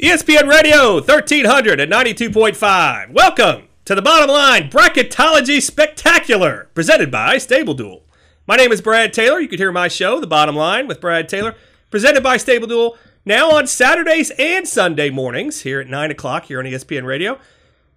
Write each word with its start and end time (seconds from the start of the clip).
ESPN 0.00 0.48
Radio 0.48 0.94
1300 0.94 1.78
at 1.78 1.90
92.5. 1.90 3.10
Welcome 3.10 3.68
to 3.84 3.94
the 3.94 4.00
bottom 4.00 4.30
line 4.30 4.70
bracketology 4.70 5.60
spectacular 5.60 6.70
presented 6.72 7.10
by 7.10 7.36
Stable 7.36 7.74
Duel. 7.74 8.06
My 8.46 8.56
name 8.56 8.72
is 8.72 8.80
Brad 8.80 9.12
Taylor. 9.12 9.40
You 9.40 9.48
can 9.48 9.58
hear 9.58 9.70
my 9.70 9.88
show, 9.88 10.18
The 10.18 10.26
Bottom 10.26 10.56
Line 10.56 10.86
with 10.86 11.02
Brad 11.02 11.28
Taylor, 11.28 11.54
presented 11.90 12.22
by 12.22 12.38
Stable 12.38 12.66
Duel, 12.66 12.96
now 13.26 13.50
on 13.50 13.66
Saturdays 13.66 14.32
and 14.38 14.66
Sunday 14.66 15.10
mornings 15.10 15.60
here 15.60 15.80
at 15.80 15.88
9 15.88 16.10
o'clock 16.10 16.46
here 16.46 16.60
on 16.60 16.64
ESPN 16.64 17.04
Radio. 17.04 17.38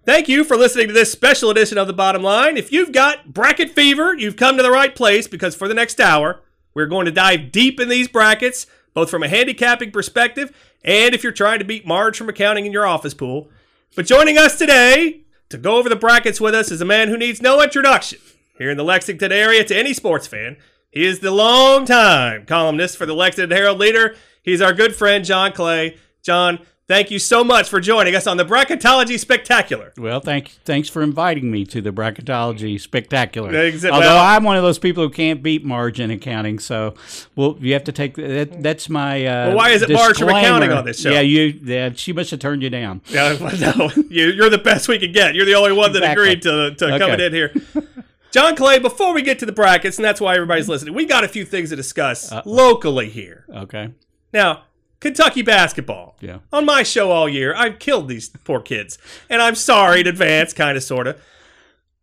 Thank 0.04 0.28
you 0.28 0.44
for 0.44 0.58
listening 0.58 0.88
to 0.88 0.92
this 0.92 1.10
special 1.10 1.48
edition 1.48 1.78
of 1.78 1.86
The 1.86 1.94
Bottom 1.94 2.22
Line. 2.22 2.58
If 2.58 2.70
you've 2.70 2.92
got 2.92 3.32
bracket 3.32 3.70
fever, 3.70 4.14
you've 4.14 4.36
come 4.36 4.58
to 4.58 4.62
the 4.62 4.70
right 4.70 4.94
place 4.94 5.26
because 5.26 5.54
for 5.54 5.68
the 5.68 5.74
next 5.74 5.98
hour, 5.98 6.42
we're 6.74 6.84
going 6.84 7.06
to 7.06 7.12
dive 7.12 7.50
deep 7.50 7.80
in 7.80 7.88
these 7.88 8.08
brackets, 8.08 8.66
both 8.94 9.10
from 9.10 9.22
a 9.22 9.28
handicapping 9.28 9.90
perspective 9.90 10.56
and 10.84 11.14
if 11.14 11.22
you're 11.22 11.32
trying 11.32 11.58
to 11.58 11.64
beat 11.64 11.86
Marge 11.86 12.16
from 12.16 12.28
accounting 12.28 12.66
in 12.66 12.72
your 12.72 12.86
office 12.86 13.14
pool. 13.14 13.50
But 13.96 14.06
joining 14.06 14.38
us 14.38 14.56
today 14.56 15.22
to 15.50 15.58
go 15.58 15.76
over 15.76 15.88
the 15.88 15.96
brackets 15.96 16.40
with 16.40 16.54
us 16.54 16.70
is 16.70 16.80
a 16.80 16.86
man 16.86 17.08
who 17.08 17.16
needs 17.16 17.42
no 17.42 17.62
introduction 17.62 18.20
here 18.58 18.70
in 18.70 18.76
the 18.76 18.84
Lexington 18.84 19.32
area 19.32 19.64
to 19.64 19.76
any 19.76 19.92
sports 19.92 20.26
fan. 20.26 20.56
He 20.90 21.04
is 21.04 21.20
the 21.20 21.30
long-time 21.30 22.46
columnist 22.46 22.96
for 22.96 23.06
the 23.06 23.14
Lexington 23.14 23.56
Herald 23.56 23.78
Leader. 23.78 24.14
He's 24.42 24.62
our 24.62 24.72
good 24.72 24.94
friend, 24.94 25.24
John 25.24 25.52
Clay. 25.52 25.96
John, 26.22 26.60
Thank 26.86 27.10
you 27.10 27.18
so 27.18 27.42
much 27.42 27.70
for 27.70 27.80
joining 27.80 28.14
us 28.14 28.26
on 28.26 28.36
the 28.36 28.44
Bracketology 28.44 29.18
Spectacular. 29.18 29.94
Well, 29.96 30.20
thank 30.20 30.48
thanks 30.66 30.90
for 30.90 31.02
inviting 31.02 31.50
me 31.50 31.64
to 31.64 31.80
the 31.80 31.92
Bracketology 31.92 32.78
Spectacular. 32.78 33.54
Exactly. 33.54 33.94
Although 33.94 34.14
Well- 34.14 34.22
I'm 34.22 34.44
one 34.44 34.58
of 34.58 34.62
those 34.62 34.78
people 34.78 35.02
who 35.02 35.08
can't 35.08 35.42
beat 35.42 35.64
margin 35.64 36.10
accounting, 36.10 36.58
so 36.58 36.94
well, 37.36 37.56
you 37.58 37.72
have 37.72 37.84
to 37.84 37.92
take 37.92 38.16
that. 38.16 38.62
That's 38.62 38.90
my. 38.90 39.24
Uh, 39.24 39.46
Well, 39.48 39.56
why 39.56 39.70
is 39.70 39.80
it 39.80 39.88
Marge 39.90 40.18
from 40.18 40.28
accounting 40.28 40.72
on 40.72 40.84
this 40.84 41.00
show? 41.00 41.10
Yeah, 41.10 41.20
you. 41.20 41.58
Yeah, 41.64 41.90
she 41.94 42.12
must 42.12 42.30
have 42.32 42.40
turned 42.40 42.62
you 42.62 42.68
down. 42.68 43.00
Yeah, 43.08 43.32
no, 43.76 43.90
you, 44.10 44.26
you're 44.32 44.50
the 44.50 44.58
best 44.58 44.86
we 44.86 44.98
could 44.98 45.14
get. 45.14 45.34
You're 45.34 45.46
the 45.46 45.54
only 45.54 45.72
one 45.72 45.92
that 45.94 46.02
Exactly. 46.02 46.22
agreed 46.24 46.42
to, 46.42 46.74
to 46.74 46.84
Okay. 46.86 46.98
coming 46.98 47.20
in 47.20 47.32
here. 47.32 47.54
John 48.30 48.56
Clay, 48.56 48.78
before 48.80 49.14
we 49.14 49.22
get 49.22 49.38
to 49.38 49.46
the 49.46 49.52
brackets, 49.52 49.96
and 49.96 50.04
that's 50.04 50.20
why 50.20 50.34
everybody's 50.34 50.68
listening, 50.68 50.92
we 50.92 51.06
got 51.06 51.22
a 51.24 51.28
few 51.28 51.44
things 51.46 51.70
to 51.70 51.76
discuss 51.76 52.30
locally 52.44 53.08
here. 53.08 53.46
Okay. 53.54 53.90
Now, 54.32 54.64
Kentucky 55.04 55.42
basketball. 55.42 56.16
Yeah. 56.22 56.38
On 56.50 56.64
my 56.64 56.82
show 56.82 57.10
all 57.10 57.28
year, 57.28 57.54
I've 57.54 57.78
killed 57.78 58.08
these 58.08 58.30
poor 58.30 58.58
kids. 58.58 58.96
And 59.28 59.42
I'm 59.42 59.54
sorry 59.54 60.00
in 60.00 60.06
advance, 60.06 60.54
kind 60.54 60.78
of, 60.78 60.82
sort 60.82 61.06
of. 61.06 61.22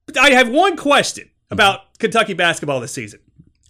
But 0.05 0.19
I 0.19 0.29
have 0.29 0.49
one 0.49 0.77
question 0.77 1.27
about 1.49 1.97
Kentucky 1.97 2.35
basketball 2.35 2.79
this 2.79 2.93
season. 2.93 3.19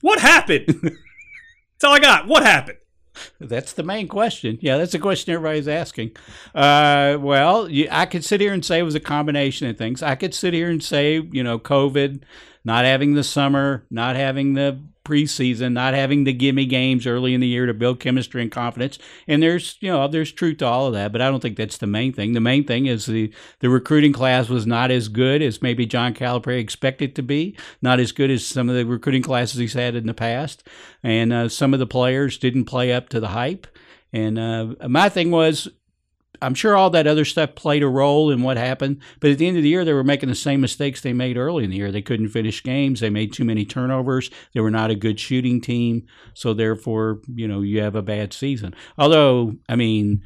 What 0.02 0.19
happened? 0.19 0.65
that's 0.83 1.83
all 1.85 1.93
I 1.93 1.99
got. 1.99 2.27
What 2.27 2.43
happened? 2.43 2.79
That's 3.39 3.71
the 3.71 3.83
main 3.83 4.09
question. 4.09 4.57
Yeah, 4.59 4.75
that's 4.75 4.91
the 4.91 4.99
question 4.99 5.33
everybody's 5.33 5.69
asking. 5.69 6.11
Uh, 6.53 7.15
well, 7.17 7.69
you, 7.69 7.87
I 7.89 8.07
could 8.07 8.25
sit 8.25 8.41
here 8.41 8.52
and 8.52 8.65
say 8.65 8.79
it 8.79 8.83
was 8.83 8.95
a 8.95 8.99
combination 8.99 9.69
of 9.69 9.77
things. 9.77 10.03
I 10.03 10.15
could 10.15 10.33
sit 10.33 10.53
here 10.53 10.69
and 10.69 10.83
say, 10.83 11.25
you 11.31 11.41
know, 11.41 11.57
COVID, 11.57 12.21
not 12.65 12.83
having 12.83 13.13
the 13.13 13.23
summer, 13.23 13.85
not 13.89 14.17
having 14.17 14.55
the 14.55 14.81
preseason, 15.03 15.73
not 15.73 15.94
having 15.94 16.23
the 16.23 16.33
gimme 16.33 16.66
games 16.66 17.07
early 17.07 17.33
in 17.33 17.41
the 17.41 17.47
year 17.47 17.66
to 17.66 17.73
build 17.73 17.99
chemistry 17.99 18.41
and 18.41 18.52
confidence. 18.52 18.99
And 19.27 19.41
there's, 19.41 19.77
you 19.80 19.91
know, 19.91 20.08
there's 20.08 20.31
truth 20.31 20.58
to 20.58 20.66
all 20.66 20.88
of 20.88 20.93
that, 20.93 21.11
but 21.11 21.21
I 21.21 21.30
don't 21.30 21.39
think 21.39 21.58
that's 21.58 21.77
the 21.77 21.88
main 21.88 22.13
thing. 22.13 22.33
The 22.33 22.39
main 22.39 22.66
thing 22.66 22.85
is 22.85 23.05
the 23.05 23.31
the 23.59 23.69
recruiting 23.69 24.13
class 24.13 24.49
was 24.49 24.67
not 24.67 24.91
as 24.91 25.08
good 25.08 25.41
as 25.41 25.61
maybe 25.61 25.85
John 25.85 26.13
Calipari 26.13 26.59
expected 26.59 27.16
to 27.16 27.23
be, 27.23 27.55
not 27.81 27.99
as 27.99 28.11
good 28.11 28.30
as 28.30 28.45
some 28.45 28.69
of 28.69 28.75
the 28.75 28.85
recruiting 28.85 29.23
classes 29.23 29.59
he's 29.59 29.73
had 29.73 29.95
in 29.95 30.08
the 30.08 30.13
past, 30.13 30.63
and 31.03 31.33
uh, 31.33 31.49
some 31.49 31.73
of 31.73 31.80
the 31.80 31.88
players 31.88 32.38
didn't 32.38 32.65
play 32.65 32.91
up 32.91 33.09
to 33.09 33.19
the 33.19 33.30
hype. 33.30 33.67
And 34.13 34.38
uh, 34.38 34.75
my 34.89 35.08
thing 35.09 35.31
was, 35.31 35.69
I'm 36.42 36.56
sure 36.56 36.75
all 36.75 36.89
that 36.92 37.08
other 37.08 37.25
stuff 37.25 37.56
played 37.56 37.84
a 37.84 37.88
role 37.88 38.31
in 38.31 38.42
what 38.42 38.58
happened, 38.58 39.02
but 39.20 39.31
at 39.31 39.38
the 39.38 39.47
end 39.47 39.58
of 39.58 39.64
the 39.64 39.70
year, 39.70 39.86
they 39.86 39.94
were 39.94 40.03
making 40.03 40.30
the 40.30 40.36
same 40.36 40.61
mistakes 40.61 41.02
they 41.02 41.14
made 41.14 41.38
early 41.38 41.64
in 41.64 41.70
the 41.70 41.78
year. 41.78 41.92
They 41.92 42.02
couldn't 42.02 42.30
finish 42.30 42.64
games. 42.64 43.00
They 43.00 43.09
made 43.09 43.33
too 43.33 43.45
many 43.45 43.66
turnovers. 43.66 44.32
They 44.54 44.61
were 44.61 44.71
not 44.71 44.89
a 44.89 44.95
good 44.95 45.20
shooting 45.20 45.61
team. 45.61 46.08
So 46.33 46.54
therefore, 46.54 47.21
you 47.33 47.48
know, 47.48 47.61
you 47.61 47.82
have 47.82 47.95
a 47.95 48.02
bad 48.02 48.33
season. 48.33 48.73
Although, 48.98 49.55
I 49.70 49.76
mean, 49.76 50.23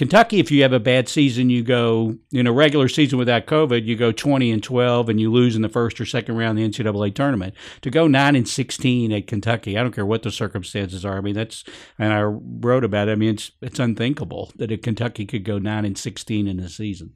Kentucky, 0.00 0.40
if 0.40 0.50
you 0.50 0.62
have 0.62 0.72
a 0.72 0.80
bad 0.80 1.10
season, 1.10 1.50
you 1.50 1.62
go 1.62 2.16
in 2.32 2.46
a 2.46 2.52
regular 2.52 2.88
season 2.88 3.18
without 3.18 3.44
COVID, 3.44 3.84
you 3.84 3.96
go 3.96 4.12
20 4.12 4.50
and 4.50 4.62
12 4.62 5.10
and 5.10 5.20
you 5.20 5.30
lose 5.30 5.54
in 5.54 5.60
the 5.60 5.68
first 5.68 6.00
or 6.00 6.06
second 6.06 6.38
round 6.38 6.58
of 6.58 6.72
the 6.72 6.82
NCAA 6.82 7.14
tournament. 7.14 7.52
To 7.82 7.90
go 7.90 8.06
9 8.06 8.34
and 8.34 8.48
16 8.48 9.12
at 9.12 9.26
Kentucky, 9.26 9.76
I 9.76 9.82
don't 9.82 9.92
care 9.92 10.06
what 10.06 10.22
the 10.22 10.30
circumstances 10.30 11.04
are. 11.04 11.18
I 11.18 11.20
mean, 11.20 11.34
that's, 11.34 11.64
and 11.98 12.14
I 12.14 12.22
wrote 12.22 12.82
about 12.82 13.08
it. 13.08 13.12
I 13.12 13.14
mean, 13.16 13.34
it's, 13.34 13.50
it's 13.60 13.78
unthinkable 13.78 14.50
that 14.56 14.74
Kentucky 14.82 15.26
could 15.26 15.44
go 15.44 15.58
9 15.58 15.84
and 15.84 15.98
16 15.98 16.48
in 16.48 16.60
a 16.60 16.70
season. 16.70 17.12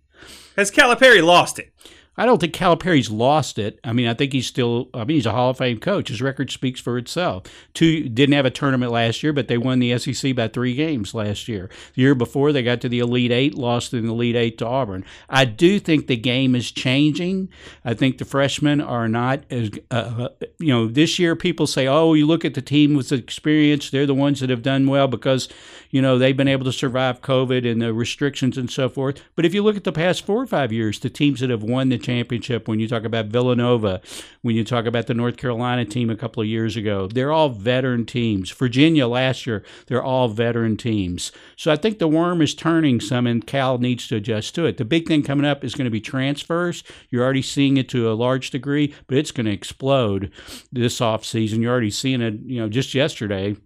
Has 0.59 0.71
Calipari 0.71 1.25
lost 1.25 1.59
it? 1.59 1.73
I 2.17 2.27
don't 2.27 2.41
think 2.41 2.53
Calipari's 2.53 3.11
lost 3.11 3.59
it. 3.59 3.81
I 3.83 3.93
mean, 3.93 4.07
I 4.07 4.15
think 4.15 4.33
he's 4.33 4.47
still. 4.47 4.89
I 4.95 5.05
mean, 5.05 5.17
he's 5.17 5.27
a 5.27 5.33
Hall 5.33 5.51
of 5.51 5.59
Fame 5.59 5.81
coach. 5.81 6.09
His 6.09 6.23
record 6.23 6.51
speaks 6.51 6.81
for 6.81 6.97
itself. 6.97 7.45
Two 7.75 8.09
didn't 8.09 8.35
have 8.35 8.47
a 8.47 8.51
tournament 8.51 8.93
last 8.93 9.23
year, 9.23 9.33
but 9.33 9.49
they 9.49 9.59
won 9.59 9.81
the 9.81 9.99
SEC 9.99 10.35
by 10.37 10.49
three 10.49 10.75
games 10.75 11.13
last 11.15 11.49
year. 11.49 11.69
The 11.95 12.03
year 12.03 12.15
before, 12.15 12.53
they 12.53 12.63
got 12.63 12.81
to 12.83 12.89
the 12.89 13.01
Elite 13.01 13.33
Eight, 13.33 13.55
lost 13.55 13.93
in 13.93 14.07
the 14.07 14.13
Elite 14.13 14.37
Eight 14.37 14.59
to 14.59 14.67
Auburn. 14.67 15.05
I 15.29 15.45
do 15.45 15.81
think 15.81 16.07
the 16.07 16.17
game 16.17 16.55
is 16.55 16.71
changing. 16.71 17.49
I 17.85 17.95
think 17.95 18.19
the 18.19 18.25
freshmen 18.25 18.81
are 18.81 19.09
not 19.09 19.43
as. 19.51 19.71
Uh, 19.91 20.29
you 20.59 20.69
know, 20.69 20.87
this 20.87 21.19
year 21.19 21.35
people 21.35 21.67
say, 21.67 21.89
"Oh, 21.89 22.15
you 22.15 22.27
look 22.27 22.45
at 22.45 22.55
the 22.55 22.63
team 22.63 22.95
with 22.95 23.09
the 23.09 23.17
experience; 23.17 23.91
they're 23.91 24.07
the 24.07 24.15
ones 24.15 24.41
that 24.41 24.51
have 24.51 24.63
done 24.63 24.87
well 24.87 25.09
because, 25.09 25.49
you 25.91 26.01
know, 26.01 26.17
they've 26.17 26.37
been 26.37 26.49
able 26.49 26.65
to 26.65 26.73
survive 26.73 27.23
COVID 27.23 27.69
and 27.69 27.83
the 27.83 27.93
restrictions 27.93 28.57
and 28.57 28.71
so 28.71 28.89
forth." 28.89 29.21
But 29.35 29.45
if 29.45 29.53
you 29.53 29.63
look 29.63 29.77
at 29.77 29.85
the 29.85 29.93
past 29.93 30.25
four 30.25 30.41
or 30.41 30.47
five 30.47 30.73
years, 30.73 31.01
the 31.01 31.11
teams 31.11 31.41
that 31.41 31.51
have 31.51 31.65
won 31.65 31.89
the 31.89 32.04
championship, 32.05 32.69
when 32.69 32.79
you 32.79 32.87
talk 32.87 33.05
about 33.05 33.27
Villanova, 33.27 34.01
when 34.43 34.55
you 34.55 34.63
talk 34.65 34.87
about 34.87 35.07
the 35.07 35.15
North 35.15 35.37
Carolina 35.37 35.85
team 35.85 36.11
a 36.11 36.17
couple 36.17 36.43
of 36.43 36.49
years 36.49 36.77
ago, 36.77 37.09
they're 37.09 37.33
all 37.33 37.49
veteran 37.49 38.07
teams. 38.07 38.51
Virginia 38.51 39.07
last 39.07 39.47
year, 39.47 39.65
they're 39.87 40.03
all 40.03 40.29
veteran 40.29 40.77
teams. 40.77 41.33
So 41.57 41.73
I 41.73 41.77
think 41.77 41.99
the 41.99 42.09
worm 42.09 42.43
is 42.43 42.55
turning 42.55 43.01
some, 43.01 43.27
and 43.27 43.47
Cal 43.47 43.79
needs 43.79 44.07
to 44.09 44.17
adjust 44.17 44.55
to 44.55 44.67
it. 44.67 44.77
The 44.77 44.85
big 44.85 45.09
thing 45.09 45.23
coming 45.23 45.47
up 45.47 45.65
is 45.65 45.75
going 45.75 45.87
to 45.87 45.91
be 45.91 46.01
transfers. 46.01 46.85
You're 47.11 47.25
already 47.25 47.43
seeing 47.43 47.77
it 47.77 47.89
to 47.91 48.11
a 48.11 48.15
large 48.15 48.51
degree, 48.51 48.95
but 49.07 49.17
it's 49.17 49.33
going 49.33 49.47
to 49.47 49.53
explode 49.53 50.31
this 50.71 51.01
offseason. 51.01 51.63
You're 51.63 51.73
already 51.73 51.91
seeing 51.91 52.21
it, 52.21 52.35
you 52.45 52.61
know, 52.61 52.69
just 52.69 52.95
yesterday 52.95 53.57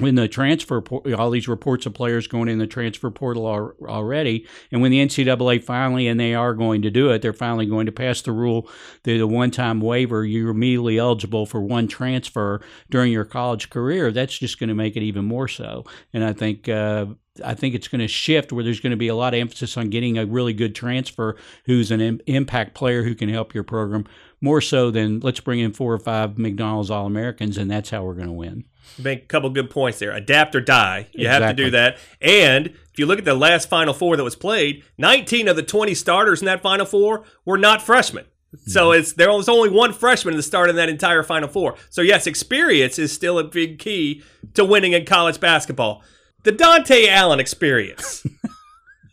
when 0.00 0.16
the 0.16 0.26
transfer 0.26 0.82
all 1.16 1.30
these 1.30 1.46
reports 1.46 1.86
of 1.86 1.94
players 1.94 2.26
going 2.26 2.48
in 2.48 2.58
the 2.58 2.66
transfer 2.66 3.10
portal 3.10 3.46
are 3.46 3.76
already. 3.82 4.46
And 4.72 4.82
when 4.82 4.90
the 4.90 5.04
NCAA 5.04 5.62
finally 5.62 6.08
and 6.08 6.18
they 6.18 6.34
are 6.34 6.52
going 6.54 6.82
to 6.82 6.90
do 6.90 7.10
it 7.10 7.22
they're 7.22 7.32
finally 7.32 7.66
going 7.66 7.86
to 7.86 7.92
pass 7.92 8.20
the 8.20 8.32
rule 8.32 8.68
that 9.04 9.20
a 9.20 9.26
one-time 9.26 9.80
waiver 9.80 10.24
you're 10.24 10.50
immediately 10.50 10.98
eligible 10.98 11.46
for 11.46 11.60
one 11.60 11.86
transfer 11.86 12.60
during 12.90 13.12
your 13.12 13.24
college 13.24 13.70
career. 13.70 14.10
That's 14.10 14.36
just 14.36 14.58
going 14.58 14.68
to 14.68 14.74
make 14.74 14.96
it 14.96 15.02
even 15.02 15.24
more 15.24 15.48
so. 15.48 15.84
And 16.12 16.24
I 16.24 16.32
think 16.32 16.68
uh, 16.68 17.06
I 17.44 17.54
think 17.54 17.74
it's 17.74 17.88
going 17.88 18.00
to 18.00 18.08
shift 18.08 18.52
where 18.52 18.62
there's 18.62 18.80
going 18.80 18.92
to 18.92 18.96
be 18.96 19.08
a 19.08 19.14
lot 19.14 19.34
of 19.34 19.40
emphasis 19.40 19.76
on 19.76 19.90
getting 19.90 20.18
a 20.18 20.26
really 20.26 20.52
good 20.52 20.74
transfer 20.74 21.36
who's 21.66 21.90
an 21.90 22.00
Im- 22.00 22.20
impact 22.26 22.74
player 22.74 23.02
who 23.02 23.14
can 23.14 23.28
help 23.28 23.54
your 23.54 23.64
program 23.64 24.06
more 24.40 24.60
so 24.60 24.90
than 24.90 25.20
let's 25.20 25.40
bring 25.40 25.58
in 25.58 25.72
four 25.72 25.92
or 25.92 25.98
five 25.98 26.38
McDonald's 26.38 26.90
All 26.90 27.06
Americans 27.06 27.58
and 27.58 27.70
that's 27.70 27.90
how 27.90 28.04
we're 28.04 28.14
going 28.14 28.26
to 28.26 28.32
win. 28.32 28.64
Make 28.98 29.22
a 29.24 29.26
couple 29.26 29.50
good 29.50 29.70
points 29.70 29.98
there. 29.98 30.12
Adapt 30.12 30.54
or 30.54 30.60
die. 30.60 31.08
You 31.12 31.28
have 31.28 31.42
to 31.42 31.52
do 31.54 31.70
that. 31.70 31.98
And 32.20 32.66
if 32.66 32.98
you 32.98 33.06
look 33.06 33.18
at 33.18 33.24
the 33.24 33.34
last 33.34 33.68
Final 33.68 33.92
Four 33.94 34.16
that 34.16 34.24
was 34.24 34.36
played, 34.36 34.84
19 34.98 35.48
of 35.48 35.56
the 35.56 35.62
20 35.62 35.94
starters 35.94 36.40
in 36.40 36.46
that 36.46 36.62
Final 36.62 36.86
Four 36.86 37.24
were 37.44 37.58
not 37.58 37.82
freshmen. 37.82 38.24
So 38.66 38.90
Mm-hmm. 38.90 39.00
it's 39.00 39.12
there 39.14 39.32
was 39.32 39.48
only 39.48 39.68
one 39.68 39.92
freshman 39.92 40.36
that 40.36 40.42
started 40.44 40.70
in 40.70 40.76
that 40.76 40.88
entire 40.88 41.24
Final 41.24 41.48
Four. 41.48 41.74
So 41.90 42.02
yes, 42.02 42.28
experience 42.28 43.00
is 43.00 43.12
still 43.12 43.40
a 43.40 43.44
big 43.44 43.80
key 43.80 44.22
to 44.54 44.64
winning 44.64 44.92
in 44.92 45.04
college 45.06 45.40
basketball. 45.40 46.02
The 46.44 46.52
Dontaie 46.52 47.08
Allen 47.08 47.40
experience. 47.40 48.24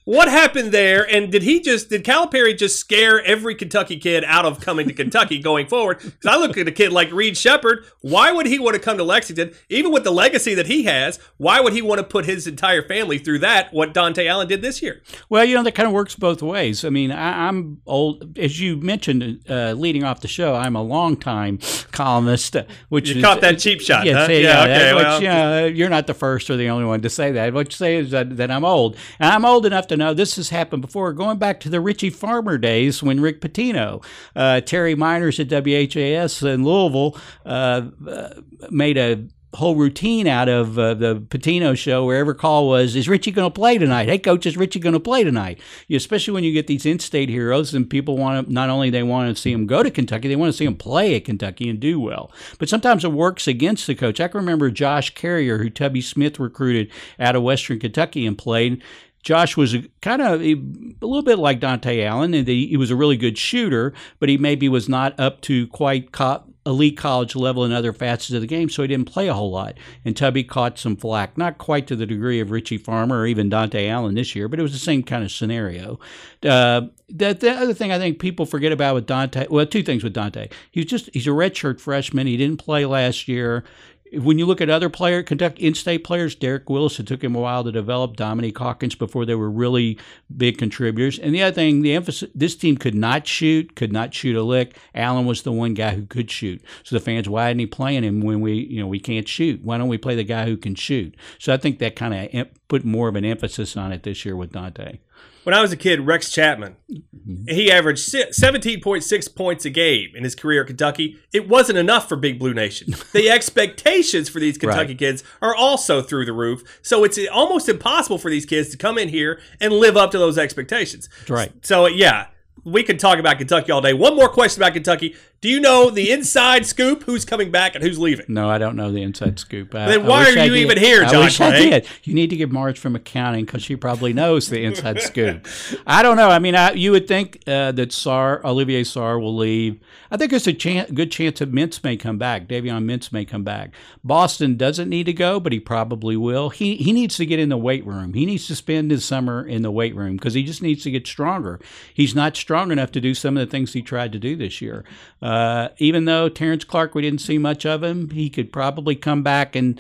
what 0.06 0.28
happened 0.30 0.72
there? 0.72 1.08
And 1.09 1.32
did 1.32 1.44
he 1.44 1.59
just 1.62 1.90
did 1.90 2.03
Calipari 2.03 2.58
just 2.58 2.80
scare 2.80 3.24
every 3.24 3.56
Kentucky 3.56 3.98
kid 3.98 4.24
out 4.26 4.46
of 4.46 4.59
coming 4.59 4.88
to 4.88 4.94
Kentucky 4.94 5.40
going 5.44 5.68
forward? 5.68 6.00
Because 6.00 6.26
I 6.26 6.38
look 6.38 6.58
at 6.58 6.68
a 6.68 6.72
kid 6.72 6.92
like 6.92 7.12
Reed 7.12 7.38
Sheppard. 7.38 7.86
Why 8.02 8.32
would 8.32 8.46
he 8.48 8.59
want 8.59 8.76
to 8.76 8.82
come 8.82 8.98
to 8.98 9.03
Lexington, 9.03 9.53
even 9.70 9.92
with 9.92 10.03
the 10.03 10.12
legacy 10.12 10.53
that 10.56 10.68
he 10.68 10.84
has? 10.84 11.20
Why 11.38 11.59
would 11.62 11.74
he 11.74 11.82
want 11.82 12.00
to 12.00 12.03
put 12.03 12.26
his 12.26 12.48
entire 12.48 12.82
family 12.88 13.18
through 13.18 13.40
that? 13.40 13.72
What 13.74 13.94
Dontaie 13.94 14.28
Allen 14.28 14.48
did 14.48 14.62
this 14.62 14.82
year? 14.82 15.02
Well, 15.30 15.46
you 15.46 15.56
know 15.56 15.64
that 15.64 15.74
kind 15.76 15.88
of 15.88 15.94
works 15.94 16.16
both 16.16 16.42
ways. 16.42 16.84
I 16.84 16.90
mean, 16.90 17.12
I, 17.12 17.47
I'm 17.47 17.82
old, 17.86 18.38
as 18.38 18.59
you 18.59 18.78
mentioned, 18.78 19.44
uh, 19.50 19.74
leading 19.74 20.04
off 20.04 20.22
the 20.22 20.28
show. 20.28 20.56
I'm 20.56 20.76
a 20.76 20.82
longtime 20.84 21.59
columnist, 21.92 22.56
which 22.90 23.09
You 23.09 23.18
is, 23.18 23.24
caught 23.24 23.42
that 23.42 23.59
cheap 23.59 23.82
shot, 23.82 24.06
Yes, 24.06 24.28
huh? 24.28 24.32
yeah, 24.34 24.40
Yeah, 24.40 24.68
that- 24.68 24.70
okay, 24.70 24.94
which, 24.96 25.04
well. 25.04 25.22
you 25.22 25.28
know, 25.28 25.66
you're 25.68 25.90
not 25.90 26.08
the 26.08 26.14
first 26.14 26.50
or 26.50 26.58
the 26.58 26.70
only 26.70 26.86
one 26.86 27.02
to 27.02 27.09
say 27.09 27.32
that. 27.34 27.54
What 27.54 27.68
you 27.68 27.76
say 27.76 27.97
is 27.97 28.12
that, 28.12 28.38
that 28.38 28.52
I'm 28.52 28.66
old, 28.66 28.97
and 29.20 29.32
I'm 29.32 29.46
old 29.46 29.66
enough 29.66 29.88
to 29.91 29.97
know 29.97 30.14
this 30.14 30.35
has 30.38 30.49
happened 30.49 30.82
before. 30.82 31.14
Going 31.14 31.38
back 31.38 31.59
to 31.61 31.70
the 31.70 31.82
Richie 31.82 32.09
Farmer 32.09 32.58
days 32.58 33.03
when 33.03 33.20
Rick 33.20 33.41
Pitino, 33.41 34.03
uh, 34.35 34.61
Terry 34.61 34.96
Meiners 34.96 35.40
at 35.40 35.49
WHAS 35.49 36.41
in 36.41 36.64
Louisville, 36.64 37.17
uh, 37.46 37.84
uh, 38.08 38.41
made 38.70 38.97
a 38.97 39.28
whole 39.53 39.76
routine 39.76 40.28
out 40.28 40.47
of 40.47 40.79
uh, 40.79 40.93
the 40.93 41.16
Pitino 41.16 41.78
show 41.78 42.05
where 42.05 42.17
every 42.17 42.35
call 42.35 42.70
was, 42.70 42.96
"Is 42.96 43.09
Richie 43.09 43.32
going 43.32 43.52
to 43.52 43.53
play 43.53 43.78
tonight? 43.78 44.08
Hey, 44.08 44.17
coach, 44.17 44.46
is 44.46 44.55
Richie 44.55 44.79
going 44.79 44.93
to 44.93 44.99
play 44.99 45.26
tonight?" 45.26 45.59
Especially 45.91 46.34
when 46.34 46.46
you 46.46 46.53
get 46.53 46.67
these 46.67 46.85
in-state 46.85 47.28
heroes, 47.28 47.73
and 47.73 47.90
people 47.90 48.17
want 48.17 48.47
to 48.47 48.53
not 48.53 48.70
only 48.70 48.90
they 48.90 49.03
want 49.03 49.35
to 49.35 49.41
see 49.41 49.52
him 49.52 49.67
go 49.67 49.84
to 49.84 49.91
Kentucky, 49.91 50.29
they 50.29 50.37
want 50.37 50.53
to 50.53 50.58
see 50.58 50.66
him 50.66 50.78
play 50.78 51.16
at 51.16 51.26
Kentucky 51.26 51.67
and 51.67 51.82
do 51.82 51.99
well. 51.99 52.32
But 52.59 52.70
sometimes 52.70 53.03
it 53.03 53.11
works 53.11 53.46
against 53.46 53.87
the 53.87 53.96
coach. 53.96 54.22
I 54.22 54.29
can 54.29 54.40
remember 54.40 54.72
Josh 54.72 55.14
Carrier, 55.16 55.58
who 55.58 55.70
Tubby 55.70 55.99
Smith 55.99 56.40
recruited 56.40 56.90
out 57.20 57.35
of 57.35 57.44
Western 57.44 57.79
Kentucky 57.79 58.26
and 58.26 58.37
played. 58.37 58.82
Josh 59.22 59.56
was 59.56 59.76
kind 60.02 60.22
of 60.22 60.41
a, 60.41 60.53
a, 60.53 61.06
little 61.06 61.22
bit 61.22 61.40
like 61.40 61.59
Dontaie 61.59 62.06
Allen, 62.06 62.34
and 62.34 62.47
he, 62.47 62.68
he, 62.68 62.78
was 62.78 62.90
a 62.90 62.96
really 62.96 63.18
good 63.18 63.38
shooter, 63.38 63.94
but 64.20 64.29
he 64.29 64.38
maybe 64.38 64.68
was 64.68 64.90
not 64.90 65.20
up 65.20 65.41
to 65.41 65.68
quite 65.68 66.12
co- 66.12 66.44
elite 66.66 66.97
college 66.97 67.35
level 67.35 67.66
in 67.66 67.72
other 67.72 67.94
facets 67.94 68.32
of 68.32 68.41
the 68.41 68.47
game, 68.47 68.70
so 68.70 68.82
he 68.82 68.88
didn't 68.88 69.12
play 69.12 69.28
a 69.28 69.34
whole 69.34 69.52
lot. 69.52 69.78
And 70.06 70.16
Tubby 70.16 70.44
caught 70.44 70.78
some 70.78 70.96
flack, 70.96 71.38
not 71.38 71.58
quite 71.58 71.88
to 71.88 71.96
the 71.96 72.06
degree 72.06 72.40
of 72.40 72.52
Richie 72.52 72.78
Farmer 72.78 73.20
or 73.20 73.28
even 73.28 73.50
Dontaie 73.50 73.90
Allen 73.90 74.16
this 74.16 74.35
year, 74.35 74.47
but 74.47 74.59
it 74.59 74.64
was 74.64 74.73
the 74.73 74.79
same 74.79 75.03
kind 75.03 75.23
of 75.23 75.32
scenario. 75.32 76.00
Uh, 76.44 76.82
that 77.09 77.40
the 77.40 77.52
other 77.52 77.73
thing 77.73 77.91
I 77.91 78.00
think 78.00 78.20
people 78.20 78.46
forget 78.46 78.72
about 78.72 78.96
with 78.96 79.08
Dontaie, 79.08 79.50
well, 79.50 79.66
two 79.66 79.84
things 79.84 80.03
with 80.03 80.14
Dante. 80.14 80.50
He's 80.72 80.85
just 80.85 81.09
he's 81.14 81.28
a 81.28 81.32
redshirt 81.32 81.79
freshman. 81.79 82.28
He 82.28 82.38
didn't 82.38 82.58
play 82.58 82.85
last 82.85 83.28
year 83.28 83.64
when 84.13 84.37
you 84.37 84.46
look 84.46 84.59
at 84.59 84.69
other 84.69 84.90
player, 84.90 85.23
Kentucky 85.23 85.66
in-state 85.66 86.03
players, 86.03 86.35
Derek 86.35 86.69
Willis, 86.69 86.99
it 86.99 87.08
took 87.08 87.23
him 87.23 87.35
a 87.35 87.40
while 87.40 87.63
to 87.63 87.72
develop. 87.72 88.17
Dominique 88.17 88.58
Hawkins 88.58 88.96
before 88.96 89.25
they 89.25 89.35
were 89.35 89.49
really 89.49 89.97
big 90.35 90.58
contributors. 90.58 91.17
And 91.17 91.34
the 91.34 91.43
other 91.43 91.53
thing, 91.53 91.81
the 91.81 91.93
emphasis, 91.93 92.29
this 92.35 92.55
team 92.55 92.78
could 92.78 92.96
not 92.96 93.25
shoot, 93.25 93.75
could 93.75 93.93
not 93.93 94.13
shoot 94.13 94.35
a 94.35 94.43
lick. 94.43 94.78
Allen 94.93 95.25
was 95.25 95.43
the 95.43 95.52
one 95.52 95.73
guy 95.73 95.96
who 95.96 96.05
could 96.05 96.29
shoot. 96.29 96.61
So 96.84 96.96
the 96.96 96.99
fans, 96.99 97.29
why 97.29 97.49
isn't 97.49 97.59
he 97.59 97.67
playing 97.67 98.03
him 98.03 98.22
when 98.22 98.41
we, 98.41 98.53
you 98.53 98.81
know, 98.81 98.87
we 98.87 98.99
can't 98.99 99.28
shoot? 99.28 99.63
Why 99.63 99.78
don't 99.78 99.87
we 99.87 99.97
play 99.97 100.16
the 100.16 100.23
guy 100.23 100.46
who 100.46 100.58
can 100.58 100.75
shoot? 100.75 101.16
So 101.40 101.53
I 101.53 101.58
think 101.58 101.79
that 101.79 101.96
kind 101.96 102.13
of 102.13 102.47
put 102.67 102.84
more 102.84 103.08
of 103.08 103.16
an 103.16 103.25
emphasis 103.25 103.78
on 103.78 103.91
it 103.91 104.03
this 104.03 104.25
year 104.25 104.35
with 104.35 104.52
Dontaie. 104.52 104.99
When 105.43 105.55
I 105.55 105.61
was 105.61 105.72
a 105.72 105.78
kid, 105.78 106.02
Rex 106.02 106.32
Chapman, 106.32 106.76
mm-hmm. 106.91 107.47
he 107.47 107.72
averaged 107.72 108.11
17.6 108.11 109.35
points 109.35 109.66
a 109.66 109.70
game 109.70 110.11
in 110.16 110.23
his 110.23 110.35
career 110.35 110.61
at 110.61 110.67
Kentucky. 110.67 111.20
It 111.34 111.47
wasn't 111.47 111.79
enough 111.79 112.08
for 112.08 112.16
Big 112.16 112.38
Blue 112.38 112.53
Nation. 112.53 112.93
the 113.14 113.29
expectations 113.29 114.29
for 114.29 114.40
these 114.40 114.58
Kentucky 114.58 114.90
right. 114.90 114.97
kids 114.97 115.23
are 115.41 115.55
also 115.55 116.02
through 116.02 116.26
the 116.26 116.34
roof. 116.34 116.79
So 116.82 117.03
it's 117.03 117.20
almost 117.32 117.70
impossible 117.70 118.17
for 118.17 118.29
these 118.29 118.46
kids 118.46 118.70
to 118.70 118.78
come 118.78 118.97
in 118.97 119.09
here 119.09 119.40
and 119.59 119.73
live 119.73 119.97
up 119.97 120.11
to 120.11 120.20
those 120.20 120.38
expectations. 120.38 121.09
right. 121.28 121.52
So, 121.66 121.87
yeah, 121.87 122.28
we 122.63 122.84
could 122.84 122.99
talk 122.99 123.19
about 123.19 123.37
Kentucky 123.37 123.72
all 123.72 123.81
day. 123.81 123.93
One 123.93 124.16
more 124.16 124.29
question 124.29 124.61
about 124.61 124.73
Kentucky. 124.73 125.16
Do 125.41 125.49
you 125.49 125.59
know 125.59 125.90
the 125.90 126.11
inside 126.11 126.67
scoop? 126.67 127.02
Who's 127.03 127.25
coming 127.25 127.49
back 127.49 127.73
and 127.73 127.84
who's 127.84 127.97
leaving? 127.97 128.28
No, 128.28 128.47
I 128.47 128.59
don't 128.59 128.75
know 128.75 128.91
the 128.91 129.02
inside 129.02 129.40
scoop. 129.40 129.73
I, 129.73 129.87
then 129.87 130.05
why 130.05 130.25
are 130.25 130.46
you 130.46 130.53
even 130.53 130.78
here, 130.78 131.02
John? 131.02 131.16
I 131.16 131.19
wish 131.19 131.37
Clay? 131.37 131.47
I 131.47 131.52
did. 131.52 131.87
You 132.03 132.13
need 132.13 132.29
to 132.29 132.35
give 132.35 132.52
Marge 132.52 132.78
from 132.78 132.96
accounting 132.96 133.46
because 133.46 133.63
she 133.63 133.75
probably 133.75 134.13
knows 134.13 134.49
the 134.49 134.63
inside 134.63 135.02
scoop. 135.02 135.47
I 135.87 136.03
don't 136.03 136.16
know. 136.16 136.29
I 136.29 136.37
mean, 136.37 136.53
I, 136.53 136.73
you 136.73 136.91
would 136.91 137.08
think 137.08 137.41
uh, 137.47 137.72
that 137.72 137.90
Sarr, 137.90 138.43
Olivier 138.43 138.84
Sarr 138.84 139.19
will 139.19 139.35
leave. 139.35 139.79
I 140.11 140.17
think 140.17 140.29
there's 140.29 140.46
a 140.46 140.53
chance, 140.53 140.91
good 140.91 141.11
chance 141.11 141.40
that 141.40 141.52
Mintz 141.52 141.84
may 141.84 141.97
come 141.97 142.19
back. 142.19 142.47
Davion 142.47 142.85
Mintz 142.85 143.11
may 143.11 143.25
come 143.25 143.43
back. 143.43 143.73
Boston 144.03 144.58
doesn't 144.58 144.90
need 144.90 145.05
to 145.08 145.13
go, 145.13 145.40
but 145.40 145.53
he 145.53 145.59
probably 145.59 146.17
will. 146.17 146.52
He 146.52 146.75
he 146.75 146.91
needs 146.91 147.17
to 147.17 147.25
get 147.25 147.40
in 147.40 147.49
the 147.49 147.58
weight 147.58 147.85
room. 147.85 148.13
He 148.13 148.28
needs 148.28 148.46
to 148.46 148.55
spend 148.55 148.91
his 148.91 149.03
summer 149.03 149.43
in 149.43 149.63
the 149.63 149.72
weight 149.72 149.96
room 149.96 150.17
because 150.17 150.35
he 150.35 150.43
just 150.43 150.61
needs 150.61 150.84
to 150.84 150.91
get 150.91 151.08
stronger. 151.08 151.59
He's 151.91 152.13
not 152.13 152.37
strong 152.37 152.51
enough 152.56 152.92
to 152.92 153.02
do 153.02 153.14
some 153.14 153.38
of 153.38 153.46
the 153.46 153.52
things 153.52 153.74
he 153.74 153.82
tried 153.82 154.12
to 154.12 154.20
do 154.20 154.36
this 154.36 154.62
year. 154.62 154.84
Uh, 155.22 155.70
even 155.78 156.06
though 156.06 156.30
Terrence 156.30 156.64
Clarke, 156.64 156.96
we 156.96 157.02
didn't 157.02 157.22
see 157.22 157.38
much 157.38 157.66
of 157.66 157.84
him, 157.84 158.09
he 158.09 158.30
could 158.30 158.52
probably 158.52 158.96
come 158.96 159.24
back 159.24 159.56
and 159.56 159.80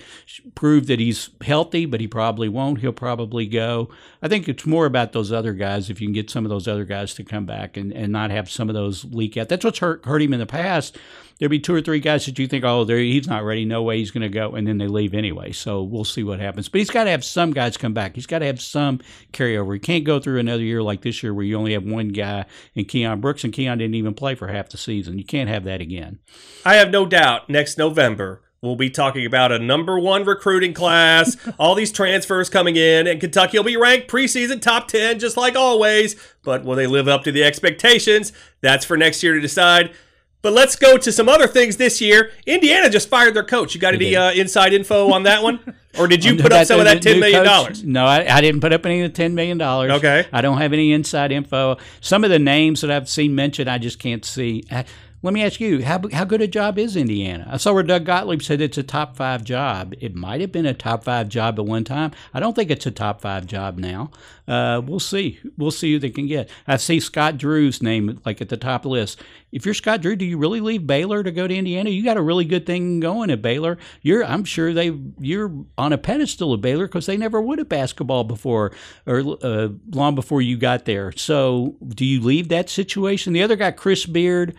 prove 0.55 0.87
that 0.87 0.99
he's 0.99 1.29
healthy, 1.41 1.85
but 1.85 1.99
he 1.99 2.07
probably 2.07 2.49
won't. 2.49 2.79
He'll 2.79 2.91
probably 2.91 3.45
go. 3.45 3.89
I 4.21 4.27
think 4.27 4.47
it's 4.47 4.65
more 4.65 4.85
about 4.85 5.11
those 5.13 5.31
other 5.31 5.53
guys. 5.53 5.89
If 5.89 6.01
you 6.01 6.07
can 6.07 6.13
get 6.13 6.29
some 6.29 6.45
of 6.45 6.49
those 6.49 6.67
other 6.67 6.85
guys 6.85 7.13
to 7.15 7.23
come 7.23 7.45
back 7.45 7.77
and, 7.77 7.91
and 7.91 8.11
not 8.11 8.31
have 8.31 8.49
some 8.49 8.69
of 8.69 8.75
those 8.75 9.05
leak 9.05 9.37
out. 9.37 9.49
That's 9.49 9.65
what's 9.65 9.79
hurt, 9.79 10.05
hurt 10.05 10.21
him 10.21 10.33
in 10.33 10.39
the 10.39 10.45
past 10.45 10.97
there'll 11.41 11.49
be 11.49 11.59
two 11.59 11.73
or 11.73 11.81
three 11.81 11.99
guys 11.99 12.23
that 12.27 12.37
you 12.37 12.47
think, 12.47 12.63
oh, 12.63 12.85
he's 12.85 13.27
not 13.27 13.43
ready, 13.43 13.65
no 13.65 13.81
way 13.81 13.97
he's 13.97 14.11
going 14.11 14.21
to 14.21 14.29
go, 14.29 14.51
and 14.51 14.67
then 14.67 14.77
they 14.77 14.85
leave 14.85 15.15
anyway. 15.15 15.51
So 15.51 15.81
we'll 15.81 16.05
see 16.05 16.23
what 16.23 16.39
happens. 16.39 16.69
But 16.69 16.79
he's 16.79 16.91
got 16.91 17.05
to 17.05 17.09
have 17.09 17.25
some 17.25 17.51
guys 17.51 17.77
come 17.77 17.95
back. 17.95 18.13
He's 18.13 18.27
got 18.27 18.39
to 18.39 18.45
have 18.45 18.61
some 18.61 18.99
carryover. 19.33 19.73
He 19.73 19.79
can't 19.79 20.03
go 20.03 20.19
through 20.19 20.37
another 20.37 20.61
year 20.61 20.83
like 20.83 21.01
this 21.01 21.23
year 21.23 21.33
where 21.33 21.43
you 21.43 21.57
only 21.57 21.73
have 21.73 21.83
one 21.83 22.09
guy 22.09 22.45
in 22.75 22.85
Keion 22.85 23.21
Brooks, 23.21 23.43
and 23.43 23.51
Keion 23.51 23.79
didn't 23.79 23.95
even 23.95 24.13
play 24.13 24.35
for 24.35 24.49
half 24.49 24.69
the 24.69 24.77
season. 24.77 25.17
You 25.17 25.25
can't 25.25 25.49
have 25.49 25.63
that 25.63 25.81
again. 25.81 26.19
I 26.63 26.75
have 26.75 26.91
no 26.91 27.07
doubt 27.07 27.49
next 27.49 27.77
November 27.77 28.43
We'll 28.63 28.75
be 28.75 28.91
talking 28.91 29.25
about 29.25 29.51
a 29.51 29.57
number 29.57 29.97
one 29.97 30.23
recruiting 30.23 30.75
class, 30.75 31.35
all 31.59 31.73
these 31.73 31.91
transfers 31.91 32.47
coming 32.47 32.75
in, 32.75 33.07
and 33.07 33.19
Kentucky 33.19 33.57
will 33.57 33.63
be 33.63 33.75
ranked 33.75 34.07
preseason 34.07 34.61
top 34.61 34.87
10, 34.87 35.17
just 35.17 35.35
like 35.35 35.55
always. 35.55 36.15
But 36.43 36.63
will 36.63 36.75
they 36.75 36.85
live 36.85 37.07
up 37.07 37.23
to 37.23 37.31
the 37.31 37.43
expectations? 37.43 38.31
That's 38.61 38.85
for 38.85 38.97
next 38.97 39.23
year 39.23 39.33
to 39.33 39.39
decide. 39.39 39.95
But 40.41 40.53
let's 40.53 40.75
go 40.75 40.97
to 40.97 41.11
some 41.11 41.29
other 41.29 41.47
things 41.47 41.77
this 41.77 42.01
year. 42.01 42.31
Indiana 42.45 42.89
just 42.89 43.09
fired 43.09 43.35
their 43.35 43.43
coach. 43.43 43.75
You 43.75 43.81
got 43.81 43.93
any 43.93 44.15
uh, 44.15 44.31
inside 44.31 44.73
info 44.73 45.11
on 45.11 45.23
that 45.23 45.43
one? 45.43 45.59
Or 45.99 46.07
did 46.07 46.25
you 46.25 46.35
put 46.41 46.51
up 46.51 46.65
some 46.65 46.79
of 46.79 46.85
that 46.85 47.01
$10 47.01 47.19
million? 47.19 47.43
Dollars? 47.43 47.83
No, 47.83 48.05
I, 48.05 48.25
I, 48.27 48.41
didn't 48.41 48.61
put 48.61 48.73
up 48.73 48.85
any 48.85 49.01
of 49.01 49.13
the 49.13 49.23
$10 49.23 49.33
million. 49.33 49.61
Okay. 49.61 50.25
I 50.33 50.41
don't 50.41 50.57
have 50.57 50.73
any 50.73 50.93
inside 50.93 51.31
info. 51.31 51.77
Some 51.99 52.23
of 52.23 52.31
the 52.31 52.39
names 52.39 52.81
that 52.81 52.89
I've 52.89 53.07
seen 53.07 53.35
mentioned, 53.35 53.69
I 53.69 53.77
just 53.77 53.99
can't 53.99 54.25
see. 54.25 54.63
Let 55.23 55.35
me 55.35 55.43
ask 55.43 55.59
you, 55.59 55.83
how, 55.83 56.01
how 56.11 56.23
good 56.23 56.41
a 56.41 56.47
job 56.47 56.79
is 56.79 56.95
Indiana? 56.95 57.47
I 57.51 57.57
saw 57.57 57.73
where 57.73 57.83
Doug 57.83 58.05
Gottlieb 58.05 58.41
said 58.41 58.59
it's 58.59 58.79
a 58.79 58.83
top 58.83 59.15
five 59.15 59.43
job. 59.43 59.93
It 59.99 60.15
might 60.15 60.41
have 60.41 60.51
been 60.51 60.65
a 60.65 60.73
top 60.73 61.03
five 61.03 61.29
job 61.29 61.59
at 61.59 61.65
one 61.65 61.83
time. 61.83 62.11
I 62.33 62.39
don't 62.39 62.55
think 62.55 62.71
it's 62.71 62.87
a 62.87 62.91
top 62.91 63.21
five 63.21 63.45
job 63.45 63.77
now. 63.77 64.09
Uh, 64.47 64.81
we'll 64.83 64.99
see. 64.99 65.39
We'll 65.57 65.69
see 65.69 65.93
who 65.93 65.99
they 65.99 66.09
can 66.09 66.25
get. 66.25 66.49
I 66.67 66.77
see 66.77 66.99
Scott 66.99 67.37
Drew's 67.37 67.83
name 67.83 68.19
like 68.25 68.41
at 68.41 68.49
the 68.49 68.57
top 68.57 68.83
list. 68.83 69.21
If 69.51 69.63
you're 69.63 69.75
Scott 69.75 70.01
Drew, 70.01 70.15
do 70.15 70.25
you 70.25 70.39
really 70.39 70.59
leave 70.59 70.87
Baylor 70.87 71.21
to 71.21 71.31
go 71.31 71.47
to 71.47 71.55
Indiana? 71.55 71.91
You 71.91 72.03
got 72.03 72.17
a 72.17 72.21
really 72.21 72.45
good 72.45 72.65
thing 72.65 72.99
going 72.99 73.29
at 73.29 73.43
Baylor. 73.43 73.77
You're, 74.01 74.25
I'm 74.25 74.43
sure 74.43 74.73
they, 74.73 74.97
you're 75.19 75.51
on 75.77 75.93
a 75.93 75.99
pedestal 75.99 76.55
at 76.55 76.61
Baylor 76.61 76.87
because 76.87 77.05
they 77.05 77.17
never 77.17 77.39
would 77.39 77.59
have 77.59 77.69
basketball 77.69 78.23
before 78.23 78.71
or 79.05 79.19
uh, 79.43 79.67
long 79.91 80.15
before 80.15 80.41
you 80.41 80.57
got 80.57 80.85
there. 80.85 81.11
So, 81.11 81.75
do 81.89 82.05
you 82.05 82.21
leave 82.21 82.49
that 82.49 82.71
situation? 82.71 83.33
The 83.33 83.43
other 83.43 83.55
guy, 83.55 83.69
Chris 83.69 84.07
Beard 84.07 84.55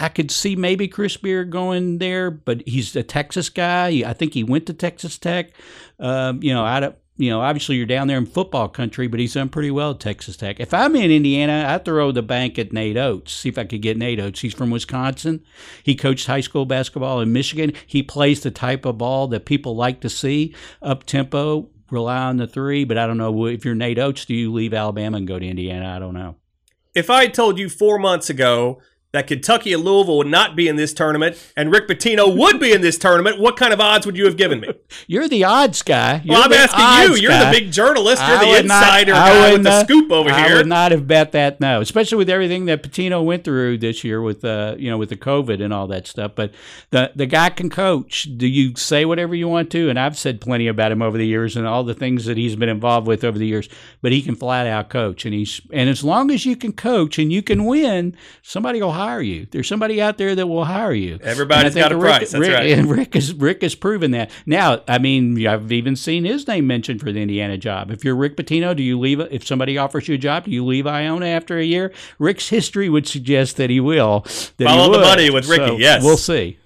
I 0.00 0.08
could 0.08 0.30
see 0.30 0.56
maybe 0.56 0.88
Chris 0.88 1.16
Beard 1.16 1.50
going 1.50 1.98
there, 1.98 2.30
but 2.30 2.66
he's 2.66 2.96
a 2.96 3.02
Texas 3.02 3.50
guy. 3.50 4.02
I 4.06 4.14
think 4.14 4.34
he 4.34 4.42
went 4.42 4.66
to 4.66 4.72
Texas 4.72 5.18
Tech. 5.18 5.50
Um, 5.98 6.42
you 6.42 6.54
know, 6.54 6.64
out 6.64 6.82
of 6.82 6.96
you 7.20 7.28
know, 7.28 7.42
obviously 7.42 7.76
you're 7.76 7.84
down 7.84 8.06
there 8.06 8.16
in 8.16 8.24
football 8.24 8.66
country, 8.66 9.06
but 9.06 9.20
he's 9.20 9.34
done 9.34 9.50
pretty 9.50 9.70
well 9.70 9.90
at 9.90 10.00
Texas 10.00 10.38
Tech. 10.38 10.58
If 10.58 10.72
I'm 10.72 10.96
in 10.96 11.10
Indiana, 11.10 11.66
I 11.68 11.76
throw 11.76 12.12
the 12.12 12.22
bank 12.22 12.58
at 12.58 12.72
Nate 12.72 12.96
Oats, 12.96 13.34
see 13.34 13.50
if 13.50 13.58
I 13.58 13.64
could 13.64 13.82
get 13.82 13.98
Nate 13.98 14.18
Oats. 14.18 14.40
He's 14.40 14.54
from 14.54 14.70
Wisconsin. 14.70 15.44
He 15.82 15.94
coached 15.94 16.26
high 16.26 16.40
school 16.40 16.64
basketball 16.64 17.20
in 17.20 17.30
Michigan. 17.30 17.74
He 17.86 18.02
plays 18.02 18.40
the 18.40 18.50
type 18.50 18.86
of 18.86 18.96
ball 18.96 19.28
that 19.28 19.44
people 19.44 19.76
like 19.76 20.00
to 20.00 20.08
see, 20.08 20.54
up 20.80 21.04
tempo, 21.04 21.68
rely 21.90 22.22
on 22.22 22.38
the 22.38 22.46
three. 22.46 22.84
But 22.84 22.96
I 22.96 23.06
don't 23.06 23.18
know 23.18 23.46
if 23.46 23.66
you're 23.66 23.74
Nate 23.74 23.98
Oats, 23.98 24.24
do 24.24 24.34
you 24.34 24.50
leave 24.50 24.72
Alabama 24.72 25.18
and 25.18 25.28
go 25.28 25.38
to 25.38 25.46
Indiana? 25.46 25.94
I 25.94 25.98
don't 25.98 26.14
know. 26.14 26.36
If 26.94 27.10
I 27.10 27.26
told 27.26 27.58
you 27.58 27.68
four 27.68 27.98
months 27.98 28.30
ago 28.30 28.80
that 29.12 29.26
Kentucky 29.26 29.72
and 29.72 29.84
Louisville 29.84 30.18
would 30.18 30.26
not 30.26 30.54
be 30.54 30.68
in 30.68 30.76
this 30.76 30.92
tournament 30.92 31.36
and 31.56 31.72
Rick 31.72 31.88
Pitino 31.88 32.36
would 32.36 32.60
be 32.60 32.72
in 32.72 32.80
this 32.80 32.96
tournament, 32.96 33.40
what 33.40 33.56
kind 33.56 33.72
of 33.72 33.80
odds 33.80 34.06
would 34.06 34.16
you 34.16 34.24
have 34.24 34.36
given 34.36 34.60
me? 34.60 34.68
You're 35.06 35.28
the 35.28 35.44
odds 35.44 35.82
guy. 35.82 36.22
You're 36.24 36.36
well, 36.36 36.44
I'm 36.44 36.52
asking 36.52 37.12
you. 37.12 37.20
You're 37.20 37.30
guy. 37.30 37.52
the 37.52 37.58
big 37.58 37.72
journalist. 37.72 38.22
You're 38.26 38.36
I 38.36 38.44
the 38.44 38.60
insider 38.60 39.12
not, 39.12 39.28
guy 39.28 39.52
with 39.52 39.62
not, 39.62 39.70
the 39.70 39.84
scoop 39.84 40.12
over 40.12 40.30
I 40.30 40.44
here. 40.44 40.54
I 40.54 40.58
would 40.58 40.66
not 40.66 40.92
have 40.92 41.06
bet 41.06 41.32
that. 41.32 41.60
No, 41.60 41.80
especially 41.80 42.18
with 42.18 42.30
everything 42.30 42.66
that 42.66 42.82
Pitino 42.82 43.24
went 43.24 43.44
through 43.44 43.78
this 43.78 44.04
year 44.04 44.22
with 44.22 44.44
uh, 44.44 44.76
you 44.78 44.90
know 44.90 44.98
with 44.98 45.08
the 45.08 45.16
COVID 45.16 45.62
and 45.62 45.72
all 45.72 45.86
that 45.88 46.06
stuff. 46.06 46.32
But 46.34 46.54
the 46.90 47.12
the 47.14 47.26
guy 47.26 47.50
can 47.50 47.70
coach. 47.70 48.28
Do 48.36 48.46
you 48.46 48.76
say 48.76 49.04
whatever 49.04 49.34
you 49.34 49.48
want 49.48 49.70
to? 49.72 49.88
And 49.88 49.98
I've 49.98 50.16
said 50.16 50.40
plenty 50.40 50.68
about 50.68 50.92
him 50.92 51.02
over 51.02 51.18
the 51.18 51.26
years 51.26 51.56
and 51.56 51.66
all 51.66 51.82
the 51.82 51.94
things 51.94 52.26
that 52.26 52.36
he's 52.36 52.56
been 52.56 52.68
involved 52.68 53.06
with 53.06 53.24
over 53.24 53.38
the 53.38 53.46
years. 53.46 53.68
But 54.02 54.12
he 54.12 54.22
can 54.22 54.36
flat 54.36 54.66
out 54.66 54.88
coach, 54.88 55.24
and 55.24 55.34
he's 55.34 55.60
and 55.72 55.88
as 55.88 56.04
long 56.04 56.30
as 56.30 56.46
you 56.46 56.56
can 56.56 56.72
coach 56.72 57.18
and 57.18 57.32
you 57.32 57.42
can 57.42 57.64
win, 57.64 58.16
somebody 58.42 58.80
will 58.80 58.92
hire 59.00 59.20
you. 59.20 59.46
There's 59.50 59.66
somebody 59.68 60.00
out 60.00 60.18
there 60.18 60.34
that 60.34 60.46
will 60.46 60.64
hire 60.64 60.92
you. 60.92 61.18
Everybody's 61.22 61.74
got 61.74 61.92
a 61.92 61.96
Rick, 61.96 62.04
price. 62.04 62.32
That's 62.32 62.40
Rick, 62.40 62.52
right. 62.52 62.70
And 62.70 62.90
Rick 62.90 63.14
has 63.14 63.34
Rick 63.34 63.62
has 63.62 63.74
proven 63.74 64.12
that. 64.12 64.30
Now, 64.46 64.82
I 64.86 64.98
mean, 64.98 65.46
I've 65.46 65.72
even 65.72 65.96
seen 65.96 66.24
his 66.24 66.46
name 66.46 66.66
mentioned 66.66 67.00
for 67.00 67.12
the 67.12 67.20
Indiana 67.20 67.56
job. 67.58 67.90
If 67.90 68.04
you're 68.04 68.16
Rick 68.16 68.36
Pitino, 68.36 68.76
do 68.76 68.82
you 68.82 68.98
leave? 68.98 69.20
If 69.20 69.46
somebody 69.46 69.78
offers 69.78 70.08
you 70.08 70.14
a 70.14 70.18
job, 70.18 70.44
do 70.44 70.50
you 70.50 70.64
leave 70.64 70.86
Iona 70.86 71.26
after 71.26 71.58
a 71.58 71.64
year? 71.64 71.92
Rick's 72.18 72.48
history 72.48 72.88
would 72.88 73.06
suggest 73.06 73.56
that 73.56 73.70
he 73.70 73.80
will. 73.80 74.20
That 74.56 74.64
Follow 74.64 74.92
he 74.92 74.98
the 74.98 75.04
money 75.04 75.30
with 75.30 75.48
Ricky. 75.48 75.66
So 75.66 75.76
yes, 75.78 76.02
we'll 76.02 76.16
see. 76.16 76.58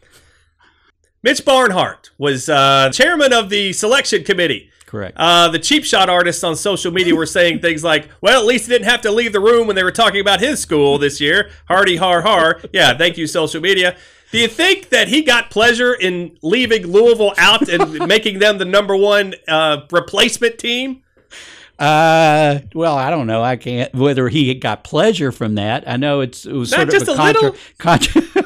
Mitch 1.22 1.44
Barnhart 1.44 2.10
was 2.18 2.50
uh, 2.50 2.90
chairman 2.92 3.32
of 3.32 3.48
the 3.48 3.72
selection 3.72 4.24
committee 4.24 4.70
Correct. 4.94 5.16
Uh, 5.18 5.48
the 5.48 5.58
cheap 5.58 5.84
shot 5.84 6.08
artists 6.08 6.44
on 6.44 6.54
social 6.54 6.92
media 6.92 7.16
were 7.16 7.26
saying 7.26 7.58
things 7.58 7.82
like, 7.82 8.08
well, 8.20 8.38
at 8.40 8.46
least 8.46 8.66
he 8.66 8.72
didn't 8.72 8.86
have 8.88 9.00
to 9.00 9.10
leave 9.10 9.32
the 9.32 9.40
room 9.40 9.66
when 9.66 9.74
they 9.74 9.82
were 9.82 9.90
talking 9.90 10.20
about 10.20 10.38
his 10.38 10.60
school 10.60 10.98
this 10.98 11.20
year. 11.20 11.50
Hardy 11.66 11.96
har 11.96 12.22
har. 12.22 12.60
Yeah, 12.72 12.96
thank 12.96 13.18
you, 13.18 13.26
social 13.26 13.60
media. 13.60 13.96
Do 14.30 14.38
you 14.38 14.46
think 14.46 14.90
that 14.90 15.08
he 15.08 15.22
got 15.22 15.50
pleasure 15.50 15.94
in 15.94 16.38
leaving 16.42 16.86
Louisville 16.86 17.34
out 17.38 17.68
and 17.68 18.06
making 18.08 18.38
them 18.38 18.58
the 18.58 18.64
number 18.64 18.94
one 18.96 19.34
uh, 19.48 19.78
replacement 19.90 20.58
team? 20.58 21.02
Uh, 21.76 22.60
well, 22.72 22.96
I 22.96 23.10
don't 23.10 23.26
know. 23.26 23.42
I 23.42 23.56
can't 23.56 23.92
whether 23.94 24.28
he 24.28 24.54
got 24.54 24.84
pleasure 24.84 25.32
from 25.32 25.56
that. 25.56 25.88
I 25.88 25.96
know 25.96 26.20
it's 26.20 26.46
it 26.46 26.52
was 26.52 26.70
Not 26.70 26.88
sort 26.92 27.02
of 27.02 27.08
a 27.08 27.12
a, 27.12 27.16
contra- 27.16 27.42
little? 27.42 27.58
contra- 27.78 28.43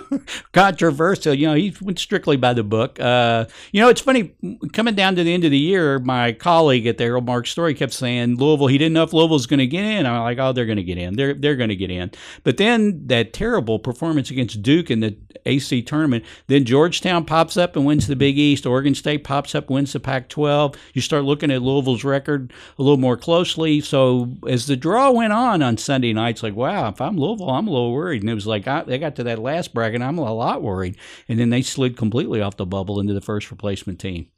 controversial. 0.52 1.35
You 1.35 1.49
know, 1.49 1.54
he 1.54 1.75
went 1.80 1.99
strictly 1.99 2.37
by 2.37 2.54
the 2.54 2.62
book. 2.62 2.99
Uh, 3.00 3.47
you 3.73 3.80
know, 3.80 3.88
it's 3.88 4.00
funny 4.00 4.35
coming 4.73 4.94
down 4.94 5.16
to 5.16 5.25
the 5.25 5.32
end 5.32 5.44
of 5.44 5.50
the 5.50 5.58
year. 5.58 5.99
My 5.99 6.32
colleague 6.32 6.87
at 6.87 6.99
the 6.99 7.04
Herald 7.04 7.26
Mark 7.26 7.47
Story 7.47 7.75
kept 7.75 7.92
saying 7.92 8.37
Louisville. 8.37 8.66
He 8.66 8.78
didn't 8.78 8.94
know 8.94 9.02
if 9.04 9.12
Louisville 9.12 9.35
was 9.35 9.47
going 9.47 9.58
to 9.58 9.66
get 9.66 9.85
in. 9.85 10.06
I'm 10.06 10.23
like, 10.23 10.38
oh, 10.38 10.52
they're 10.52 10.66
going 10.66 10.76
to 10.76 10.82
get 10.82 10.99
in. 10.99 11.16
They're 11.16 11.35
they're 11.35 11.56
going 11.56 11.70
to 11.70 11.76
get 11.76 11.90
in. 11.90 12.11
But 12.44 12.56
then 12.56 13.06
that 13.06 13.32
terrible 13.32 13.78
performance 13.78 14.30
against 14.30 14.62
Duke 14.62 14.90
in 14.90 15.00
the 15.00 15.16
AC 15.47 15.82
tournament. 15.82 16.25
Then 16.47 16.64
Georgetown 16.64 17.25
pops 17.25 17.56
up 17.56 17.75
and 17.75 17.85
wins 17.85 18.06
the 18.06 18.16
Big 18.16 18.38
East. 18.38 18.66
Oregon 18.66 18.94
State 18.94 19.25
pops 19.25 19.54
up, 19.54 19.70
wins 19.70 19.92
the 19.92 20.00
Pac-12. 20.00 20.76
You 20.92 21.00
start 21.00 21.25
looking 21.25 21.50
at 21.50 21.62
Louisville's 21.62 22.04
record 22.04 22.52
a 22.78 22.82
little 22.82 22.99
more 22.99 23.16
closely. 23.16 23.80
So 23.80 24.37
as 24.47 24.66
the 24.66 24.76
draw 24.76 25.11
went 25.11 25.32
on 25.32 25.62
on 25.62 25.76
Sunday 25.76 26.12
nights, 26.12 26.42
like, 26.42 26.54
wow, 26.54 26.88
if 26.88 27.00
I'm 27.00 27.16
Louisville, 27.16 27.50
I'm 27.50 27.66
a 27.66 27.70
little 27.70 27.92
worried. 27.92 28.23
And 28.23 28.30
it 28.30 28.35
was 28.35 28.47
like 28.47 28.68
I, 28.68 28.82
they 28.82 28.99
got 28.99 29.16
to 29.16 29.25
that 29.25 29.38
last 29.38 29.75
bracket, 29.75 30.02
I'm 30.02 30.18
a 30.27 30.33
lot 30.33 30.63
worried. 30.63 30.97
And 31.29 31.39
then 31.39 31.51
they 31.51 31.63
slid 31.63 31.97
completely 31.97 32.41
off 32.41 32.57
the 32.57 32.67
bubble 32.67 33.01
into 33.01 33.15
the 33.15 33.21
first 33.21 33.51
replacement 33.51 34.01
team. 34.01 34.29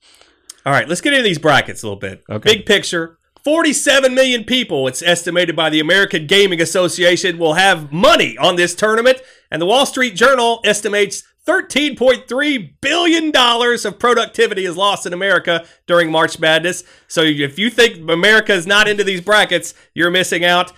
All 0.67 0.73
right, 0.73 0.89
let's 0.89 1.01
get 1.01 1.13
into 1.13 1.23
these 1.23 1.39
brackets 1.39 1.83
a 1.83 1.87
little 1.87 1.99
bit. 1.99 2.23
Okay. 2.29 2.57
Big 2.57 2.67
picture. 2.67 3.19
47 3.45 4.15
million 4.15 4.45
people, 4.45 4.87
it's 4.87 5.03
estimated 5.03 5.57
by 5.57 5.71
the 5.71 5.81
American 5.81 6.27
Gaming 6.27 6.61
Association, 6.61 7.39
will 7.39 7.55
have 7.55 7.91
money 7.91 8.37
on 8.37 8.57
this 8.57 8.75
tournament. 8.75 9.23
And 9.51 9.63
the 9.63 9.67
Wall 9.67 9.87
Street 9.87 10.15
Journal 10.15 10.61
estimates 10.63 11.23
$13.3 11.47 12.75
billion 12.81 13.33
of 13.35 13.99
productivity 13.99 14.67
is 14.67 14.77
lost 14.77 15.07
in 15.07 15.15
America 15.15 15.65
during 15.87 16.11
March 16.11 16.39
Madness. 16.39 16.85
So 17.09 17.23
if 17.23 17.59
you 17.59 17.71
think 17.71 18.09
America 18.11 18.53
is 18.53 18.67
not 18.67 18.87
into 18.87 19.05
these 19.05 19.23
brackets, 19.23 19.73
you're 19.95 20.11
missing 20.11 20.45
out. 20.45 20.73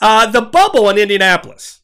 Uh, 0.00 0.26
the 0.30 0.42
bubble 0.42 0.88
in 0.88 0.98
Indianapolis. 0.98 1.75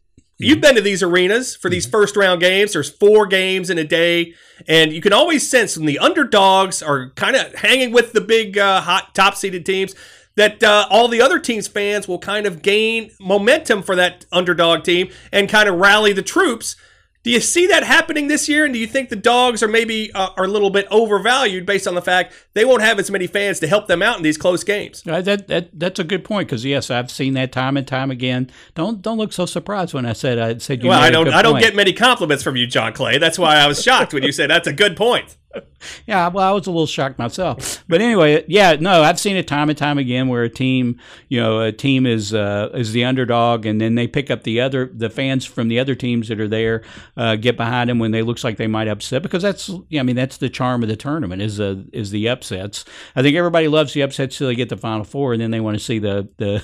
You've 0.43 0.61
been 0.61 0.75
to 0.75 0.81
these 0.81 1.03
arenas 1.03 1.55
for 1.55 1.71
these 1.71 1.87
first 1.87 2.17
round 2.17 2.41
games. 2.41 2.73
There's 2.73 2.91
four 2.91 3.27
games 3.27 3.71
in 3.71 3.79
a 3.79 3.85
day, 3.85 4.35
and 4.67 4.93
you 4.93 5.01
can 5.01 5.13
always 5.13 5.49
sense 5.49 5.77
when 5.77 5.87
the 5.87 6.01
underdogs 6.01 6.83
are 6.83 7.11
kind 7.11 7.37
of 7.37 7.55
hanging 7.55 7.93
with 7.93 8.13
the 8.13 8.21
big, 8.21 8.59
uh, 8.59 8.81
hot, 8.81 9.15
top 9.15 9.37
seeded 9.37 9.65
teams 9.65 9.95
that 10.35 10.63
uh, 10.63 10.87
all 10.91 11.09
the 11.09 11.21
other 11.21 11.39
teams' 11.39 11.69
fans 11.69 12.09
will 12.09 12.19
kind 12.19 12.47
of 12.47 12.63
gain 12.63 13.11
momentum 13.21 13.83
for 13.83 13.95
that 13.97 14.25
underdog 14.33 14.83
team 14.83 15.11
and 15.31 15.49
kind 15.49 15.69
of 15.69 15.77
rally 15.77 16.13
the 16.13 16.23
troops. 16.23 16.77
Do 17.23 17.31
you 17.31 17.41
see 17.41 17.69
that 17.69 17.85
happening 17.85 18.27
this 18.27 18.49
year? 18.49 18.65
And 18.65 18.75
do 18.75 18.81
you 18.81 18.87
think 18.87 19.09
the 19.09 19.17
dogs 19.17 19.63
are 19.63 19.69
maybe 19.69 20.13
uh, 20.13 20.31
are 20.37 20.45
a 20.45 20.49
little 20.49 20.71
bit 20.71 20.87
overvalued 20.91 21.65
based 21.65 21.87
on 21.87 21.95
the 21.95 22.03
fact 22.03 22.35
they 22.55 22.65
won't 22.65 22.83
have 22.83 22.99
as 22.99 23.11
many 23.11 23.29
fans 23.29 23.61
to 23.61 23.69
help 23.69 23.87
them 23.87 24.03
out 24.03 24.17
in 24.17 24.25
these 24.25 24.37
close 24.37 24.65
games? 24.65 25.05
Uh, 25.07 25.21
that, 25.23 25.47
that 25.47 25.79
that's 25.79 26.01
a 26.01 26.05
good 26.05 26.25
point 26.25 26.49
because 26.49 26.65
yes, 26.65 26.91
I've 26.91 27.11
seen 27.11 27.35
that 27.35 27.53
time 27.53 27.77
and 27.77 27.87
time 27.87 28.11
again. 28.11 28.51
Don't 28.75 29.01
don't 29.03 29.19
look 29.19 29.33
so 29.33 29.47
surprised 29.47 29.95
when 29.95 30.05
I 30.05 30.15
said 30.15 30.39
I 30.39 30.59
said 30.59 30.83
you. 30.83 30.89
well, 30.89 31.01
I 31.01 31.11
don't 31.11 31.29
I 31.29 31.43
don't 31.43 31.55
point. 31.55 31.65
get 31.65 31.77
many 31.77 31.93
compliments 31.93 32.43
from 32.43 32.57
you, 32.57 32.67
John 32.67 32.93
Clay. 32.93 33.19
That's 33.19 33.39
why 33.39 33.57
I 33.57 33.67
was 33.67 33.83
shocked 33.83 34.13
when 34.13 34.25
you 34.25 34.33
said 34.33 34.51
that's 34.51 34.69
a 34.69 34.73
good 34.73 34.97
point. 34.97 35.37
Yeah, 36.07 36.29
well, 36.29 36.49
I 36.49 36.53
was 36.53 36.67
a 36.67 36.71
little 36.71 36.87
shocked 36.87 37.19
myself, 37.19 37.85
but 37.89 38.01
anyway, 38.01 38.45
yeah, 38.49 38.77
no, 38.79 39.03
I've 39.03 39.21
seen 39.21 39.37
it 39.37 39.47
time 39.47 39.69
and 39.69 39.79
time 39.79 39.99
again 39.99 40.29
where 40.29 40.43
a 40.43 40.49
team, 40.49 40.99
you 41.29 41.41
know, 41.41 41.61
a 41.61 41.73
team 41.73 42.07
is 42.07 42.35
uh, 42.35 42.71
is 42.75 42.93
the 42.93 43.05
underdog, 43.05 43.67
and 43.67 43.81
then 43.81 43.95
they 43.95 44.07
pick 44.07 44.31
up 44.31 44.43
the 44.43 44.61
other 44.61 44.91
the 44.93 45.11
fans 45.11 45.45
from 45.45 45.69
the 45.69 45.79
other 45.79 45.95
teams 45.95 46.29
that 46.29 46.41
are 46.41 46.49
there, 46.49 46.83
uh, 47.17 47.37
get 47.37 47.57
behind 47.57 47.91
them 47.91 47.99
when 47.99 48.11
they 48.11 48.23
looks 48.23 48.45
like 48.45 48.57
they 48.57 48.67
might 48.67 48.89
upset 48.89 49.23
because 49.23 49.43
that's, 49.43 49.71
I 49.97 50.03
mean, 50.03 50.17
that's 50.17 50.37
the 50.37 50.49
charm 50.49 50.83
of 50.83 50.89
the 50.89 50.97
tournament 50.97 51.43
is 51.43 51.61
uh, 51.61 51.77
is 51.93 52.11
the 52.11 52.29
upsets. 52.29 52.85
I 53.17 53.23
think 53.23 53.37
everybody 53.37 53.69
loves 53.69 53.93
the 53.93 54.03
upsets 54.03 54.39
till 54.39 54.49
they 54.49 54.55
get 54.55 54.69
the 54.69 54.77
final 54.77 55.05
four, 55.05 55.33
and 55.33 55.43
then 55.43 55.51
they 55.51 55.61
want 55.61 55.79
to 55.79 55.85
see 55.85 55.99
the 55.99 56.29
the 56.37 56.63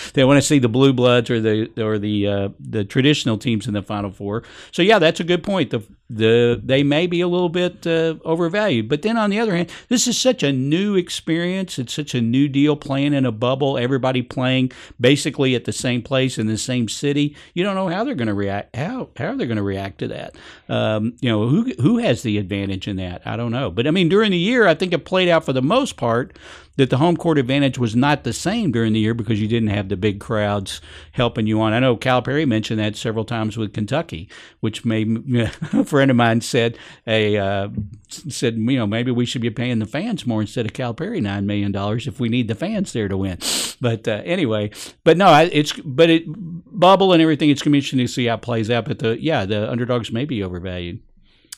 they 0.14 0.24
want 0.24 0.38
to 0.38 0.42
see 0.42 0.58
the 0.58 0.68
blue 0.68 0.92
bloods 0.92 1.30
or 1.30 1.40
the 1.40 1.70
or 1.82 1.98
the 1.98 2.26
uh, 2.26 2.48
the 2.60 2.84
traditional 2.84 3.38
teams 3.38 3.66
in 3.66 3.74
the 3.74 3.82
final 3.82 4.10
four. 4.10 4.42
So 4.72 4.82
yeah, 4.82 4.98
that's 4.98 5.20
a 5.20 5.24
good 5.24 5.42
point. 5.42 5.70
The 5.70 5.82
the 6.08 6.60
they 6.62 6.82
may 6.82 7.06
be 7.06 7.20
a 7.20 7.28
little 7.28 7.48
bit 7.48 7.86
uh, 7.86 8.16
overvalued. 8.56 8.88
But 8.88 9.02
then 9.02 9.16
on 9.16 9.30
the 9.30 9.38
other 9.38 9.54
hand, 9.54 9.70
this 9.88 10.06
is 10.06 10.18
such 10.18 10.42
a 10.42 10.52
new 10.52 10.96
experience. 10.96 11.78
It's 11.78 11.92
such 11.92 12.14
a 12.14 12.20
new 12.20 12.48
deal 12.48 12.76
playing 12.76 13.12
in 13.12 13.26
a 13.26 13.32
bubble. 13.32 13.78
Everybody 13.78 14.22
playing 14.22 14.72
basically 15.00 15.54
at 15.54 15.64
the 15.64 15.72
same 15.72 16.02
place 16.02 16.38
in 16.38 16.46
the 16.46 16.58
same 16.58 16.88
city. 16.88 17.36
You 17.54 17.64
don't 17.64 17.74
know 17.74 17.88
how 17.88 18.04
they're 18.04 18.14
going 18.14 18.28
to 18.28 18.34
react. 18.34 18.74
How 18.76 19.08
how 19.16 19.34
they're 19.34 19.46
going 19.46 19.56
to 19.56 19.62
react 19.62 19.98
to 19.98 20.08
that. 20.08 20.36
Um, 20.68 21.16
you 21.20 21.28
know 21.28 21.48
who 21.48 21.72
who 21.80 21.98
has 21.98 22.22
the 22.22 22.38
advantage 22.38 22.88
in 22.88 22.96
that? 22.96 23.22
I 23.26 23.36
don't 23.36 23.52
know. 23.52 23.70
But 23.70 23.86
I 23.86 23.90
mean 23.90 24.08
during 24.08 24.30
the 24.30 24.38
year, 24.38 24.66
I 24.66 24.74
think 24.74 24.92
it 24.92 25.04
played 25.04 25.28
out 25.28 25.44
for 25.44 25.52
the 25.52 25.62
most 25.62 25.96
part 25.96 26.36
that 26.76 26.90
the 26.90 26.98
home 26.98 27.16
court 27.16 27.38
advantage 27.38 27.78
was 27.78 27.96
not 27.96 28.24
the 28.24 28.32
same 28.32 28.70
during 28.70 28.92
the 28.92 29.00
year 29.00 29.14
because 29.14 29.40
you 29.40 29.48
didn't 29.48 29.70
have 29.70 29.88
the 29.88 29.96
big 29.96 30.20
crowds 30.20 30.80
helping 31.12 31.46
you 31.46 31.60
on. 31.60 31.72
I 31.72 31.80
know 31.80 31.96
Calipari 31.96 32.46
mentioned 32.46 32.78
that 32.78 32.96
several 32.96 33.24
times 33.24 33.56
with 33.56 33.72
Kentucky, 33.72 34.28
which 34.60 34.84
made 34.84 35.24
a 35.72 35.84
friend 35.84 36.10
of 36.10 36.16
mine 36.16 36.40
said 36.40 36.78
a 37.06 37.36
uh, 37.36 37.68
said 38.08 38.56
you 38.56 38.78
know 38.78 38.86
maybe 38.86 39.10
we 39.10 39.26
should 39.26 39.42
be 39.42 39.50
paying 39.50 39.78
the 39.78 39.86
fans 39.86 40.26
more 40.26 40.40
instead 40.40 40.66
of 40.66 40.72
Calipari 40.72 41.20
nine 41.20 41.46
million 41.46 41.72
dollars 41.72 42.06
if 42.06 42.20
we 42.20 42.28
need 42.28 42.48
the 42.48 42.54
fans 42.54 42.92
there 42.92 43.08
to 43.08 43.16
win. 43.16 43.38
But 43.78 44.08
uh, 44.08 44.22
anyway, 44.24 44.70
but 45.04 45.18
no, 45.18 45.34
it's 45.52 45.72
but 45.72 46.08
it 46.08 46.24
bubble 46.26 47.12
and 47.12 47.20
everything. 47.20 47.50
It's 47.50 47.60
interesting 47.66 47.98
to 47.98 48.08
see 48.08 48.24
how 48.24 48.36
it 48.36 48.42
plays 48.42 48.70
out. 48.70 48.86
But 48.86 49.00
the 49.00 49.20
yeah, 49.20 49.44
the 49.44 49.70
underdogs 49.70 50.10
may 50.10 50.24
be 50.24 50.42
overvalued. 50.42 51.00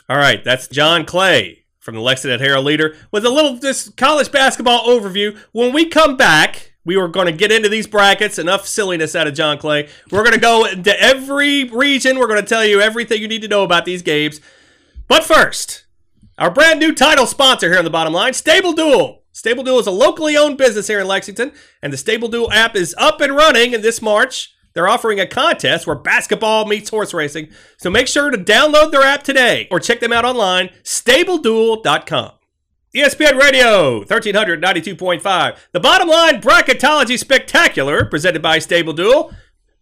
All 0.08 0.16
right, 0.16 0.42
that's 0.42 0.66
John 0.66 1.04
Clay 1.04 1.64
from 1.88 1.94
the 1.94 2.02
Lexington 2.02 2.38
Herald 2.38 2.66
Leader 2.66 2.94
with 3.10 3.24
a 3.24 3.30
little 3.30 3.54
this 3.54 3.88
college 3.88 4.30
basketball 4.30 4.86
overview. 4.86 5.34
When 5.52 5.72
we 5.72 5.86
come 5.86 6.18
back, 6.18 6.74
we 6.84 6.98
were 6.98 7.08
going 7.08 7.24
to 7.24 7.32
get 7.32 7.50
into 7.50 7.70
these 7.70 7.86
brackets. 7.86 8.38
Enough 8.38 8.66
silliness 8.66 9.16
out 9.16 9.26
of 9.26 9.32
John 9.32 9.56
Clay. 9.56 9.88
We're 10.10 10.22
going 10.22 10.34
to 10.34 10.38
go 10.38 10.66
into 10.66 10.94
every 11.00 11.64
region. 11.64 12.18
We're 12.18 12.26
going 12.26 12.42
to 12.42 12.46
tell 12.46 12.62
you 12.62 12.82
everything 12.82 13.22
you 13.22 13.26
need 13.26 13.40
to 13.40 13.48
know 13.48 13.64
about 13.64 13.86
these 13.86 14.02
games. 14.02 14.38
But 15.06 15.24
first, 15.24 15.86
our 16.36 16.50
brand 16.50 16.78
new 16.78 16.94
title 16.94 17.24
sponsor 17.24 17.70
here 17.70 17.78
on 17.78 17.84
the 17.84 17.90
bottom 17.90 18.12
line, 18.12 18.34
Stable 18.34 18.74
Duel. 18.74 19.22
Stable 19.32 19.64
Duel 19.64 19.78
is 19.78 19.86
a 19.86 19.90
locally 19.90 20.36
owned 20.36 20.58
business 20.58 20.88
here 20.88 21.00
in 21.00 21.06
Lexington, 21.06 21.52
and 21.80 21.90
the 21.90 21.96
Stable 21.96 22.28
Duel 22.28 22.52
app 22.52 22.76
is 22.76 22.94
up 22.98 23.22
and 23.22 23.34
running. 23.34 23.74
And 23.74 23.82
this 23.82 24.02
March, 24.02 24.54
they're 24.78 24.86
offering 24.86 25.18
a 25.18 25.26
contest 25.26 25.88
where 25.88 25.96
basketball 25.96 26.64
meets 26.64 26.90
horse 26.90 27.12
racing. 27.12 27.48
So 27.78 27.90
make 27.90 28.06
sure 28.06 28.30
to 28.30 28.38
download 28.38 28.92
their 28.92 29.02
app 29.02 29.24
today 29.24 29.66
or 29.72 29.80
check 29.80 29.98
them 29.98 30.12
out 30.12 30.24
online, 30.24 30.70
stableduel.com. 30.84 32.30
ESPN 32.94 33.40
Radio, 33.40 34.04
1392.5. 34.04 35.58
The 35.72 35.80
bottom 35.80 36.06
line 36.06 36.40
bracketology 36.40 37.18
spectacular, 37.18 38.04
presented 38.04 38.40
by 38.40 38.60
Stable 38.60 38.92
Duel. 38.92 39.34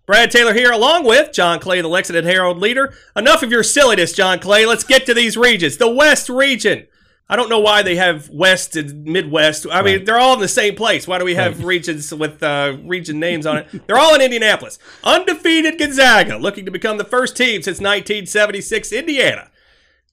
Brad 0.06 0.30
Taylor 0.30 0.54
here, 0.54 0.72
along 0.72 1.04
with 1.04 1.30
John 1.30 1.60
Clay, 1.60 1.82
the 1.82 1.88
Lexington 1.88 2.24
Herald 2.24 2.56
leader. 2.56 2.94
Enough 3.14 3.42
of 3.42 3.50
your 3.50 3.62
silliness, 3.62 4.14
John 4.14 4.38
Clay. 4.38 4.64
Let's 4.64 4.82
get 4.82 5.04
to 5.04 5.12
these 5.12 5.36
regions. 5.36 5.76
The 5.76 5.92
West 5.92 6.30
region. 6.30 6.86
I 7.28 7.34
don't 7.34 7.48
know 7.48 7.58
why 7.58 7.82
they 7.82 7.96
have 7.96 8.28
West 8.30 8.76
and 8.76 9.04
Midwest. 9.04 9.66
I 9.70 9.82
mean, 9.82 9.96
Right. 9.96 10.06
they're 10.06 10.18
all 10.18 10.34
in 10.34 10.40
the 10.40 10.46
same 10.46 10.76
place. 10.76 11.08
Why 11.08 11.18
do 11.18 11.24
we 11.24 11.34
have 11.34 11.64
regions 11.64 12.14
with 12.14 12.40
uh, 12.42 12.76
region 12.84 13.18
names 13.18 13.46
on 13.46 13.56
it? 13.58 13.86
They're 13.88 13.98
all 13.98 14.14
in 14.14 14.20
Indianapolis. 14.20 14.78
Undefeated 15.02 15.76
Gonzaga, 15.78 16.36
looking 16.38 16.64
to 16.66 16.70
become 16.70 16.98
the 16.98 17.04
first 17.04 17.36
team 17.36 17.62
since 17.62 17.78
1976, 17.80 18.92
Indiana, 18.92 19.50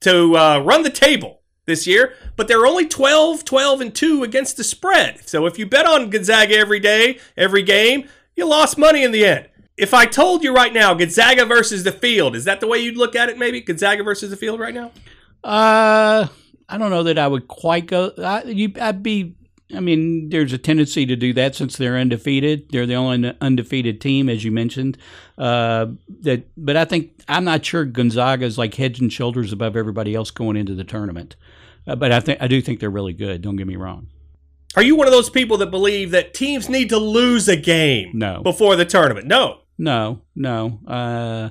to 0.01 0.36
uh, 0.36 0.60
run 0.60 0.82
the 0.82 0.89
table 0.89 1.41
this 1.65 1.86
year. 1.86 2.15
But 2.36 2.48
they're 2.48 2.65
only 2.65 2.88
12, 2.88 3.46
12, 3.46 3.82
and 3.82 3.93
2 3.93 4.24
against 4.24 4.58
the 4.58 4.63
spread. 4.63 5.29
So 5.29 5.46
if 5.46 5.60
you 5.60 5.67
bet 5.67 5.86
on 5.86 6.10
Gonzaga 6.10 6.55
every 6.58 6.79
day, 6.79 7.20
every 7.38 7.62
game, 7.62 8.10
you 8.36 8.46
lost 8.48 8.75
money 8.77 9.03
in 9.03 9.12
the 9.12 9.24
end. 9.24 9.50
If 9.77 9.93
I 9.93 10.05
told 10.08 10.43
you 10.43 10.51
right 10.53 10.74
now, 10.74 10.96
Gonzaga 10.96 11.46
versus 11.46 11.84
the 11.84 11.91
field, 11.91 12.36
is 12.36 12.46
that 12.46 12.60
the 12.60 12.67
way 12.67 12.79
you'd 12.79 12.98
look 12.98 13.15
at 13.15 13.29
it? 13.29 13.38
Maybe 13.38 13.62
Gonzaga 13.62 14.01
versus 14.03 14.32
the 14.32 14.36
field 14.38 14.60
right 14.60 14.74
now. 14.74 14.91
Uh, 15.43 16.27
I 16.74 16.77
don't 16.80 16.89
know 16.89 17.03
that 17.03 17.20
I 17.20 17.27
would 17.27 17.48
quite 17.48 17.86
go. 17.86 18.12
I, 18.18 18.44
you, 18.46 18.74
I'd 18.82 19.03
be. 19.03 19.36
I 19.75 19.80
mean, 19.80 20.30
there's 20.30 20.53
a 20.53 20.58
tendency 20.58 21.06
to 21.06 21.15
do 21.15 21.34
that 21.34 21.56
since 21.56 21.77
they're 21.77 21.98
undefeated. 21.98 22.70
They're 22.72 22.86
the 22.86 22.96
only 22.96 23.36
undefeated 23.42 24.01
team, 24.01 24.27
as 24.27 24.44
you 24.44 24.51
mentioned. 24.51 24.98
Uh, 25.38 25.88
that, 26.22 26.48
but 26.58 26.75
I 26.75 26.86
think 26.86 27.12
I'm 27.27 27.44
not 27.44 27.63
sure 27.65 27.86
Gonzaga 27.86 28.46
is 28.46 28.58
like 28.58 28.74
heads 28.75 29.00
and 29.00 29.12
shoulders 29.13 29.53
above 29.53 29.75
everybody 29.75 30.15
else 30.15 30.32
going 30.32 30.58
into 30.58 30.74
the 30.75 30.84
tournament. 30.84 31.36
Uh, 31.88 31.96
but 31.96 32.12
I 32.12 32.20
think 32.20 32.42
I 32.42 32.48
do 32.48 32.60
think 32.62 32.80
they're 32.80 32.89
really 32.89 33.13
good. 33.13 33.42
Don't 33.42 33.56
get 33.56 33.68
me 33.68 33.75
wrong. 33.75 34.08
Are 34.75 34.84
you 34.84 34.96
one 34.96 35.06
of 35.08 35.13
those 35.13 35.30
people 35.30 35.58
that 35.58 35.70
believe 35.70 36.10
that 36.12 36.34
teams 36.34 36.70
need 36.70 36.89
to 36.89 36.98
lose 36.98 37.48
a 37.48 37.56
game 37.56 38.12
No. 38.13 38.42
before 38.42 38.75
the 38.75 38.86
tournament? 38.86 39.27
No. 39.27 39.60
No, 39.77 40.22
no. 40.36 40.80
Uh, 40.88 41.50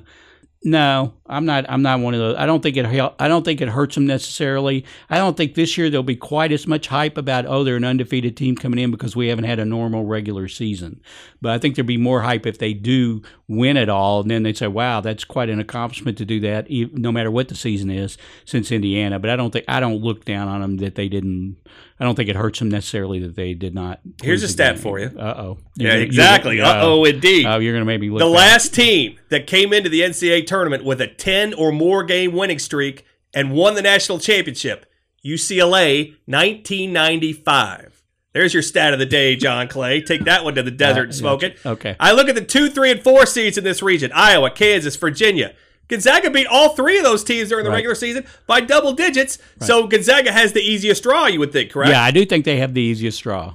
No, 0.65 1.13
I'm 1.25 1.45
not. 1.45 1.65
I'm 1.67 1.81
not 1.81 1.99
one 1.99 2.13
of 2.13 2.21
those. 2.21 2.37
I 2.37 2.45
don't 2.45 2.63
think 2.63 2.77
it. 2.77 2.85
I 2.85 3.27
don't 3.27 3.43
think 3.43 3.59
it 3.59 3.67
hurts 3.67 3.95
them 3.95 4.07
necessarily. 4.07 4.85
I 5.09 5.17
don't 5.17 5.35
think 5.35 5.55
this 5.55 5.77
year 5.77 5.89
there'll 5.89 6.03
be 6.03 6.15
quite 6.15 6.53
as 6.53 6.67
much 6.67 6.87
hype 6.87 7.17
about 7.17 7.45
oh 7.45 7.65
they're 7.65 7.75
an 7.75 7.83
undefeated 7.83 8.37
team 8.37 8.55
coming 8.55 8.79
in 8.79 8.89
because 8.89 9.13
we 9.13 9.27
haven't 9.27 9.43
had 9.43 9.59
a 9.59 9.65
normal 9.65 10.05
regular 10.05 10.47
season. 10.47 11.01
But 11.41 11.51
I 11.51 11.57
think 11.57 11.75
there'd 11.75 11.85
be 11.85 11.97
more 11.97 12.21
hype 12.21 12.45
if 12.45 12.59
they 12.59 12.73
do 12.73 13.21
win 13.49 13.75
it 13.75 13.89
all, 13.89 14.21
and 14.21 14.31
then 14.31 14.43
they'd 14.43 14.57
say 14.57 14.67
wow 14.67 15.01
that's 15.01 15.25
quite 15.25 15.49
an 15.49 15.59
accomplishment 15.59 16.17
to 16.19 16.25
do 16.25 16.39
that, 16.41 16.67
no 16.69 17.11
matter 17.11 17.29
what 17.29 17.49
the 17.49 17.55
season 17.55 17.89
is 17.89 18.17
since 18.45 18.71
Indiana. 18.71 19.19
But 19.19 19.31
I 19.31 19.35
don't 19.35 19.51
think 19.51 19.65
I 19.67 19.81
don't 19.81 20.01
look 20.01 20.23
down 20.23 20.47
on 20.47 20.61
them 20.61 20.77
that 20.77 20.95
they 20.95 21.09
didn't. 21.09 21.57
I 21.99 22.05
don't 22.05 22.15
think 22.15 22.29
it 22.29 22.35
hurts 22.35 22.59
them 22.59 22.69
necessarily 22.69 23.19
that 23.19 23.35
they 23.35 23.53
did 23.53 23.73
not. 23.73 23.99
Here's 24.21 24.43
a 24.43 24.47
stat 24.47 24.75
game. 24.75 24.81
for 24.81 24.99
you. 24.99 25.07
Uh 25.17 25.35
oh. 25.37 25.57
Yeah, 25.75 25.93
exactly. 25.93 26.61
Uh 26.61 26.83
oh, 26.85 27.03
indeed. 27.03 27.45
Oh, 27.45 27.59
you're 27.59 27.73
gonna 27.73 27.85
make 27.85 28.01
me 28.01 28.09
look. 28.09 28.19
the 28.19 28.25
bad. 28.25 28.31
last 28.31 28.73
team 28.73 29.17
that 29.29 29.47
came 29.47 29.73
into 29.73 29.89
the 29.89 30.01
NCAA 30.01 30.47
tournament 30.53 30.85
with 30.85 31.01
a 31.01 31.07
10 31.07 31.55
or 31.55 31.71
more 31.71 32.03
game 32.03 32.31
winning 32.31 32.59
streak 32.59 33.07
and 33.33 33.53
won 33.53 33.73
the 33.73 33.81
national 33.81 34.19
championship, 34.19 34.85
UCLA, 35.25 36.11
1995. 36.27 38.03
There's 38.33 38.53
your 38.53 38.61
stat 38.61 38.93
of 38.93 38.99
the 38.99 39.07
day, 39.07 39.35
John 39.35 39.67
Clay. 39.67 39.99
Take 39.99 40.25
that 40.25 40.43
one 40.43 40.53
to 40.53 40.61
the 40.61 40.69
desert 40.69 41.05
and 41.05 41.15
smoke 41.15 41.41
it. 41.41 41.57
Okay. 41.65 41.95
I 41.99 42.11
look 42.11 42.29
at 42.29 42.35
the 42.35 42.45
two, 42.45 42.69
three, 42.69 42.91
and 42.91 43.03
four 43.03 43.25
seeds 43.25 43.57
in 43.57 43.63
this 43.63 43.81
region 43.81 44.11
Iowa, 44.13 44.51
Kansas, 44.51 44.95
Virginia. 44.95 45.55
Gonzaga 45.89 46.31
beat 46.31 46.47
all 46.47 46.69
three 46.69 46.97
of 46.97 47.03
those 47.03 47.23
teams 47.23 47.49
during 47.49 47.65
the 47.65 47.69
Right. 47.69 47.77
regular 47.77 47.93
season 47.95 48.25
by 48.47 48.61
double 48.61 48.93
digits. 48.93 49.37
So 49.59 49.85
Gonzaga 49.85 50.31
has 50.31 50.53
the 50.53 50.61
easiest 50.61 51.03
draw, 51.03 51.27
you 51.27 51.39
would 51.39 51.51
think, 51.51 51.71
correct? 51.71 51.91
Yeah, 51.91 52.01
I 52.03 52.11
do 52.11 52.25
think 52.25 52.45
they 52.45 52.57
have 52.57 52.73
the 52.73 52.81
easiest 52.81 53.17
straw 53.17 53.53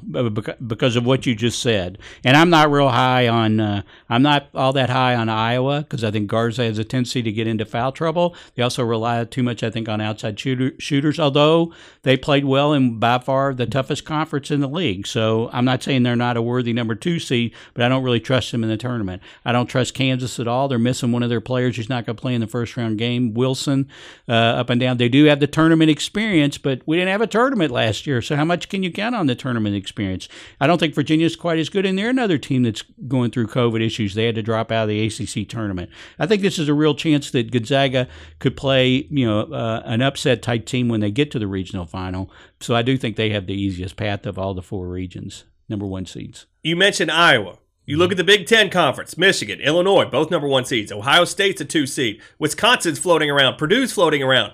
because 0.67 0.95
of 0.97 1.05
what 1.07 1.27
you 1.27 1.35
just 1.35 1.61
said. 1.61 1.99
And 2.25 2.37
I'm 2.37 2.51
not 2.51 2.71
real 2.71 2.91
high 2.91 3.29
on. 3.29 3.61
Uh, 3.61 3.83
I'm 4.11 4.23
not 4.23 4.49
all 4.55 4.73
that 4.75 4.91
high 4.91 5.15
on 5.15 5.29
Iowa 5.29 5.81
because 5.81 6.05
I 6.05 6.11
think 6.11 6.29
Garza 6.29 6.65
has 6.65 6.79
a 6.79 6.85
tendency 6.85 7.23
to 7.23 7.33
get 7.33 7.47
into 7.47 7.65
foul 7.65 7.93
trouble. 7.93 8.35
They 8.55 8.63
also 8.63 8.85
rely 8.85 9.25
too 9.25 9.43
much, 9.43 9.63
I 9.63 9.71
think, 9.71 9.89
on 9.89 10.01
outside 10.01 10.39
shooter, 10.39 10.73
shooters. 10.79 11.19
Although 11.19 11.73
they 12.03 12.17
played 12.17 12.45
well 12.45 12.73
in 12.73 12.99
by 12.99 13.19
far 13.19 13.55
the 13.55 13.67
toughest 13.67 14.05
conference 14.05 14.51
in 14.51 14.61
the 14.61 14.69
league, 14.69 15.07
so 15.07 15.51
I'm 15.53 15.65
not 15.65 15.83
saying 15.83 16.03
they're 16.03 16.15
not 16.17 16.37
a 16.37 16.43
worthy 16.43 16.73
number 16.73 16.95
two 16.95 17.19
seed, 17.19 17.53
but 17.75 17.85
I 17.85 17.89
don't 17.89 18.03
really 18.03 18.21
trust 18.21 18.53
them 18.53 18.63
in 18.63 18.69
the 18.69 18.77
tournament. 18.77 19.23
I 19.45 19.53
don't 19.53 19.67
trust 19.67 19.95
Kansas 19.95 20.39
at 20.39 20.47
all. 20.49 20.69
They're 20.69 20.79
missing 20.79 21.11
one 21.13 21.23
of 21.23 21.31
their 21.31 21.41
players 21.41 21.77
who's 21.77 21.89
not 21.89 22.05
going 22.07 22.17
to 22.19 22.23
play 22.23 22.35
in 22.35 22.41
the 22.41 22.47
first 22.47 22.77
round 22.77 22.99
game. 22.99 23.35
Wilson, 23.35 23.89
uh, 24.29 24.33
up 24.33 24.71
and 24.71 24.81
down. 24.81 24.97
They 24.97 25.09
do 25.09 25.25
have 25.25 25.41
the 25.41 25.47
tournament 25.47 25.91
experience, 25.91 26.59
but 26.59 26.83
we 26.87 26.97
didn't 26.97 27.11
have 27.11 27.21
a 27.21 27.27
tournament 27.27 27.71
last 27.71 28.07
year. 28.07 28.21
So 28.21 28.37
how 28.37 28.45
much 28.45 28.69
can 28.69 28.83
you 28.83 28.93
count 28.93 29.15
on 29.15 29.27
the 29.27 29.35
tournament 29.35 29.77
experience? 29.77 30.29
I 30.61 30.67
don't 30.67 30.79
think 30.79 30.95
Virginia's 30.95 31.37
quite 31.37 31.59
as 31.59 31.69
good, 31.69 31.87
and 31.87 31.99
they're 31.99 32.11
another 32.11 32.39
team 32.39 32.63
that's 32.65 32.83
going 33.07 33.31
through 33.31 33.49
COVID 33.49 33.85
issues. 33.85 34.15
They 34.15 34.27
had 34.27 34.35
to 34.35 34.43
drop 34.43 34.71
out 34.71 34.85
of 34.85 34.89
the 34.89 35.07
ACC 35.07 35.49
tournament. 35.49 35.91
I 36.19 36.27
think 36.27 36.43
this 36.43 36.59
is 36.59 36.69
a 36.69 36.75
real 36.75 36.95
chance 36.95 37.31
that 37.31 37.51
Gonzaga 37.51 38.09
could 38.39 38.57
play, 38.57 39.07
you 39.11 39.27
know, 39.27 39.43
uh, 39.43 39.83
an 39.85 40.03
upset 40.03 40.43
type 40.43 40.67
team 40.67 40.89
when 40.89 41.01
they 41.01 41.11
get 41.11 41.31
to 41.33 41.39
the 41.39 41.47
regional 41.47 41.87
final. 41.87 42.31
So 42.61 42.75
I 42.75 42.83
do 42.83 42.97
think 42.97 43.17
they 43.17 43.31
have 43.31 43.47
the 43.47 43.61
easiest 43.61 43.97
path 43.97 44.27
of 44.27 44.39
all 44.39 44.55
the 44.55 44.63
four 44.63 44.89
regions, 44.89 45.45
number 45.69 45.87
one 45.87 46.07
seeds. 46.07 46.47
You 46.63 46.77
mentioned 46.77 47.11
Iowa. 47.11 47.59
You 47.89 47.97
look 47.97 48.11
at 48.11 48.19
the 48.19 48.25
Big 48.25 48.47
Ten 48.47 48.69
Conference, 48.69 49.17
Michigan, 49.17 49.63
Illinois, 49.63 50.05
both 50.05 50.31
number 50.31 50.47
one 50.47 50.67
seeds. 50.67 50.93
Ohio 50.93 51.25
State's 51.25 51.63
a 51.63 51.65
two 51.65 51.87
seed. 51.87 52.21
Wisconsin's 52.39 52.99
floating 52.99 53.31
around. 53.31 53.57
Purdue's 53.57 53.95
floating 53.95 54.23
around. 54.23 54.53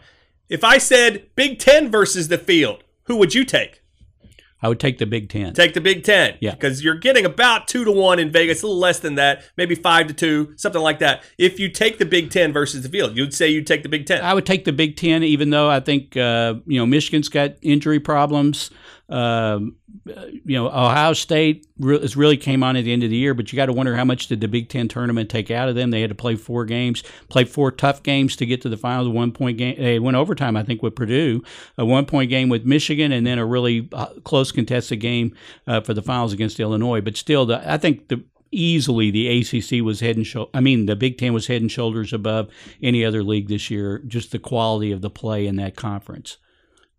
If 0.48 0.62
I 0.62 0.78
said 0.78 1.26
Big 1.34 1.58
Ten 1.58 1.90
versus 1.90 2.28
the 2.28 2.38
field, 2.38 2.84
who 3.06 3.16
would 3.16 3.34
you 3.34 3.44
take? 3.44 3.82
I 4.62 4.68
would 4.68 4.78
take 4.78 4.98
the 4.98 5.04
Big 5.04 5.30
Ten. 5.30 5.52
Take 5.52 5.74
the 5.74 5.80
Big 5.80 6.04
Ten. 6.04 6.38
Yeah. 6.40 6.52
Because 6.52 6.84
you're 6.84 6.94
getting 6.94 7.26
about 7.26 7.66
two 7.66 7.84
to 7.84 7.90
one 7.90 8.20
in 8.20 8.30
Vegas, 8.30 8.62
a 8.62 8.66
little 8.66 8.78
less 8.78 9.00
than 9.00 9.16
that, 9.16 9.42
maybe 9.56 9.74
five 9.74 10.06
to 10.06 10.14
two, 10.14 10.54
something 10.56 10.80
like 10.80 11.00
that. 11.00 11.24
If 11.36 11.58
you 11.58 11.68
take 11.68 11.98
the 11.98 12.06
Big 12.06 12.30
Ten 12.30 12.52
versus 12.52 12.84
the 12.84 12.88
field, 12.88 13.16
you'd 13.16 13.34
say 13.34 13.48
you'd 13.48 13.66
take 13.66 13.82
the 13.82 13.88
Big 13.88 14.06
Ten. 14.06 14.22
I 14.22 14.32
would 14.32 14.46
take 14.46 14.64
the 14.64 14.72
Big 14.72 14.96
Ten, 14.96 15.24
even 15.24 15.50
though 15.50 15.68
I 15.68 15.80
think 15.80 16.16
uh, 16.16 16.54
you 16.66 16.78
know 16.78 16.86
Michigan's 16.86 17.28
got 17.28 17.56
injury 17.62 17.98
problems. 17.98 18.70
Um, 19.08 19.74
you 20.04 20.56
know, 20.56 20.66
Ohio 20.66 21.12
State 21.12 21.66
re- 21.78 22.06
really 22.16 22.36
came 22.36 22.62
on 22.62 22.76
at 22.76 22.84
the 22.84 22.92
end 22.92 23.04
of 23.04 23.10
the 23.10 23.16
year, 23.16 23.34
but 23.34 23.52
you 23.52 23.56
got 23.56 23.66
to 23.66 23.72
wonder 23.72 23.96
how 23.96 24.04
much 24.04 24.26
did 24.26 24.40
the 24.40 24.48
Big 24.48 24.68
Ten 24.68 24.88
tournament 24.88 25.30
take 25.30 25.50
out 25.50 25.68
of 25.68 25.74
them? 25.74 25.90
They 25.90 26.00
had 26.00 26.10
to 26.10 26.16
play 26.16 26.36
four 26.36 26.64
games, 26.64 27.02
play 27.28 27.44
four 27.44 27.70
tough 27.70 28.02
games 28.02 28.36
to 28.36 28.46
get 28.46 28.62
to 28.62 28.68
the 28.68 28.76
finals. 28.76 29.08
A 29.08 29.10
one 29.10 29.32
point 29.32 29.58
game, 29.58 29.76
they 29.78 29.98
went 29.98 30.16
overtime, 30.16 30.56
I 30.56 30.62
think, 30.62 30.82
with 30.82 30.94
Purdue. 30.94 31.42
A 31.78 31.84
one 31.84 32.06
point 32.06 32.30
game 32.30 32.48
with 32.48 32.64
Michigan, 32.64 33.12
and 33.12 33.26
then 33.26 33.38
a 33.38 33.46
really 33.46 33.88
uh, 33.92 34.06
close 34.24 34.52
contested 34.52 35.00
game 35.00 35.34
uh, 35.66 35.80
for 35.80 35.94
the 35.94 36.02
finals 36.02 36.32
against 36.32 36.60
Illinois. 36.60 37.00
But 37.00 37.16
still, 37.16 37.46
the, 37.46 37.70
I 37.70 37.78
think 37.78 38.08
the 38.08 38.24
easily 38.50 39.10
the 39.10 39.40
ACC 39.40 39.84
was 39.84 40.00
head 40.00 40.16
and 40.16 40.26
shoulders. 40.26 40.50
I 40.54 40.60
mean, 40.60 40.86
the 40.86 40.96
Big 40.96 41.18
Ten 41.18 41.32
was 41.32 41.46
head 41.46 41.60
and 41.60 41.70
shoulders 41.70 42.12
above 42.12 42.50
any 42.82 43.04
other 43.04 43.22
league 43.22 43.48
this 43.48 43.70
year. 43.70 44.00
Just 44.06 44.32
the 44.32 44.38
quality 44.38 44.92
of 44.92 45.02
the 45.02 45.10
play 45.10 45.46
in 45.46 45.56
that 45.56 45.76
conference. 45.76 46.38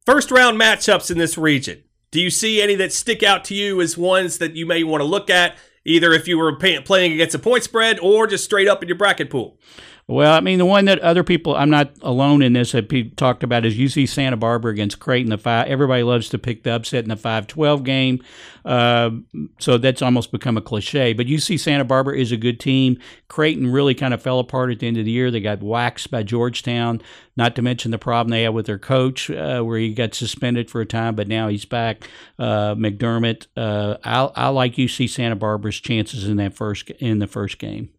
First 0.06 0.30
round 0.30 0.60
matchups 0.60 1.10
in 1.10 1.18
this 1.18 1.38
region. 1.38 1.84
Do 2.16 2.22
you 2.22 2.30
see 2.30 2.62
any 2.62 2.76
that 2.76 2.94
stick 2.94 3.24
out 3.24 3.44
to 3.44 3.54
you 3.54 3.82
as 3.82 3.98
ones 3.98 4.38
that 4.38 4.56
you 4.56 4.66
may 4.66 4.86
want 4.86 5.02
to 5.02 5.06
look 5.06 5.30
at, 5.30 5.58
either 5.84 6.14
if 6.14 6.30
you 6.30 6.38
were 6.38 6.56
pay- 6.56 6.80
playing 6.80 7.12
against 7.12 7.36
a 7.36 7.40
point 7.40 7.66
spread 7.66 8.00
or 8.00 8.26
just 8.26 8.46
straight 8.46 8.70
up 8.70 8.82
in 8.82 8.88
your 8.88 8.98
bracket 8.98 9.30
pool? 9.30 9.58
Well, 10.08 10.36
I 10.36 10.40
mean, 10.40 10.60
the 10.60 10.68
one 10.68 10.86
that 10.86 11.00
other 11.00 11.24
people, 11.24 11.56
I'm 11.56 11.72
not 11.72 11.90
alone 12.04 12.44
in 12.44 12.54
this, 12.54 12.74
that 12.74 12.90
people 12.90 13.16
talked 13.16 13.42
about 13.42 13.66
is 13.66 13.76
UC 13.76 14.08
Santa 14.08 14.38
Barbara 14.38 14.72
against 14.72 15.00
Creighton. 15.00 15.32
The 15.32 15.38
five, 15.40 15.68
everybody 15.68 16.04
loves 16.04 16.30
to 16.30 16.38
pick 16.38 16.62
the 16.62 16.76
upset 16.76 17.04
in 17.04 17.10
the 17.10 17.16
5-12 17.16 17.84
game, 17.84 18.24
uh, 18.66 19.10
so 19.58 19.80
that's 19.80 20.04
almost 20.04 20.32
become 20.32 20.58
a 20.58 20.62
cliche. 20.62 21.14
But 21.14 21.26
UC 21.26 21.60
Santa 21.60 21.86
Barbara 21.86 22.20
is 22.20 22.32
a 22.32 22.38
good 22.38 22.60
team. 22.60 23.00
Creighton 23.30 23.72
really 23.72 23.96
kind 23.96 24.14
of 24.14 24.22
fell 24.22 24.38
apart 24.38 24.72
at 24.72 24.80
the 24.80 24.88
end 24.88 24.98
of 24.98 25.06
the 25.06 25.12
year. 25.12 25.32
They 25.32 25.40
got 25.40 25.64
waxed 25.64 26.12
by 26.12 26.22
Georgetown. 26.22 27.02
Not 27.36 27.56
to 27.56 27.64
mention 27.64 27.90
the 27.90 27.98
problem 27.98 28.30
they 28.30 28.44
had 28.44 28.54
with 28.54 28.68
their 28.68 28.78
coach, 28.78 29.32
uh, 29.32 29.62
where 29.64 29.80
he 29.80 29.92
got 29.92 30.14
suspended 30.14 30.70
for 30.70 30.82
a 30.82 30.86
time, 30.86 31.16
but 31.16 31.28
now 31.28 31.48
he's 31.48 31.66
back. 31.66 32.08
Uh, 32.38 32.76
McDermott. 32.76 33.48
Uh, 33.58 33.98
I, 34.04 34.26
I 34.36 34.48
like 34.50 34.76
UC 34.76 35.10
Santa 35.10 35.36
Barbara's 35.36 35.80
chances 35.80 36.28
in 36.28 36.38
that 36.38 36.54
first 36.54 36.92
in 36.92 37.18
the 37.18 37.28
first 37.28 37.58
game. 37.58 37.90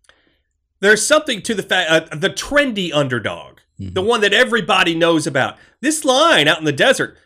There's 0.80 1.06
something 1.06 1.42
to 1.42 1.54
the 1.54 1.62
fact 1.62 1.90
uh, 2.12 2.16
the 2.16 2.30
trendy 2.30 2.92
underdog, 2.92 3.58
the 3.78 4.02
one 4.02 4.20
that 4.22 4.32
everybody 4.32 4.94
knows 4.94 5.26
about. 5.26 5.56
This 5.80 6.04
line 6.04 6.48
out 6.48 6.58
in 6.58 6.64
the 6.64 6.72
desert, 6.72 7.16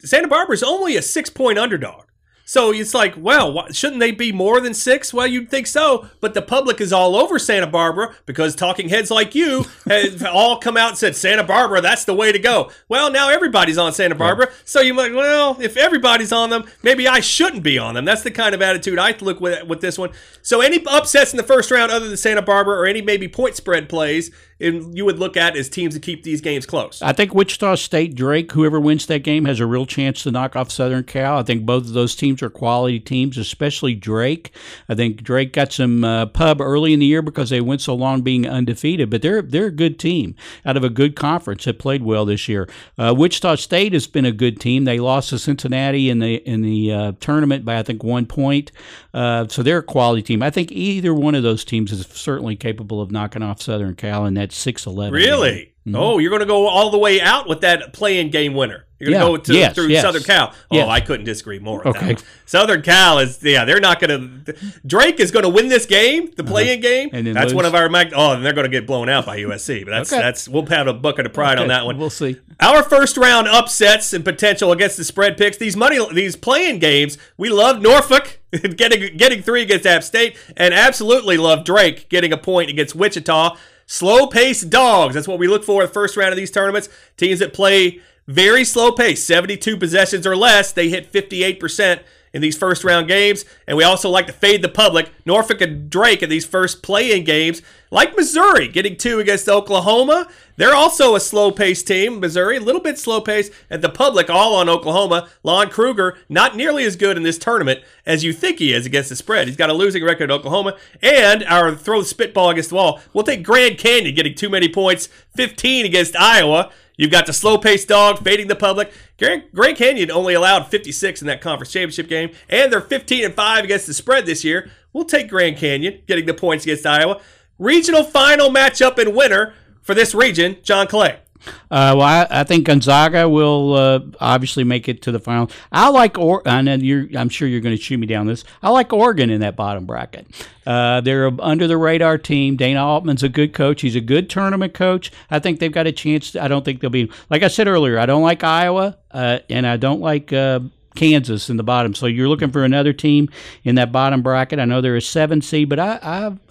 Santa 0.00 0.28
Barbara's 0.28 0.62
only 0.62 0.96
a 0.96 1.02
six 1.02 1.30
point 1.30 1.58
underdog. 1.58 2.04
So 2.50 2.72
it's 2.72 2.94
like, 2.94 3.14
well, 3.16 3.68
shouldn't 3.70 4.00
they 4.00 4.10
be 4.10 4.32
more 4.32 4.60
than 4.60 4.74
six? 4.74 5.14
Well, 5.14 5.28
you'd 5.28 5.48
think 5.48 5.68
so, 5.68 6.08
but 6.20 6.34
the 6.34 6.42
public 6.42 6.80
is 6.80 6.92
all 6.92 7.14
over 7.14 7.38
Santa 7.38 7.68
Barbara 7.68 8.12
because 8.26 8.56
talking 8.56 8.88
heads 8.88 9.08
like 9.08 9.36
you 9.36 9.66
have 9.86 10.24
all 10.32 10.58
come 10.58 10.76
out 10.76 10.88
and 10.88 10.98
said 10.98 11.14
Santa 11.14 11.44
Barbara, 11.44 11.80
that's 11.80 12.06
the 12.06 12.12
way 12.12 12.32
to 12.32 12.40
go. 12.40 12.72
Well, 12.88 13.12
now 13.12 13.28
everybody's 13.28 13.78
on 13.78 13.92
Santa 13.92 14.16
Barbara, 14.16 14.50
so 14.64 14.80
you 14.80 14.94
might, 14.94 15.14
well, 15.14 15.58
if 15.60 15.76
everybody's 15.76 16.32
on 16.32 16.50
them, 16.50 16.64
maybe 16.82 17.06
I 17.06 17.20
shouldn't 17.20 17.62
be 17.62 17.78
on 17.78 17.94
them. 17.94 18.04
That's 18.04 18.22
the 18.22 18.32
kind 18.32 18.52
of 18.52 18.60
attitude 18.60 18.98
I 18.98 19.16
look 19.20 19.40
with 19.40 19.68
with 19.68 19.80
this 19.80 19.96
one. 19.96 20.10
So 20.42 20.60
any 20.60 20.84
upsets 20.86 21.32
in 21.32 21.36
the 21.36 21.44
first 21.44 21.70
round 21.70 21.92
other 21.92 22.08
than 22.08 22.16
Santa 22.16 22.42
Barbara 22.42 22.76
or 22.76 22.84
any 22.84 23.00
maybe 23.00 23.28
point 23.28 23.54
spread 23.54 23.88
plays, 23.88 24.32
and 24.60 24.96
you 24.96 25.04
would 25.04 25.18
look 25.18 25.36
at 25.36 25.56
as 25.56 25.68
teams 25.68 25.94
to 25.94 26.00
keep 26.00 26.22
these 26.22 26.40
games 26.40 26.66
close. 26.66 27.00
I 27.02 27.12
think 27.12 27.34
Wichita 27.34 27.76
State, 27.76 28.14
Drake, 28.14 28.52
whoever 28.52 28.78
wins 28.78 29.06
that 29.06 29.20
game, 29.20 29.44
has 29.44 29.60
a 29.60 29.66
real 29.66 29.86
chance 29.86 30.22
to 30.24 30.30
knock 30.30 30.56
off 30.56 30.70
Southern 30.70 31.04
Cal. 31.04 31.38
I 31.38 31.42
think 31.42 31.64
both 31.64 31.84
of 31.84 31.92
those 31.92 32.14
teams 32.14 32.42
are 32.42 32.50
quality 32.50 33.00
teams, 33.00 33.38
especially 33.38 33.94
Drake. 33.94 34.52
I 34.88 34.94
think 34.94 35.22
Drake 35.22 35.52
got 35.52 35.72
some 35.72 36.04
uh, 36.04 36.26
pub 36.26 36.60
early 36.60 36.92
in 36.92 37.00
the 37.00 37.06
year 37.06 37.22
because 37.22 37.50
they 37.50 37.60
went 37.60 37.80
so 37.80 37.94
long 37.94 38.22
being 38.22 38.46
undefeated, 38.46 39.10
but 39.10 39.22
they're 39.22 39.42
they're 39.42 39.66
a 39.66 39.70
good 39.70 39.98
team 39.98 40.34
out 40.64 40.76
of 40.76 40.84
a 40.84 40.90
good 40.90 41.16
conference 41.16 41.64
that 41.64 41.78
played 41.78 42.02
well 42.02 42.24
this 42.24 42.48
year. 42.48 42.68
Uh, 42.98 43.14
Wichita 43.16 43.56
State 43.56 43.92
has 43.92 44.06
been 44.06 44.24
a 44.24 44.32
good 44.32 44.60
team. 44.60 44.84
They 44.84 44.98
lost 44.98 45.30
to 45.30 45.38
Cincinnati 45.38 46.10
in 46.10 46.18
the 46.18 46.36
in 46.48 46.62
the 46.62 46.92
uh, 46.92 47.12
tournament 47.20 47.64
by 47.64 47.78
I 47.78 47.82
think 47.82 48.02
one 48.02 48.26
point, 48.26 48.72
uh, 49.14 49.48
so 49.48 49.62
they're 49.62 49.78
a 49.78 49.82
quality 49.82 50.22
team. 50.22 50.42
I 50.42 50.50
think 50.50 50.70
either 50.72 51.14
one 51.14 51.34
of 51.34 51.42
those 51.42 51.64
teams 51.64 51.92
is 51.92 52.06
certainly 52.06 52.56
capable 52.56 53.00
of 53.00 53.10
knocking 53.10 53.42
off 53.42 53.62
Southern 53.62 53.94
Cal 53.94 54.26
in 54.26 54.34
that 54.34 54.49
six 54.50 54.86
eleven. 54.86 55.14
Really? 55.14 55.66
Oh, 55.92 56.18
you're 56.18 56.30
going 56.30 56.40
to 56.40 56.46
go 56.46 56.68
all 56.68 56.90
the 56.90 56.98
way 56.98 57.20
out 57.20 57.48
with 57.48 57.62
that 57.62 57.92
playing 57.92 58.30
game 58.30 58.54
winner. 58.54 58.84
You're 59.00 59.12
going 59.12 59.20
to 59.22 59.26
go 59.28 59.36
to, 59.38 59.54
Yes, 59.54 59.74
through 59.74 59.86
yes. 59.88 60.02
Southern 60.02 60.22
Cal. 60.22 60.52
Oh, 60.70 60.76
Yes. 60.76 60.88
I 60.88 61.00
couldn't 61.00 61.24
disagree 61.24 61.58
more. 61.58 61.78
with 61.82 61.96
Okay. 61.96 62.16
Southern 62.44 62.82
Cal 62.82 63.18
is 63.18 63.42
yeah, 63.42 63.64
they're 63.64 63.80
not 63.80 63.98
going 63.98 64.44
to. 64.44 64.54
Drake 64.86 65.18
is 65.18 65.30
going 65.30 65.42
to 65.44 65.48
win 65.48 65.68
this 65.68 65.86
game, 65.86 66.30
the 66.36 66.44
playing 66.44 66.80
game. 66.80 67.08
Uh-huh. 67.08 67.16
And 67.16 67.26
then 67.26 67.34
that's 67.34 67.46
lose. 67.46 67.54
one 67.54 67.64
of 67.64 67.74
our 67.74 67.88
mag- 67.88 68.12
oh, 68.14 68.32
and 68.32 68.44
they're 68.44 68.52
going 68.52 68.66
to 68.66 68.70
get 68.70 68.86
blown 68.86 69.08
out 69.08 69.24
by 69.24 69.38
USC. 69.38 69.84
But 69.86 69.92
that's 69.92 70.12
Okay. 70.12 70.20
that's 70.20 70.48
we'll 70.48 70.66
have 70.66 70.86
a 70.86 70.92
bucket 70.92 71.24
of 71.26 71.32
pride 71.32 71.58
on 71.58 71.68
that 71.68 71.86
one. 71.86 71.96
We'll 71.96 72.10
see. 72.10 72.36
Our 72.60 72.82
first 72.82 73.16
round 73.16 73.48
upsets 73.48 74.12
and 74.12 74.22
potential 74.22 74.70
against 74.72 74.98
the 74.98 75.04
spread 75.04 75.38
picks. 75.38 75.56
These 75.56 75.76
money, 75.76 75.98
these 76.14 76.36
playing 76.36 76.78
games. 76.78 77.16
We 77.38 77.48
love 77.48 77.80
Norfolk 77.80 78.38
getting 78.76 79.16
getting 79.16 79.42
three 79.42 79.62
against 79.62 79.86
App 79.86 80.02
State, 80.04 80.36
and 80.58 80.74
absolutely 80.74 81.38
love 81.38 81.64
Drake 81.64 82.10
getting 82.10 82.34
a 82.34 82.38
point 82.38 82.68
against 82.68 82.94
Wichita. 82.94 83.56
Slow 83.90 84.28
paced 84.28 84.70
dogs. 84.70 85.16
That's 85.16 85.26
what 85.26 85.40
we 85.40 85.48
look 85.48 85.64
for 85.64 85.82
in 85.82 85.88
the 85.88 85.92
first 85.92 86.16
round 86.16 86.30
of 86.30 86.36
these 86.36 86.52
tournaments. 86.52 86.88
Teams 87.16 87.40
that 87.40 87.52
play 87.52 88.00
very 88.28 88.64
slow 88.64 88.92
pace, 88.92 89.24
72 89.24 89.76
possessions 89.76 90.28
or 90.28 90.36
less, 90.36 90.70
they 90.70 90.88
hit 90.88 91.12
58% 91.12 92.00
in 92.32 92.42
these 92.42 92.56
first 92.56 92.84
round 92.84 93.08
games, 93.08 93.44
and 93.66 93.76
we 93.76 93.84
also 93.84 94.08
like 94.08 94.26
to 94.26 94.32
fade 94.32 94.62
the 94.62 94.68
public. 94.68 95.10
Norfolk 95.24 95.60
and 95.60 95.90
Drake 95.90 96.22
in 96.22 96.30
these 96.30 96.46
first 96.46 96.82
play 96.82 97.16
in 97.16 97.24
games, 97.24 97.62
like 97.90 98.16
Missouri 98.16 98.68
getting 98.68 98.96
two 98.96 99.18
against 99.18 99.48
Oklahoma. 99.48 100.28
They're 100.56 100.74
also 100.74 101.14
a 101.14 101.20
slow 101.20 101.50
paced 101.50 101.86
team. 101.86 102.20
Missouri, 102.20 102.58
a 102.58 102.60
little 102.60 102.80
bit 102.80 102.98
slow 102.98 103.20
paced, 103.20 103.52
and 103.68 103.82
the 103.82 103.88
public 103.88 104.30
all 104.30 104.54
on 104.54 104.68
Oklahoma. 104.68 105.28
Lon 105.42 105.70
Kruger, 105.70 106.18
not 106.28 106.54
nearly 106.54 106.84
as 106.84 106.96
good 106.96 107.16
in 107.16 107.22
this 107.22 107.38
tournament 107.38 107.80
as 108.06 108.22
you 108.22 108.32
think 108.32 108.58
he 108.58 108.72
is 108.72 108.86
against 108.86 109.08
the 109.08 109.16
spread. 109.16 109.48
He's 109.48 109.56
got 109.56 109.70
a 109.70 109.74
losing 109.74 110.04
record 110.04 110.30
at 110.30 110.34
Oklahoma. 110.34 110.76
And 111.02 111.44
our 111.44 111.74
throw 111.74 112.00
the 112.00 112.06
spitball 112.06 112.50
against 112.50 112.68
the 112.68 112.76
wall. 112.76 113.00
We'll 113.12 113.24
take 113.24 113.42
Grand 113.42 113.78
Canyon 113.78 114.14
getting 114.14 114.34
too 114.34 114.48
many 114.48 114.68
points, 114.68 115.08
15 115.34 115.86
against 115.86 116.14
Iowa. 116.14 116.70
You've 117.00 117.10
got 117.10 117.24
the 117.24 117.32
slow 117.32 117.56
paced 117.56 117.88
dog 117.88 118.22
fading 118.22 118.48
the 118.48 118.54
public. 118.54 118.92
Grand, 119.18 119.44
Grand 119.54 119.78
Canyon 119.78 120.10
only 120.10 120.34
allowed 120.34 120.66
56 120.66 121.22
in 121.22 121.28
that 121.28 121.40
conference 121.40 121.72
championship 121.72 122.08
game, 122.08 122.32
and 122.46 122.70
they're 122.70 122.82
15 122.82 123.24
and 123.24 123.32
5 123.32 123.64
against 123.64 123.86
the 123.86 123.94
spread 123.94 124.26
this 124.26 124.44
year. 124.44 124.70
We'll 124.92 125.06
take 125.06 125.30
Grand 125.30 125.56
Canyon 125.56 126.02
getting 126.06 126.26
the 126.26 126.34
points 126.34 126.66
against 126.66 126.84
Iowa. 126.84 127.22
Regional 127.58 128.04
final 128.04 128.50
matchup 128.50 128.98
and 128.98 129.16
winner 129.16 129.54
for 129.80 129.94
this 129.94 130.14
region, 130.14 130.58
John 130.62 130.86
Clay. 130.86 131.20
Uh, 131.70 131.94
well, 131.96 132.02
I, 132.02 132.26
I, 132.30 132.44
think 132.44 132.66
Gonzaga 132.66 133.28
will 133.28 133.74
uh, 133.74 134.00
obviously 134.20 134.64
make 134.64 134.88
it 134.88 135.02
to 135.02 135.12
the 135.12 135.20
final. 135.20 135.50
I 135.72 135.88
like 135.88 136.18
or 136.18 136.42
know 136.44 136.74
you're. 136.74 137.06
I'm 137.16 137.28
sure 137.28 137.48
you're 137.48 137.60
going 137.60 137.76
to 137.76 137.82
shoot 137.82 137.98
me 137.98 138.06
down 138.06 138.26
this. 138.26 138.44
I 138.62 138.70
like 138.70 138.92
Oregon 138.92 139.30
in 139.30 139.40
that 139.40 139.56
bottom 139.56 139.86
bracket. 139.86 140.26
Uh, 140.66 141.00
they're 141.00 141.26
a 141.26 141.32
under 141.40 141.66
the 141.66 141.76
radar 141.76 142.18
team. 142.18 142.56
Dana 142.56 142.84
Altman's 142.84 143.22
a 143.22 143.28
good 143.28 143.52
coach. 143.52 143.80
He's 143.80 143.96
a 143.96 144.00
good 144.00 144.28
tournament 144.28 144.74
coach. 144.74 145.10
I 145.30 145.38
think 145.38 145.60
they've 145.60 145.72
got 145.72 145.86
a 145.86 145.92
chance. 145.92 146.32
To, 146.32 146.42
I 146.42 146.48
don't 146.48 146.64
think 146.64 146.80
they'll 146.80 146.90
be 146.90 147.10
like 147.30 147.42
I 147.42 147.48
said 147.48 147.68
earlier. 147.68 147.98
I 147.98 148.06
don't 148.06 148.22
like 148.22 148.44
Iowa, 148.44 148.98
uh, 149.10 149.38
and 149.48 149.66
I 149.66 149.76
don't 149.76 150.00
like 150.00 150.32
uh, 150.32 150.60
Kansas 150.94 151.48
in 151.48 151.56
the 151.56 151.62
bottom. 151.62 151.94
So 151.94 152.06
you're 152.06 152.28
looking 152.28 152.50
for 152.50 152.64
another 152.64 152.92
team 152.92 153.28
in 153.64 153.76
that 153.76 153.92
bottom 153.92 154.22
bracket. 154.22 154.58
I 154.58 154.64
know 154.64 154.80
they're 154.80 155.00
seven 155.00 155.40
seed, 155.40 155.68
but 155.68 155.78
I, 155.78 155.98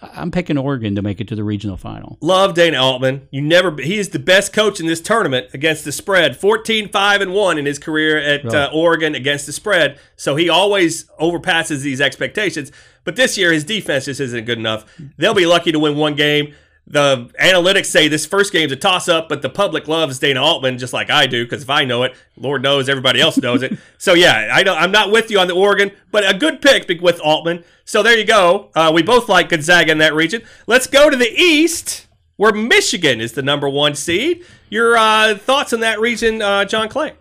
I 0.01 0.21
am 0.21 0.31
picking 0.31 0.57
Oregon 0.57 0.95
to 0.95 1.01
make 1.01 1.19
it 1.19 1.27
to 1.29 1.35
the 1.35 1.43
regional 1.43 1.77
final. 1.77 2.17
Love 2.21 2.53
Dana 2.53 2.81
Altman. 2.81 3.27
You 3.31 3.41
never 3.41 3.75
he 3.81 3.97
is 3.97 4.09
the 4.09 4.19
best 4.19 4.53
coach 4.53 4.79
in 4.79 4.87
this 4.87 5.01
tournament 5.01 5.47
against 5.53 5.85
the 5.85 5.91
spread. 5.91 6.37
14 6.37 6.89
5 6.89 7.21
and 7.21 7.33
1 7.33 7.57
in 7.57 7.65
his 7.65 7.79
career 7.79 8.17
at 8.17 8.45
uh, 8.45 8.69
Oregon 8.73 9.15
against 9.15 9.45
the 9.45 9.53
spread. 9.53 9.99
So 10.15 10.35
he 10.35 10.49
always 10.49 11.05
overpasses 11.19 11.81
these 11.81 12.01
expectations. 12.01 12.71
But 13.03 13.15
this 13.15 13.37
year 13.37 13.51
his 13.51 13.63
defense 13.63 14.05
just 14.05 14.19
isn't 14.19 14.45
good 14.45 14.57
enough. 14.57 14.85
They'll 15.17 15.33
be 15.33 15.45
lucky 15.45 15.71
to 15.71 15.79
win 15.79 15.97
one 15.97 16.15
game 16.15 16.53
the 16.89 17.29
analytics 17.39 17.85
say 17.85 18.07
this 18.07 18.25
first 18.25 18.51
game's 18.51 18.71
a 18.71 18.75
toss 18.75 19.07
up, 19.07 19.29
but 19.29 19.43
the 19.43 19.49
public 19.49 19.87
loves 19.87 20.17
Dana 20.17 20.41
Altman 20.41 20.79
just 20.79 20.91
like 20.91 21.11
I 21.11 21.27
do 21.27 21.45
because 21.45 21.61
if 21.61 21.69
I 21.69 21.85
know 21.85 22.03
it, 22.03 22.15
Lord 22.35 22.63
knows 22.63 22.89
everybody 22.89 23.21
else 23.21 23.37
knows 23.37 23.61
it. 23.61 23.77
so 23.99 24.13
yeah, 24.13 24.49
I 24.51 24.63
don't, 24.63 24.77
I'm 24.77 24.91
not 24.91 25.11
with 25.11 25.29
you 25.29 25.39
on 25.39 25.47
the 25.47 25.53
Oregon, 25.53 25.91
but 26.11 26.27
a 26.27 26.37
good 26.37 26.61
pick 26.61 26.89
with 27.01 27.19
Altman. 27.19 27.63
So 27.85 28.01
there 28.01 28.17
you 28.17 28.25
go. 28.25 28.71
Uh, 28.75 28.91
we 28.93 29.03
both 29.03 29.29
like 29.29 29.49
Gonzaga 29.49 29.91
in 29.91 29.99
that 29.99 30.15
region. 30.15 30.41
Let's 30.65 30.87
go 30.87 31.09
to 31.09 31.15
the 31.15 31.31
East, 31.31 32.07
where 32.37 32.53
Michigan 32.53 33.21
is 33.21 33.33
the 33.33 33.43
number 33.43 33.69
one 33.69 33.93
seed. 33.93 34.43
Your 34.69 34.97
uh, 34.97 35.35
thoughts 35.37 35.73
on 35.73 35.81
that 35.81 35.99
region, 35.99 36.41
uh, 36.41 36.65
John 36.65 36.89
Clay? 36.89 37.13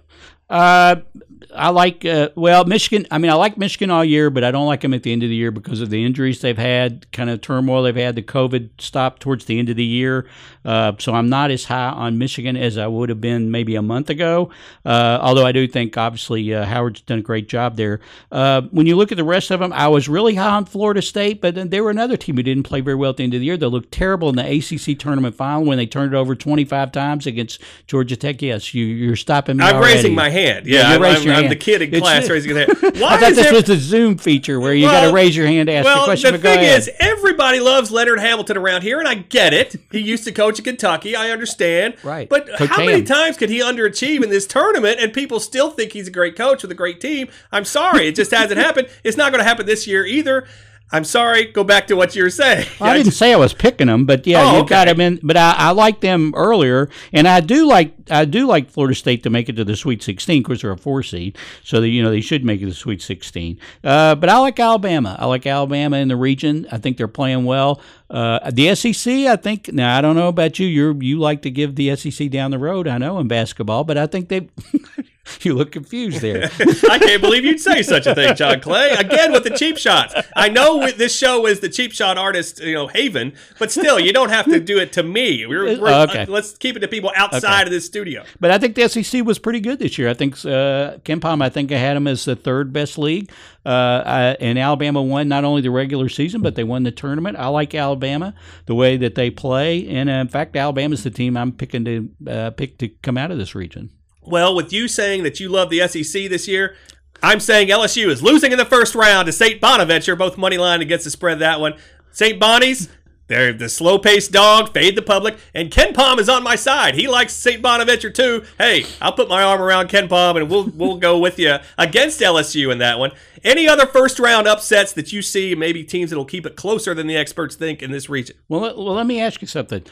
I 1.55 1.71
like 1.71 2.05
uh, 2.05 2.31
well 2.35 2.65
Michigan. 2.65 3.07
I 3.11 3.19
mean, 3.19 3.31
I 3.31 3.35
like 3.35 3.57
Michigan 3.57 3.91
all 3.91 4.05
year, 4.05 4.31
but 4.31 4.45
I 4.45 4.51
don't 4.51 4.67
like 4.67 4.81
them 4.81 4.95
at 4.95 5.03
the 5.03 5.13
end 5.13 5.23
of 5.23 5.29
the 5.29 5.35
year 5.35 5.51
because 5.51 5.81
of 5.81 5.91
the 5.91 6.05
injuries 6.05 6.41
they've 6.41 6.59
had, 6.59 7.11
kind 7.13 7.31
of 7.31 7.41
turmoil 7.41 7.83
they've 7.83 7.97
had. 7.97 8.15
The 8.15 8.23
COVID 8.23 8.71
stop 8.79 9.19
towards 9.19 9.45
the 9.47 9.59
end 9.59 9.69
of 9.69 9.77
the 9.77 9.85
year, 9.85 10.27
uh, 10.65 10.93
so 10.99 11.15
I'm 11.15 11.29
not 11.29 11.51
as 11.51 11.65
high 11.65 11.91
on 11.91 12.19
Michigan 12.19 12.57
as 12.57 12.79
I 12.79 12.87
would 12.87 13.09
have 13.09 13.21
been 13.21 13.51
maybe 13.51 13.77
a 13.77 13.83
month 13.83 14.11
ago. 14.11 14.51
Uh, 14.85 15.19
although 15.21 15.47
I 15.47 15.53
do 15.53 15.67
think 15.67 15.97
obviously 15.97 16.55
uh, 16.55 16.65
Howard's 16.65 17.01
done 17.01 17.19
a 17.19 17.23
great 17.23 17.49
job 17.49 17.77
there. 17.77 18.01
Uh, 18.31 18.63
when 18.71 18.87
you 18.87 18.97
look 18.97 19.13
at 19.13 19.17
the 19.17 19.25
rest 19.25 19.51
of 19.51 19.61
them, 19.61 19.73
I 19.73 19.89
was 19.89 20.09
really 20.09 20.35
high 20.35 20.57
on 20.57 20.65
Florida 20.65 21.03
State, 21.03 21.41
but 21.41 21.55
then 21.55 21.71
there 21.71 21.85
were 21.85 21.91
another 21.91 22.17
team 22.17 22.37
who 22.37 22.43
didn't 22.43 22.65
play 22.65 22.81
very 22.81 22.97
well 22.97 23.11
at 23.11 23.17
the 23.17 23.25
end 23.25 23.35
of 23.35 23.41
the 23.41 23.47
year. 23.47 23.57
They 23.57 23.67
looked 23.67 23.93
terrible 23.93 24.29
in 24.29 24.37
the 24.37 24.45
ACC 24.45 24.99
tournament 24.99 25.35
final 25.35 25.65
when 25.65 25.79
they 25.79 25.87
turned 25.87 26.15
it 26.15 26.17
over 26.17 26.35
25 26.35 26.93
times 26.93 27.27
against 27.27 27.63
Georgia 27.87 28.17
Tech. 28.17 28.43
Yes, 28.43 28.75
you, 28.75 28.85
you're 28.85 29.17
stopping 29.17 29.57
me. 29.57 29.65
I'm 29.65 29.77
already. 29.77 29.95
raising 29.95 30.15
my 30.15 30.31
hand. 30.31 30.67
Yeah, 30.67 30.91
yeah 30.91 30.97
I'm, 30.97 31.03
I'm, 31.05 31.28
I'm 31.31 31.49
the 31.49 31.57
kid 31.57 31.83
in 31.83 32.01
class 32.01 32.29
raising 32.29 32.57
his 32.57 32.67
hand. 32.81 33.01
Why 33.01 33.15
I 33.15 33.19
thought 33.19 33.35
this 33.35 33.45
there... 33.45 33.53
was 33.53 33.65
the 33.65 33.77
Zoom 33.77 34.19
feature 34.19 34.61
where 34.61 34.75
you 34.75 34.87
well, 34.87 35.03
got 35.03 35.09
to 35.09 35.15
raise 35.15 35.37
your 35.37 35.47
hand 35.47 35.69
to 35.69 35.75
ask 35.75 35.85
well, 35.85 36.03
a 36.03 36.05
question. 36.05 36.33
Well, 36.33 36.41
the 36.41 36.49
thing 36.49 36.63
is, 36.63 36.91
everybody 36.99 37.61
loves 37.61 37.91
Leonard 37.91 38.21
Hamilton 38.21 38.57
around 38.57 38.83
here, 38.83 38.99
and 38.99 39.09
I 39.09 39.15
get 39.15 39.53
it. 39.53 39.77
He 39.91 40.01
used 40.01 40.25
to 40.25 40.33
coach 40.33 40.59
at 40.59 40.65
Kentucky. 40.65 41.17
I 41.17 41.31
understand. 41.31 41.97
Right. 42.03 42.29
But 42.29 42.49
coach 42.57 42.69
how 42.69 42.77
Ham. 42.79 42.87
many 42.87 43.03
times 43.03 43.37
could 43.37 43.51
he 43.51 43.61
underachieve 43.61 44.23
in 44.23 44.31
this 44.31 44.47
tournament, 44.47 45.01
and 45.01 45.13
people 45.13 45.41
still 45.41 45.71
think 45.71 45.93
he's 45.93 46.09
a 46.09 46.13
great 46.13 46.37
coach 46.37 46.63
with 46.63 46.71
a 46.71 46.77
great 46.77 47.01
team? 47.01 47.29
I'm 47.53 47.65
sorry, 47.65 48.09
it 48.09 48.15
just 48.15 48.31
hasn't 48.31 48.59
happened. 48.59 48.89
It's 49.05 49.17
not 49.17 49.33
going 49.33 49.43
to 49.43 49.49
happen 49.49 49.67
this 49.67 49.87
year 49.87 50.05
either. 50.05 50.47
I'm 50.91 51.05
sorry. 51.05 51.45
Go 51.47 51.65
back 51.65 51.87
to 51.89 51.97
what 51.97 52.17
you 52.17 52.23
were 52.23 52.31
saying. 52.31 52.67
Well, 52.81 52.91
I 52.91 52.97
didn't 52.97 53.13
say 53.13 53.33
I 53.33 53.37
was 53.37 53.53
picking 53.53 53.89
them, 53.89 54.07
but 54.07 54.27
yeah, 54.27 54.43
oh, 54.43 54.53
you 54.53 54.59
okay. 54.61 54.69
got 54.69 54.87
them 54.87 55.01
in. 55.01 55.21
But 55.23 55.37
I, 55.37 55.55
I 55.57 55.71
like 55.73 56.01
them 56.01 56.33
earlier, 56.35 56.89
and 57.13 57.29
I 57.29 57.41
do 57.41 57.67
like 57.67 57.95
I 58.11 58.25
do 58.25 58.47
like 58.47 58.71
Florida 58.71 58.95
State 58.95 59.23
to 59.25 59.31
make 59.31 59.49
it 59.49 59.57
to 59.57 59.65
the 59.65 59.77
Sweet 59.77 60.03
16 60.03 60.43
because 60.43 60.63
they're 60.63 60.71
a 60.71 60.79
four 60.79 61.03
seed, 61.03 61.37
so 61.63 61.81
that 61.81 61.89
you 61.89 62.03
know 62.03 62.11
they 62.11 62.23
should 62.23 62.45
make 62.45 62.61
it 62.61 62.65
to 62.65 62.71
the 62.71 62.77
Sweet 62.77 63.03
16. 63.03 63.59
Uh, 63.85 64.15
but 64.15 64.31
I 64.31 64.39
like 64.39 64.59
Alabama. 64.59 65.17
I 65.19 65.27
like 65.27 65.47
Alabama 65.47 65.99
in 65.99 66.09
the 66.09 66.17
region. 66.17 66.67
I 66.73 66.79
think 66.79 66.97
they're 66.97 67.09
playing 67.09 67.45
well. 67.45 67.83
Uh, 68.11 68.51
the 68.51 68.75
SEC, 68.75 69.13
I 69.27 69.37
think. 69.37 69.73
Now 69.73 69.97
I 69.97 70.01
don't 70.01 70.17
know 70.17 70.29
about 70.29 70.59
you. 70.59 70.67
You 70.67 70.99
you 71.01 71.19
like 71.19 71.43
to 71.43 71.51
give 71.51 71.75
the 71.75 71.95
SEC 71.95 72.31
down 72.31 72.51
the 72.51 72.59
road. 72.59 72.89
I 72.89 72.99
know 72.99 73.19
in 73.19 73.29
basketball, 73.29 73.85
but 73.85 73.99
I 73.99 74.07
think 74.07 74.29
they. 74.29 74.49
you 75.43 75.55
look 75.55 75.73
confused 75.73 76.21
there. 76.21 76.45
I 76.91 76.99
can't 76.99 77.21
believe 77.21 77.45
you'd 77.45 77.61
say 77.61 77.83
such 77.83 78.07
a 78.07 78.15
thing, 78.15 78.35
John 78.35 78.61
Clay. 78.61 78.91
Again 78.91 79.33
with 79.33 79.45
the 79.45 79.51
cheap 79.51 79.77
shots. 79.77 80.15
I 80.35 80.49
know 80.49 80.91
this 80.91 81.15
show 81.15 81.47
is 81.47 81.61
the 81.61 81.69
cheap 81.69 81.93
shot 81.93 82.19
artist, 82.19 82.61
you 82.61 82.75
know, 82.75 82.87
haven, 82.87 83.35
but 83.59 83.71
still, 83.71 83.99
you 84.01 84.13
don't 84.13 84.31
have 84.31 84.47
to 84.47 84.61
do 84.61 84.79
it 84.79 84.93
to 84.95 85.03
me. 85.03 85.47
We're, 85.47 85.79
we're, 85.79 86.03
okay. 86.03 86.23
Uh, 86.23 86.27
let's 86.29 86.57
keep 86.57 86.77
it 86.77 86.81
to 86.81 86.89
people 86.89 87.13
outside 87.15 87.61
okay. 87.61 87.63
of 87.65 87.71
this 87.71 87.87
studio. 87.87 88.25
But 88.41 88.51
I 88.51 88.59
think 88.59 88.75
the 88.75 88.89
SEC 88.89 89.25
was 89.25 89.39
pretty 89.39 89.61
good 89.61 89.79
this 89.79 89.99
year. 89.99 90.09
I 90.09 90.15
think 90.15 90.35
uh, 90.45 90.99
KenPom, 91.05 91.43
I 91.43 91.49
think 91.49 91.73
I 91.73 91.79
had 91.79 91.95
them 91.95 92.07
as 92.07 92.25
the 92.25 92.37
third 92.37 92.73
best 92.73 92.99
league. 92.99 93.31
Uh, 93.67 94.35
and 94.41 94.59
Alabama 94.59 95.03
won 95.03 95.29
not 95.29 95.45
only 95.45 95.61
the 95.61 95.71
regular 95.71 96.09
season, 96.09 96.41
but 96.41 96.55
they 96.55 96.65
won 96.65 96.85
the 96.85 96.91
tournament. 96.91 97.37
I 97.37 97.49
like 97.49 97.75
Alabama 97.75 98.35
the 98.67 98.75
way 98.75 98.97
that 98.97 99.15
they 99.15 99.31
play, 99.31 99.87
and 99.89 100.09
uh, 100.09 100.15
in 100.15 100.29
fact, 100.29 100.57
Alabama's 100.57 101.05
the 101.05 101.11
team 101.11 101.37
I'm 101.37 101.53
picking 101.53 101.85
to 101.85 102.11
uh, 102.31 102.51
pick 102.51 102.79
to 102.79 102.89
come 102.89 103.19
out 103.19 103.31
of 103.31 103.39
this 103.39 103.55
region. 103.55 103.91
Well, 104.23 104.55
with 104.55 104.73
you 104.73 104.89
saying 104.89 105.23
that 105.25 105.41
you 105.41 105.49
love 105.49 105.71
the 105.71 105.87
SEC 105.89 106.29
this 106.29 106.47
year, 106.47 106.77
I'm 107.23 107.41
saying 107.41 107.69
LSU 107.69 108.09
is 108.09 108.23
losing 108.23 108.53
in 108.53 108.59
the 108.59 108.65
first 108.65 108.95
round 108.95 109.27
to 109.27 109.33
St. 109.33 109.61
Bonaventure, 109.61 110.15
both 110.17 110.39
money 110.39 110.59
line 110.59 110.81
against 110.81 111.05
the 111.05 111.11
spread 111.11 111.35
of 111.35 111.39
that 111.41 111.61
one. 111.61 111.75
St. 112.13 112.39
Bonnie's, 112.39 112.89
they're 113.29 113.53
the 113.53 113.69
slow 113.69 113.99
paced 113.99 114.33
dog, 114.33 114.73
fade 114.73 114.97
the 114.97 115.03
public, 115.03 115.37
and 115.55 115.71
KenPom 115.71 116.19
is 116.19 116.29
on 116.29 116.43
my 116.43 116.57
side. 116.57 116.95
He 116.95 117.07
likes 117.07 117.35
St. 117.35 117.63
Bonaventure 117.63 118.11
too. 118.11 118.43
Hey, 118.57 118.87
I'll 119.01 119.13
put 119.13 119.29
my 119.29 119.43
arm 119.43 119.61
around 119.61 119.89
KenPom 119.89 120.37
and 120.37 120.51
we'll 120.51 120.65
we'll 120.75 120.97
go 120.97 121.19
with 121.19 121.39
you 121.39 121.57
against 121.77 122.21
LSU 122.21 122.73
in 122.73 122.79
that 122.79 122.99
one. 122.99 123.13
Any 123.45 123.69
other 123.69 123.87
first 123.87 124.19
round 124.19 124.49
upsets 124.49 124.93
that 124.95 125.13
you 125.13 125.23
see, 125.23 125.55
maybe 125.55 125.85
teams 125.85 126.11
that'll 126.11 126.25
keep 126.25 126.47
it 126.47 126.57
closer 126.57 126.95
than 126.95 127.07
the 127.07 127.17
experts 127.17 127.55
think 127.55 127.83
in 127.83 127.93
this 127.93 128.09
region? 128.09 128.37
Well, 128.49 128.61
well, 128.61 128.95
let 128.95 129.07
me 129.07 129.21
ask 129.21 129.41
you 129.43 129.47
something 129.47 129.85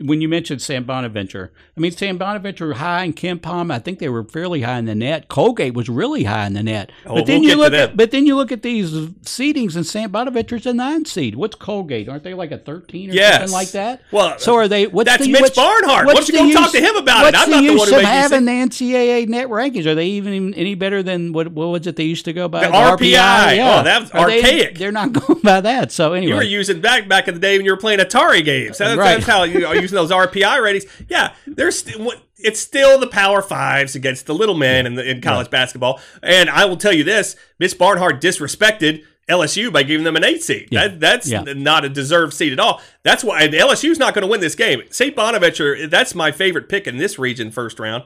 when 0.00 0.20
you 0.20 0.28
mentioned 0.28 0.62
St. 0.62 0.86
Bonaventure, 0.86 1.52
I 1.76 1.80
mean 1.80 1.92
St. 1.92 2.18
Bonaventure 2.18 2.74
high 2.74 3.04
and 3.04 3.14
KenPom, 3.14 3.72
I 3.72 3.78
think 3.78 3.98
they 3.98 4.08
were 4.08 4.24
fairly 4.24 4.62
high 4.62 4.78
in 4.78 4.86
the 4.86 4.94
net. 4.94 5.28
Colgate 5.28 5.74
was 5.74 5.88
really 5.88 6.24
high 6.24 6.46
in 6.46 6.54
the 6.54 6.62
net. 6.62 6.90
Oh, 7.04 7.16
but 7.16 7.26
then 7.26 7.40
we'll 7.40 7.50
you 7.50 7.56
look 7.56 7.72
at 7.72 7.96
but 7.96 8.10
then 8.10 8.26
you 8.26 8.36
look 8.36 8.50
at 8.50 8.62
these 8.62 8.90
seedings 8.90 9.76
and 9.76 9.86
St. 9.86 10.10
Bonaventure's 10.10 10.66
a 10.66 10.72
nine 10.72 11.04
seed. 11.04 11.34
What's 11.34 11.56
Colgate? 11.56 12.08
Aren't 12.08 12.24
they 12.24 12.34
like 12.34 12.52
a 12.52 12.58
thirteen 12.58 13.10
or 13.10 13.14
yes. 13.14 13.36
something 13.36 13.52
like 13.52 13.70
that? 13.72 14.02
Well, 14.10 14.38
so 14.38 14.54
are 14.54 14.68
they? 14.68 14.86
What's 14.86 15.10
that's 15.10 15.24
the, 15.24 15.32
Mitch 15.32 15.54
Barnhart. 15.54 16.06
What's, 16.06 16.20
what's 16.20 16.28
you 16.30 16.38
go 16.38 16.52
talk 16.52 16.72
to 16.72 16.80
him 16.80 16.96
about 16.96 17.26
it? 17.26 17.34
I'm 17.36 17.50
not 17.50 17.60
the 17.60 17.76
one 17.76 17.88
who 17.88 17.98
having 17.98 18.44
the 18.46 18.52
NCAA 18.52 19.28
net 19.28 19.48
rankings? 19.48 19.86
Are 19.86 19.94
they 19.94 20.06
even 20.06 20.54
any 20.54 20.74
better 20.74 21.02
than 21.02 21.32
what? 21.32 21.48
What 21.48 21.66
was 21.66 21.86
it 21.86 21.96
they 21.96 22.04
used 22.04 22.24
to 22.24 22.32
go 22.32 22.48
by? 22.48 22.66
The, 22.66 22.68
the 22.68 22.72
RPI. 22.72 22.96
RPI. 22.96 23.48
Oh, 23.48 23.52
yeah. 23.52 23.80
Oh, 23.80 23.82
that's 23.82 24.10
are 24.12 24.20
archaic. 24.20 24.78
They, 24.78 24.86
are 24.86 24.92
not 24.92 25.12
going 25.26 25.40
by 25.40 25.60
that. 25.60 25.92
So 25.92 26.14
anyway, 26.14 26.30
you 26.30 26.36
were 26.36 26.42
using 26.42 26.80
back 26.80 27.08
back 27.08 27.28
in 27.28 27.34
the 27.34 27.40
day 27.40 27.58
when 27.58 27.66
you 27.66 27.72
were 27.72 27.76
playing 27.76 27.98
Atari 27.98 28.44
games. 28.44 28.78
That's, 28.78 28.96
right. 28.96 29.14
that's 29.14 29.26
how 29.26 29.44
you 29.44 29.66
are 29.66 29.76
using 29.92 30.08
those 30.08 30.26
RPI 30.26 30.62
ratings. 30.62 30.86
Yeah, 31.08 31.34
there's 31.46 31.80
st- 31.80 32.20
it's 32.36 32.60
still 32.60 32.98
the 32.98 33.06
Power 33.06 33.42
Fives 33.42 33.94
against 33.94 34.26
the 34.26 34.34
little 34.34 34.56
men 34.56 34.86
in, 34.86 34.94
the, 34.96 35.08
in 35.08 35.20
college 35.20 35.50
basketball. 35.50 36.00
And 36.22 36.50
I 36.50 36.64
will 36.64 36.76
tell 36.76 36.92
you 36.92 37.04
this: 37.04 37.36
Mitch 37.58 37.78
Barnhart 37.78 38.20
disrespected 38.20 39.04
LSU 39.28 39.72
by 39.72 39.82
giving 39.84 40.04
them 40.04 40.16
an 40.16 40.24
eight 40.24 40.42
seed. 40.42 40.68
Yeah. 40.70 40.88
That, 40.88 41.00
that's 41.00 41.30
yeah. 41.30 41.42
not 41.42 41.84
a 41.84 41.88
deserved 41.88 42.34
seed 42.34 42.52
at 42.52 42.58
all. 42.58 42.80
That's 43.02 43.22
why 43.22 43.46
LSU's 43.46 43.98
not 43.98 44.14
going 44.14 44.22
to 44.22 44.28
win 44.28 44.40
this 44.40 44.54
game. 44.54 44.82
St. 44.90 45.14
Bonaventure, 45.14 45.86
that's 45.86 46.14
my 46.14 46.32
favorite 46.32 46.68
pick 46.68 46.86
in 46.86 46.96
this 46.96 47.18
region, 47.18 47.50
first 47.50 47.78
round. 47.78 48.04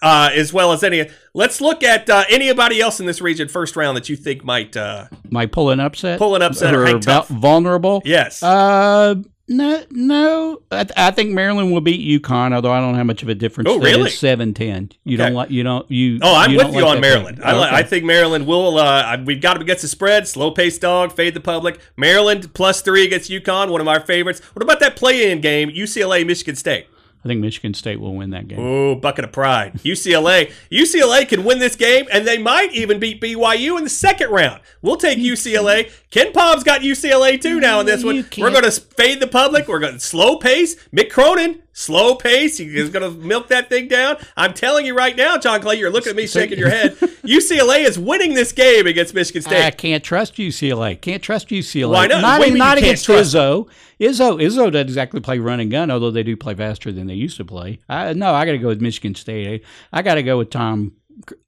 Uh, 0.00 0.30
as 0.32 0.52
well 0.52 0.70
as 0.70 0.84
any. 0.84 1.10
Let's 1.34 1.60
look 1.60 1.82
at 1.82 2.08
uh, 2.08 2.22
anybody 2.28 2.80
else 2.80 3.00
in 3.00 3.06
this 3.06 3.20
region 3.20 3.48
first 3.48 3.74
round 3.74 3.96
that 3.96 4.08
you 4.08 4.14
think 4.14 4.44
might 4.44 4.76
uh, 4.76 5.06
might 5.28 5.50
pull 5.50 5.70
an 5.70 5.80
upset, 5.80 6.20
pull 6.20 6.36
an 6.36 6.42
upset, 6.42 6.72
or, 6.72 6.86
or 6.86 7.00
vulnerable. 7.24 8.00
Yes. 8.04 8.40
Uh, 8.40 9.16
No, 9.50 9.82
no. 9.90 10.60
I, 10.70 10.84
th- 10.84 10.92
I 10.98 11.10
think 11.10 11.30
Maryland 11.30 11.72
will 11.72 11.80
beat 11.80 12.22
UConn, 12.22 12.52
although 12.54 12.70
I 12.70 12.80
don't 12.80 12.94
have 12.96 13.06
much 13.06 13.22
of 13.22 13.30
a 13.30 13.34
difference. 13.34 13.70
Oh, 13.70 13.78
really? 13.78 14.10
is 14.10 14.16
7-10. 14.16 14.92
You 15.04 15.16
don't 15.16 15.32
like. 15.32 15.50
You 15.50 15.62
don't. 15.62 15.90
You. 15.90 16.18
Oh, 16.20 16.34
I'm 16.36 16.50
you 16.50 16.58
with 16.58 16.74
you 16.74 16.82
like 16.82 16.96
on 16.96 17.00
Maryland. 17.00 17.40
I, 17.42 17.52
Okay. 17.54 17.76
I 17.76 17.82
think 17.82 18.04
Maryland 18.04 18.46
will. 18.46 18.78
Uh, 18.78 19.16
we've 19.24 19.40
got 19.40 19.54
them 19.54 19.62
against 19.62 19.82
the 19.82 19.88
spread. 19.88 20.28
Slow 20.28 20.50
paced 20.50 20.82
dog. 20.82 21.12
Fade 21.12 21.32
the 21.32 21.40
public. 21.40 21.80
Maryland 21.96 22.52
plus 22.52 22.82
three 22.82 23.06
against 23.06 23.30
UConn. 23.30 23.70
One 23.70 23.80
of 23.80 23.86
my 23.86 23.98
favorites. 23.98 24.40
What 24.52 24.62
about 24.62 24.80
that 24.80 24.96
play 24.96 25.30
in 25.32 25.40
game? 25.40 25.70
UCLA 25.70 26.26
Michigan 26.26 26.54
State. 26.54 26.86
I 27.28 27.32
think 27.32 27.42
Michigan 27.42 27.74
State 27.74 28.00
will 28.00 28.14
win 28.14 28.30
that 28.30 28.48
game. 28.48 28.58
Ooh, 28.58 28.96
bucket 28.96 29.22
of 29.22 29.32
pride. 29.32 29.74
UCLA. 29.84 30.50
UCLA 30.72 31.28
can 31.28 31.44
win 31.44 31.58
this 31.58 31.76
game, 31.76 32.06
and 32.10 32.26
they 32.26 32.38
might 32.38 32.72
even 32.72 32.98
beat 32.98 33.20
BYU 33.20 33.76
in 33.76 33.84
the 33.84 33.90
second 33.90 34.30
round. 34.30 34.62
We'll 34.80 34.96
take 34.96 35.18
UCLA. 35.18 35.92
KenPom's 36.10 36.64
got 36.64 36.80
UCLA 36.80 37.38
too 37.38 37.60
now 37.60 37.80
in 37.80 37.86
this 37.86 38.02
one. 38.02 38.24
We're 38.38 38.50
going 38.50 38.64
to 38.64 38.70
fade 38.70 39.20
the 39.20 39.26
public. 39.26 39.68
We're 39.68 39.78
going 39.78 39.92
to 39.92 40.00
slow 40.00 40.38
pace. 40.38 40.76
Mick 40.90 41.10
Cronin, 41.10 41.62
slow 41.78 42.16
pace. 42.16 42.58
He's 42.58 42.90
going 42.90 43.08
to 43.08 43.18
milk 43.24 43.48
that 43.48 43.68
thing 43.68 43.86
down. 43.86 44.16
I'm 44.36 44.52
telling 44.52 44.84
you 44.84 44.96
right 44.96 45.16
now, 45.16 45.38
John 45.38 45.60
Clay, 45.60 45.76
you're 45.76 45.90
looking 45.90 46.10
at 46.10 46.16
me 46.16 46.26
shaking 46.26 46.58
your 46.58 46.70
head. 46.70 46.96
UCLA 47.22 47.84
is 47.86 47.98
winning 47.98 48.34
this 48.34 48.52
game 48.52 48.86
against 48.86 49.14
Michigan 49.14 49.42
State. 49.42 49.64
I 49.64 49.70
can't 49.70 50.02
trust 50.02 50.34
UCLA. 50.34 51.00
Can't 51.00 51.22
trust 51.22 51.48
UCLA. 51.48 51.92
Why 51.92 52.06
not? 52.08 52.20
Not, 52.20 52.52
not 52.52 52.78
against 52.78 53.04
trust 53.04 53.34
Izzo. 53.34 53.68
Izzo. 54.00 54.42
Izzo 54.42 54.72
doesn't 54.72 54.88
exactly 54.88 55.20
play 55.20 55.38
run 55.38 55.60
and 55.60 55.70
gun, 55.70 55.90
although 55.90 56.10
they 56.10 56.24
do 56.24 56.36
play 56.36 56.54
faster 56.54 56.90
than 56.90 57.06
they 57.06 57.14
used 57.14 57.36
to 57.36 57.44
play. 57.44 57.78
I, 57.88 58.12
no, 58.12 58.34
I 58.34 58.44
got 58.44 58.52
to 58.52 58.58
go 58.58 58.68
with 58.68 58.80
Michigan 58.80 59.14
State. 59.14 59.64
I 59.92 60.02
got 60.02 60.16
to 60.16 60.22
go 60.24 60.38
with 60.38 60.50
Tom. 60.50 60.92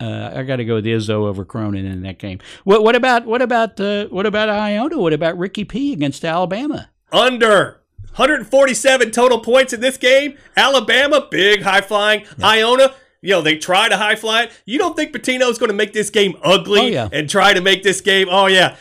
Uh, 0.00 0.32
I 0.34 0.42
got 0.44 0.56
to 0.56 0.64
go 0.64 0.76
with 0.76 0.84
Izzo 0.84 1.26
over 1.26 1.44
Cronin 1.44 1.86
in 1.86 2.02
that 2.02 2.18
game. 2.18 2.38
What, 2.64 2.84
what 2.84 2.94
about 2.94 3.26
what 3.26 3.42
about 3.42 3.80
uh, 3.80 4.06
what 4.06 4.26
about 4.26 4.48
Iona? 4.48 4.98
What 4.98 5.12
about 5.12 5.38
Ricky 5.38 5.64
P 5.64 5.92
against 5.92 6.24
Alabama? 6.24 6.90
Under 7.12 7.79
147 8.16 9.10
total 9.10 9.40
points 9.40 9.72
in 9.72 9.80
this 9.80 9.96
game. 9.96 10.36
Alabama, 10.56 11.26
big 11.30 11.62
high 11.62 11.80
flying. 11.80 12.24
Iona, 12.42 12.94
you 13.22 13.30
know, 13.30 13.42
they 13.42 13.56
try 13.56 13.88
to 13.88 13.96
high 13.96 14.16
fly 14.16 14.44
it. 14.44 14.52
You 14.64 14.78
don't 14.78 14.96
think 14.96 15.12
Pitino's 15.14 15.58
going 15.58 15.70
to 15.70 15.76
make 15.76 15.92
this 15.92 16.10
game 16.10 16.36
ugly 16.42 16.80
Oh, 16.80 16.86
yeah. 16.86 17.08
and 17.12 17.28
try 17.28 17.52
to 17.54 17.60
make 17.60 17.82
this 17.82 18.00
game, 18.00 18.28
oh, 18.30 18.46
yeah. 18.46 18.76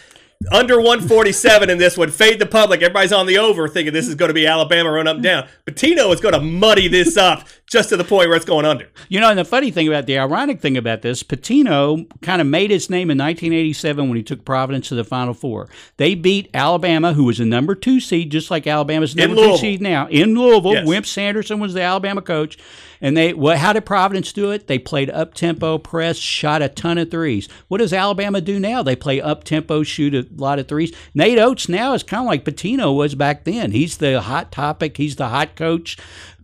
Under 0.54 0.78
147 0.80 1.70
in 1.70 1.78
this 1.80 1.98
one. 1.98 2.10
Fade 2.12 2.39
the 2.39 2.46
public. 2.46 2.82
Everybody's 2.82 3.12
on 3.12 3.26
the 3.26 3.38
over 3.38 3.68
thinking 3.68 3.94
this 3.94 4.08
is 4.08 4.15
going 4.15 4.30
to 4.30 4.34
be 4.34 4.48
Alabama 4.48 4.89
run 4.89 5.06
up 5.06 5.15
and 5.15 5.24
down. 5.24 5.48
Patino 5.65 6.10
is 6.13 6.22
going 6.22 6.34
to 6.34 6.39
muddy 6.39 6.88
this 6.88 7.18
up 7.18 7.46
just 7.69 7.89
to 7.89 7.97
the 7.97 8.03
point 8.03 8.27
where 8.27 8.36
it's 8.36 8.45
going 8.45 8.65
under. 8.65 8.89
You 9.08 9.19
know, 9.19 9.29
and 9.29 9.38
the 9.38 9.45
funny 9.45 9.69
thing 9.69 9.88
about 9.88 10.08
the 10.08 10.17
ironic 10.17 10.60
thing 10.60 10.75
about 10.75 11.03
this, 11.03 11.21
Pitino 11.21 12.10
kind 12.21 12.41
of 12.41 12.47
made 12.47 12.71
his 12.71 12.89
name 12.89 13.12
in 13.12 13.17
1987 13.17 14.10
when 14.10 14.17
he 14.17 14.23
took 14.23 14.43
Providence 14.43 14.89
to 14.89 14.95
the 14.95 15.03
Final 15.03 15.34
Four. 15.34 15.69
They 15.97 16.15
beat 16.15 16.49
Alabama, 16.53 17.13
who 17.13 17.25
was 17.25 17.39
a 17.39 17.45
number 17.45 17.75
two 17.75 17.99
seed, 17.99 18.32
just 18.32 18.49
like 18.49 18.65
Alabama's 18.65 19.15
number 19.15 19.36
two 19.36 19.58
seed 19.58 19.82
now 19.82 20.08
in 20.08 20.34
Louisville. 20.34 20.73
Yes. 20.73 20.88
Wimp 20.88 21.05
Sanderson 21.05 21.60
was 21.60 21.73
the 21.73 21.82
Alabama 21.82 22.21
coach, 22.21 22.58
and 23.01 23.15
they 23.15 23.34
what? 23.34 23.60
How 23.60 23.71
did 23.71 23.86
Providence 23.86 24.34
do 24.34 24.51
it? 24.51 24.67
They 24.67 24.79
played 24.79 25.12
up 25.12 25.36
tempo, 25.36 25.77
press, 25.77 26.17
shot 26.17 26.63
a 26.63 26.69
ton 26.69 26.97
of 26.97 27.12
threes. 27.12 27.47
What 27.67 27.77
does 27.77 27.93
Alabama 27.93 28.41
do 28.41 28.60
now? 28.60 28.82
They 28.82 28.95
play 28.95 29.21
up 29.21 29.43
tempo, 29.43 29.84
shoot 29.84 30.15
a 30.15 30.27
lot 30.36 30.58
of 30.58 30.67
threes. 30.67 30.91
Nate 31.13 31.38
Oats 31.38 31.69
now 31.69 31.93
is 31.93 32.01
kind 32.01 32.21
of 32.21 32.27
like 32.27 32.45
Pitino 32.45 32.95
was 32.95 33.13
back 33.13 33.43
then. 33.43 33.71
He's 33.71 33.97
the 33.97 34.21
hot 34.21 34.51
topic. 34.51 34.97
He's 34.97 35.17
the 35.17 35.29
hot 35.29 35.55
coach 35.55 35.97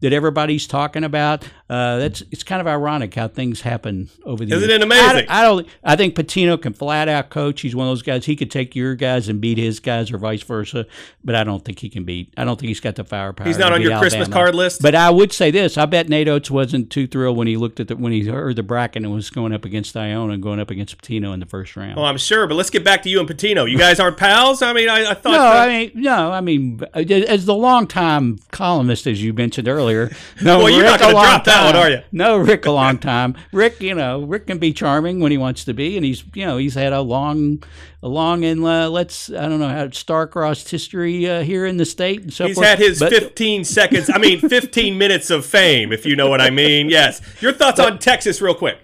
that 0.05 0.13
everybody's 0.13 0.67
talking 0.67 1.03
about. 1.03 1.43
Uh, 1.67 1.97
that's 1.97 2.21
it's 2.29 2.43
kind 2.43 2.61
of 2.61 2.67
ironic 2.67 3.15
how 3.15 3.27
things 3.27 3.61
happen 3.61 4.07
over 4.23 4.45
the 4.45 4.53
Isn't 4.55 4.69
years. 4.69 4.81
it 4.81 4.83
amazing? 4.83 5.25
I, 5.27 5.39
I 5.39 5.43
don't. 5.43 5.67
I 5.83 5.95
think 5.95 6.15
Pitino 6.15 6.61
can 6.61 6.73
flat 6.73 7.07
out 7.07 7.31
coach. 7.31 7.61
He's 7.61 7.75
one 7.75 7.87
of 7.87 7.89
those 7.91 8.03
guys. 8.03 8.25
He 8.25 8.35
could 8.35 8.51
take 8.51 8.75
your 8.75 8.93
guys 8.93 9.29
and 9.29 9.41
beat 9.41 9.57
his 9.57 9.79
guys, 9.79 10.11
or 10.11 10.19
vice 10.19 10.43
versa. 10.43 10.85
But 11.23 11.33
I 11.33 11.43
don't 11.43 11.65
think 11.65 11.79
he 11.79 11.89
can 11.89 12.03
beat. 12.03 12.31
I 12.37 12.43
don't 12.45 12.59
think 12.59 12.67
he's 12.67 12.79
got 12.79 12.95
the 12.95 13.03
firepower. 13.03 13.47
He's 13.47 13.57
not 13.57 13.73
on 13.73 13.81
your 13.81 13.97
Christmas 13.97 14.27
card 14.27 14.53
list? 14.53 14.83
But 14.83 14.93
I 14.93 15.09
would 15.09 15.33
say 15.33 15.49
this: 15.49 15.75
I 15.75 15.87
bet 15.87 16.07
Nate 16.07 16.27
Oats 16.27 16.51
wasn't 16.51 16.91
too 16.91 17.07
thrilled 17.07 17.35
when 17.35 17.47
he 17.47 17.57
looked 17.57 17.79
at 17.79 17.87
the 17.87 17.95
when 17.95 18.11
he 18.11 18.25
heard 18.25 18.57
the 18.57 18.63
bracket 18.63 19.01
and 19.03 19.11
was 19.11 19.31
going 19.31 19.51
up 19.51 19.65
against 19.65 19.97
Iona 19.97 20.33
and 20.33 20.43
going 20.43 20.59
up 20.59 20.69
against 20.69 21.01
Pitino 21.01 21.33
in 21.33 21.39
the 21.39 21.47
first 21.47 21.75
round. 21.75 21.97
Oh, 21.97 22.03
I'm 22.03 22.19
sure, 22.19 22.45
but 22.45 22.53
let's 22.53 22.69
get 22.69 22.83
back 22.83 23.01
to 23.03 23.09
you 23.09 23.19
and 23.19 23.27
Pitino. 23.27 23.67
You 23.67 23.79
guys 23.79 23.99
aren't 23.99 24.17
pals? 24.17 24.61
I 24.61 24.71
mean, 24.71 24.87
I, 24.87 25.09
I 25.09 25.13
thought. 25.15 25.31
no, 25.31 25.39
uh, 25.39 25.49
I 25.49 25.67
mean, 25.67 25.91
no, 25.95 26.31
I 26.31 26.41
mean, 26.41 26.79
as 26.93 27.45
the 27.45 27.55
longtime 27.55 28.37
columnist, 28.51 29.07
as 29.07 29.23
you 29.23 29.33
mentioned 29.33 29.67
earlier, 29.67 30.15
no, 30.43 30.59
Well, 30.59 30.69
you're 30.69 30.83
not 30.83 30.99
gonna 30.99 31.13
drop 31.13 31.43
that 31.45 31.54
one, 31.63 31.75
are 31.75 31.89
you? 31.89 32.01
No, 32.11 32.37
Rick, 32.37 32.65
a 32.65 32.71
long 32.71 32.97
time. 32.97 33.35
Rick, 33.53 33.79
you 33.81 33.93
know, 33.95 34.23
Rick 34.23 34.47
can 34.47 34.57
be 34.57 34.73
charming 34.73 35.19
when 35.21 35.31
he 35.31 35.37
wants 35.37 35.63
to 35.65 35.73
be, 35.73 35.95
and 35.95 36.05
he's, 36.05 36.23
you 36.33 36.45
know, 36.45 36.57
he's 36.57 36.73
had 36.75 36.91
a 36.93 37.01
long, 37.01 37.63
a 38.03 38.07
long 38.09 38.43
and 38.43 38.63
uh, 38.65 38.89
let's, 38.89 39.29
I 39.29 39.47
don't 39.47 39.59
know 39.59 39.69
how 39.69 39.89
star-crossed 39.89 40.69
history 40.69 41.29
uh, 41.29 41.41
here 41.43 41.65
in 41.65 41.77
the 41.77 41.85
state 41.85 42.21
and 42.23 42.33
so 42.33 42.47
He's 42.47 42.55
forth. 42.55 42.67
had 42.67 42.79
his 42.79 42.99
But- 42.99 43.11
15 43.13 43.63
seconds, 43.63 44.09
I 44.13 44.17
mean, 44.17 44.39
15 44.39 44.97
minutes 44.97 45.29
of 45.29 45.45
fame, 45.45 45.91
if 45.93 46.05
you 46.05 46.15
know 46.15 46.29
what 46.29 46.41
I 46.41 46.49
mean. 46.49 46.89
Yes. 46.89 47.21
Your 47.41 47.53
thoughts 47.53 47.79
on 47.79 47.99
Texas, 47.99 48.41
real 48.41 48.55
quick. 48.55 48.77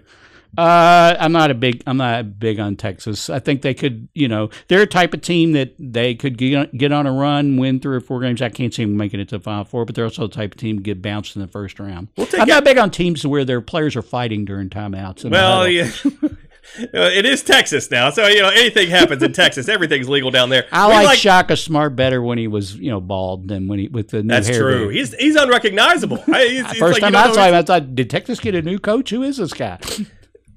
Uh, 0.58 1.16
I'm 1.20 1.32
not 1.32 1.50
a 1.52 1.54
big. 1.54 1.82
I'm 1.88 1.98
not 1.98 2.40
big 2.40 2.60
on 2.60 2.76
Texas. 2.76 3.30
I 3.30 3.40
think 3.40 3.62
they 3.62 3.74
could. 3.74 4.10
You 4.14 4.28
know, 4.28 4.50
they're 4.68 4.82
a 4.82 4.88
type 4.88 5.14
of 5.14 5.22
team 5.22 5.54
that 5.54 5.76
they 5.80 6.16
could 6.16 6.38
get, 6.38 6.76
get 6.78 6.92
on 6.92 7.08
a 7.08 7.12
run, 7.12 7.58
win 7.58 7.80
three 7.80 7.96
or 7.96 8.02
four 8.02 8.20
games. 8.20 8.42
I 8.42 8.50
can't 8.50 8.74
see 8.74 8.84
them 8.84 8.98
making 8.98 9.20
it 9.20 9.30
to 9.30 9.38
the 9.38 9.44
final 9.44 9.64
four, 9.64 9.86
but 9.86 9.96
they're 9.96 10.06
also 10.06 10.28
the 10.28 10.34
type 10.34 10.54
of 10.54 10.58
team 10.58 10.78
to 10.78 10.84
get 10.84 11.02
bounced 11.02 11.36
in 11.36 11.42
the 11.42 11.48
first 11.48 11.80
round. 11.80 12.10
take 12.16 12.40
I'm 12.40 12.48
not 12.48 12.66
big 12.66 12.78
on 12.78 12.92
teams 12.92 13.26
where 13.26 13.46
their 13.46 13.62
players 13.62 13.96
are 13.96 14.02
fighting 14.02 14.46
during 14.46 14.70
timeouts. 14.70 15.30
Well, 15.30 15.68
yeah. 15.68 15.92
It 16.78 17.26
is 17.26 17.44
Texas 17.44 17.92
now, 17.92 18.12
so 18.12 18.28
you 18.28 18.42
know 18.42 18.50
anything 18.50 18.90
happens 18.90 19.22
in 19.24 19.34
Texas. 19.34 19.68
Everything's 19.68 20.08
legal 20.08 20.32
down 20.32 20.50
there. 20.50 20.68
I 20.72 20.88
We 20.88 21.06
like, 21.06 21.18
Shaka 21.18 21.58
Smart 21.58 21.96
better 21.96 22.22
when 22.22 22.38
he 22.38 22.48
was, 22.48 22.76
you 22.76 22.90
know, 22.90 23.02
bald 23.02 23.48
than 23.48 23.68
when 23.68 23.80
he 23.80 23.88
with 23.88 24.10
the 24.10 24.22
new 24.22 24.30
That's 24.30 24.48
true. 24.48 24.88
He's 24.90 25.14
he's 25.16 25.36
unrecognizable. 25.36 26.24
I, 26.32 26.48
he's, 26.48 26.72
he's 26.72 26.80
First 26.80 27.02
like, 27.02 27.14
time 27.14 27.16
I 27.16 27.34
saw 27.34 27.48
him, 27.48 27.56
I 27.56 27.64
thought, 27.64 27.96
did 27.96 28.10
Texas 28.10 28.40
get 28.40 28.56
a 28.56 28.62
new 28.62 28.80
coach? 28.80 29.10
Who 29.10 29.24
is 29.24 29.38
this 29.38 29.54
guy? 29.54 29.80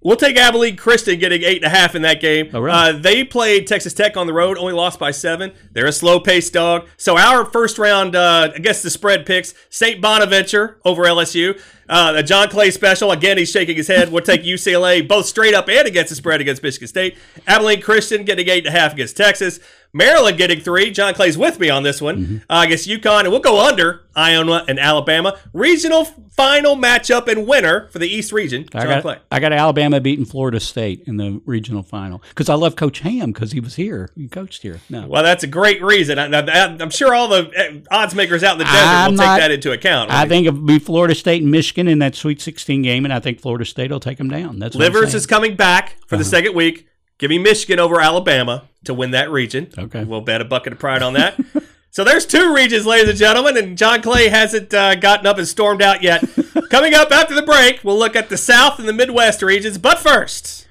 We'll 0.05 0.17
take 0.17 0.37
Abilene 0.37 0.77
Christian 0.77 1.19
getting 1.19 1.43
eight 1.43 1.57
and 1.57 1.65
a 1.65 1.71
half 1.71 1.95
in 1.95 2.03
that 2.03 2.21
game. 2.21 2.51
Oh, 2.53 2.61
really? 2.61 2.77
uh, 2.77 2.93
they 2.93 3.25
played 3.25 3.67
Texas 3.67 3.95
Tech 3.95 4.19
on 4.19 4.27
the 4.27 4.35
road, 4.35 4.59
only 4.59 4.75
lost 4.75 4.99
by 4.99 5.11
seven. 5.11 5.53
They're 5.73 5.87
a 5.87 5.93
slow 5.93 6.21
paced 6.21 6.53
dog. 6.53 6.87
So 6.99 7.17
our 7.17 7.47
first 7.47 7.79
round, 7.79 8.15
uh, 8.15 8.53
I 8.55 8.59
guess 8.59 8.83
the 8.83 8.91
spread 8.91 9.25
picks 9.25 9.55
St. 9.71 10.03
Bonaventure 10.03 10.77
over 10.85 11.05
LSU. 11.05 11.59
Uh, 11.89 12.13
the 12.13 12.23
John 12.23 12.51
Clay 12.51 12.71
special. 12.71 13.13
Again, 13.13 13.39
he's 13.39 13.51
shaking 13.51 13.77
his 13.77 13.89
head. 13.89 14.13
We'll 14.13 14.23
take 14.23 14.43
UCLA 14.45 15.07
both 15.09 15.25
straight 15.25 15.55
up 15.55 15.71
and 15.71 15.89
against 15.89 16.11
the 16.11 16.17
spread 16.17 16.43
against 16.43 16.63
Michigan 16.63 16.87
State. 16.89 17.17
Abilene 17.47 17.81
Christian 17.81 18.25
getting 18.25 18.47
eight 18.49 18.67
and 18.67 18.77
a 18.77 18.79
half 18.79 18.93
against 18.93 19.17
Texas. 19.17 19.59
Maryland 19.95 20.37
getting 20.37 20.61
three. 20.61 20.91
John 20.91 21.15
Clay's 21.15 21.39
with 21.39 21.61
me 21.61 21.71
on 21.71 21.85
this 21.85 22.03
one. 22.03 22.17
Mm-hmm. 22.19 22.37
Uh, 22.51 22.55
I 22.55 22.67
guess 22.67 22.87
UConn, 22.87 23.21
and 23.21 23.31
we'll 23.31 23.41
go 23.41 23.65
under 23.65 24.05
Iowa 24.17 24.65
and 24.67 24.79
Alabama. 24.79 25.39
Regional 25.53 26.05
final 26.05 26.75
matchup 26.75 27.29
and 27.29 27.47
winner 27.47 27.89
for 27.89 28.01
the 28.01 28.09
East 28.09 28.33
region. 28.33 28.69
I 28.75 28.85
got, 28.85 29.03
Clay. 29.03 29.19
I 29.31 29.39
got 29.39 29.53
Alabama 29.53 30.01
beating 30.01 30.25
Florida 30.25 30.59
State 30.59 31.05
in 31.07 31.17
the 31.17 31.41
regional 31.47 31.85
final 31.85 32.21
because 32.31 32.49
I 32.49 32.55
love 32.55 32.75
Coach 32.75 33.01
Ham 33.01 33.31
because 33.31 33.53
he 33.53 33.61
was 33.61 33.77
here. 33.77 34.11
He 34.17 34.27
coached 34.27 34.63
here. 34.63 34.81
No, 34.91 35.07
Well, 35.07 35.23
that's 35.23 35.45
a 35.45 35.49
great 35.49 35.81
reason. 35.81 36.19
I, 36.19 36.27
I'm 36.27 36.91
sure 36.91 37.15
all 37.15 37.29
the 37.29 37.51
eh, 37.55 37.81
odds 37.89 38.17
makers 38.17 38.43
out 38.43 38.55
in 38.55 38.59
the 38.59 38.65
desert 38.65 38.79
I'm 38.79 39.11
will 39.13 39.19
not- 39.19 39.37
take 39.37 39.45
that 39.45 39.51
into 39.53 39.71
account. 39.71 40.11
I 40.11 40.27
think 40.27 40.49
it'll 40.49 40.61
be 40.61 40.81
Florida 40.81 41.15
State 41.15 41.43
and 41.43 41.53
Michigan 41.53 41.87
in 41.87 42.01
that 42.01 42.17
Sweet 42.17 42.41
16 42.41 42.83
game, 42.83 43.05
and 43.05 43.15
I 43.15 43.21
think 43.21 43.41
Florida 43.41 43.65
State 43.65 43.93
will 43.93 44.01
take 44.01 44.19
them 44.19 44.29
down. 44.29 44.59
That's 44.59 44.75
Livers 44.75 45.15
is 45.15 45.25
coming 45.27 45.55
back 45.55 45.97
for 46.09 46.17
the 46.17 46.25
second 46.25 46.55
week. 46.57 46.89
Give 47.19 47.31
me 47.31 47.39
Michigan 47.39 47.79
over 47.79 48.01
Alabama 48.01 48.65
to 48.85 48.95
win 48.95 49.13
that 49.13 49.31
region. 49.31 49.71
Okay. 49.77 50.05
We'll 50.05 50.21
bet 50.21 50.41
a 50.41 50.45
bucket 50.45 50.73
of 50.73 50.79
pride 50.79 51.03
on 51.03 51.15
that. 51.15 51.39
so 51.91 52.05
there's 52.05 52.27
two 52.27 52.55
regions, 52.55 52.87
ladies 52.87 53.11
and 53.11 53.19
gentlemen, 53.19 53.57
and 53.57 53.79
John 53.79 54.03
Clay 54.03 54.29
hasn't 54.29 54.73
uh, 54.73 54.95
gotten 54.95 55.27
up 55.27 55.39
and 55.39 55.49
stormed 55.49 55.83
out 55.83 56.03
yet. 56.03 56.25
coming 56.71 56.95
up 56.95 57.11
after 57.11 57.35
the 57.35 57.43
break, 57.43 57.83
we'll 57.85 57.99
look 57.99 58.17
at 58.17 58.29
the 58.29 58.37
South 58.37 58.79
and 58.79 58.89
the 58.89 58.93
Midwest 58.93 59.43
regions. 59.43 59.79
But 59.79 59.99
first, 59.99 60.65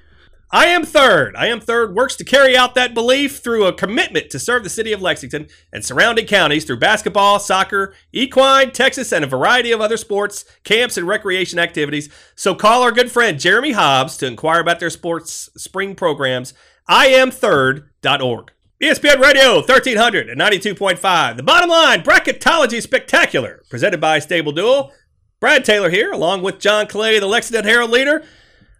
I 0.54 0.66
am 0.66 0.84
third. 0.84 1.34
I 1.34 1.48
am 1.48 1.60
third 1.60 1.96
works 1.96 2.14
to 2.14 2.24
carry 2.24 2.56
out 2.56 2.76
that 2.76 2.94
belief 2.94 3.38
through 3.38 3.66
a 3.66 3.72
commitment 3.72 4.30
to 4.30 4.38
serve 4.38 4.62
the 4.62 4.70
city 4.70 4.92
of 4.92 5.02
Lexington 5.02 5.48
and 5.72 5.84
surrounding 5.84 6.26
counties 6.26 6.64
through 6.64 6.78
basketball, 6.78 7.40
soccer, 7.40 7.92
equine, 8.12 8.70
Texas, 8.70 9.10
and 9.10 9.24
a 9.24 9.26
variety 9.26 9.72
of 9.72 9.80
other 9.80 9.96
sports, 9.96 10.44
camps, 10.62 10.96
and 10.96 11.08
recreation 11.08 11.58
activities. 11.58 12.08
So 12.36 12.54
call 12.54 12.84
our 12.84 12.92
good 12.92 13.10
friend 13.10 13.40
Jeremy 13.40 13.72
Hobbs 13.72 14.16
to 14.18 14.28
inquire 14.28 14.60
about 14.60 14.78
their 14.78 14.90
sports 14.90 15.50
spring 15.56 15.96
programs. 15.96 16.54
IamThird.org. 16.88 18.52
ESPN 18.82 19.18
Radio 19.18 19.54
1300 19.56 20.28
and 20.28 20.40
92.5. 20.40 21.36
The 21.36 21.42
bottom 21.42 21.70
line 21.70 22.02
bracketology 22.02 22.82
spectacular, 22.82 23.62
presented 23.70 24.00
by 24.00 24.18
Stable 24.18 24.52
Duel. 24.52 24.92
Brad 25.40 25.64
Taylor 25.64 25.88
here, 25.88 26.12
along 26.12 26.42
with 26.42 26.58
John 26.58 26.86
Clay, 26.86 27.18
the 27.18 27.26
Lexington 27.26 27.64
Herald 27.64 27.90
leader. 27.90 28.22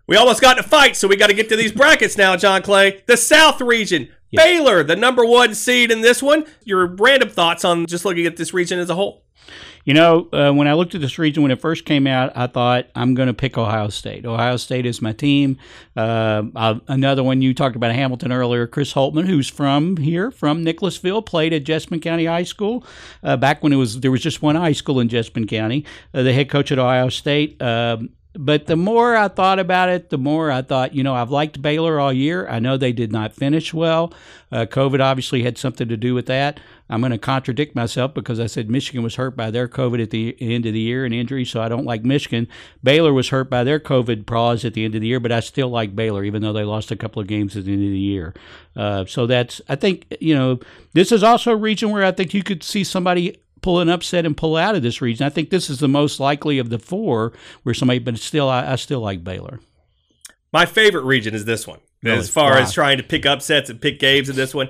We 0.06 0.16
almost 0.16 0.42
got 0.42 0.58
in 0.58 0.64
a 0.64 0.68
fight, 0.68 0.96
so 0.96 1.08
we 1.08 1.16
got 1.16 1.28
to 1.28 1.34
get 1.34 1.48
to 1.48 1.56
these 1.56 1.72
brackets 1.72 2.18
now, 2.18 2.36
John 2.36 2.60
Clay. 2.60 3.02
The 3.06 3.16
South 3.16 3.60
region. 3.60 4.08
Baylor, 4.32 4.82
the 4.82 4.96
number 4.96 5.24
one 5.24 5.54
seed 5.54 5.90
in 5.90 6.00
this 6.00 6.22
one. 6.22 6.44
Your 6.64 6.86
random 6.86 7.28
thoughts 7.30 7.64
on 7.64 7.86
just 7.86 8.04
looking 8.04 8.26
at 8.26 8.36
this 8.36 8.52
region 8.52 8.78
as 8.78 8.90
a 8.90 8.94
whole? 8.94 9.24
You 9.84 9.92
know, 9.92 10.28
uh, 10.32 10.50
when 10.52 10.66
I 10.66 10.72
looked 10.72 10.94
at 10.94 11.02
this 11.02 11.18
region 11.18 11.42
when 11.42 11.52
it 11.52 11.60
first 11.60 11.84
came 11.84 12.06
out, 12.06 12.32
I 12.34 12.46
thought 12.46 12.86
I'm 12.94 13.14
going 13.14 13.26
to 13.26 13.34
pick 13.34 13.58
Ohio 13.58 13.88
State. 13.88 14.24
Ohio 14.24 14.56
State 14.56 14.86
is 14.86 15.02
my 15.02 15.12
team. 15.12 15.58
Uh, 15.94 16.44
another 16.88 17.22
one 17.22 17.42
you 17.42 17.52
talked 17.52 17.76
about 17.76 17.92
Hamilton 17.94 18.32
earlier, 18.32 18.66
Chris 18.66 18.94
Holtmann, 18.94 19.26
who's 19.26 19.48
from 19.48 19.98
here, 19.98 20.30
from 20.30 20.64
Nicholasville, 20.64 21.20
played 21.22 21.52
at 21.52 21.64
Jessamine 21.64 22.00
County 22.00 22.24
High 22.24 22.44
School 22.44 22.84
uh, 23.22 23.36
back 23.36 23.62
when 23.62 23.72
it 23.74 23.76
was 23.76 24.00
there 24.00 24.10
was 24.10 24.22
just 24.22 24.40
one 24.40 24.56
high 24.56 24.72
school 24.72 25.00
in 25.00 25.08
Jessamine 25.08 25.46
County. 25.46 25.84
Uh, 26.14 26.22
the 26.22 26.32
head 26.32 26.48
coach 26.48 26.72
at 26.72 26.78
Ohio 26.78 27.10
State. 27.10 27.60
Um, 27.60 28.10
but 28.36 28.66
the 28.66 28.76
more 28.76 29.16
I 29.16 29.28
thought 29.28 29.60
about 29.60 29.88
it, 29.90 30.10
the 30.10 30.18
more 30.18 30.50
I 30.50 30.62
thought, 30.62 30.92
you 30.92 31.04
know, 31.04 31.14
I've 31.14 31.30
liked 31.30 31.62
Baylor 31.62 32.00
all 32.00 32.12
year. 32.12 32.48
I 32.48 32.58
know 32.58 32.76
they 32.76 32.92
did 32.92 33.12
not 33.12 33.32
finish 33.32 33.72
well. 33.72 34.12
Uh, 34.50 34.66
COVID 34.66 35.00
obviously 35.00 35.44
had 35.44 35.56
something 35.56 35.88
to 35.88 35.96
do 35.96 36.14
with 36.14 36.26
that. 36.26 36.58
I'm 36.88 37.00
going 37.00 37.12
to 37.12 37.18
contradict 37.18 37.74
myself 37.74 38.12
because 38.12 38.38
I 38.38 38.46
said 38.46 38.68
Michigan 38.68 39.02
was 39.02 39.14
hurt 39.14 39.36
by 39.36 39.50
their 39.50 39.68
COVID 39.68 40.02
at 40.02 40.10
the 40.10 40.36
end 40.38 40.66
of 40.66 40.74
the 40.74 40.80
year 40.80 41.04
and 41.04 41.14
injury, 41.14 41.44
so 41.44 41.62
I 41.62 41.68
don't 41.68 41.86
like 41.86 42.04
Michigan. 42.04 42.46
Baylor 42.82 43.12
was 43.12 43.30
hurt 43.30 43.48
by 43.48 43.64
their 43.64 43.80
COVID 43.80 44.26
pause 44.26 44.64
at 44.64 44.74
the 44.74 44.84
end 44.84 44.94
of 44.94 45.00
the 45.00 45.06
year, 45.06 45.20
but 45.20 45.32
I 45.32 45.40
still 45.40 45.70
like 45.70 45.96
Baylor, 45.96 46.24
even 46.24 46.42
though 46.42 46.52
they 46.52 46.64
lost 46.64 46.90
a 46.90 46.96
couple 46.96 47.22
of 47.22 47.28
games 47.28 47.56
at 47.56 47.64
the 47.64 47.72
end 47.72 47.84
of 47.84 47.90
the 47.90 47.98
year. 47.98 48.34
Uh, 48.76 49.06
so 49.06 49.26
that's, 49.26 49.62
I 49.68 49.76
think, 49.76 50.14
you 50.20 50.34
know, 50.34 50.60
this 50.92 51.10
is 51.10 51.22
also 51.22 51.52
a 51.52 51.56
region 51.56 51.90
where 51.90 52.04
I 52.04 52.12
think 52.12 52.34
you 52.34 52.42
could 52.42 52.62
see 52.62 52.84
somebody 52.84 53.38
pull 53.62 53.80
an 53.80 53.88
upset 53.88 54.26
and 54.26 54.36
pull 54.36 54.56
out 54.56 54.74
of 54.74 54.82
this 54.82 55.00
region. 55.00 55.24
I 55.26 55.30
think 55.30 55.48
this 55.48 55.70
is 55.70 55.78
the 55.78 55.88
most 55.88 56.20
likely 56.20 56.58
of 56.58 56.68
the 56.68 56.78
four 56.78 57.32
where 57.62 57.74
somebody, 57.74 57.98
but 57.98 58.18
still, 58.18 58.50
I, 58.50 58.72
I 58.72 58.76
still 58.76 59.00
like 59.00 59.24
Baylor. 59.24 59.58
My 60.52 60.66
favorite 60.66 61.04
region 61.04 61.34
is 61.34 61.46
this 61.46 61.66
one, 61.66 61.80
really? 62.02 62.18
as 62.18 62.28
far 62.28 62.52
wow. 62.52 62.58
as 62.58 62.74
trying 62.74 62.98
to 62.98 63.02
pick 63.02 63.24
upsets 63.24 63.70
and 63.70 63.80
pick 63.80 63.98
games 63.98 64.28
in 64.28 64.36
this 64.36 64.54
one. 64.54 64.68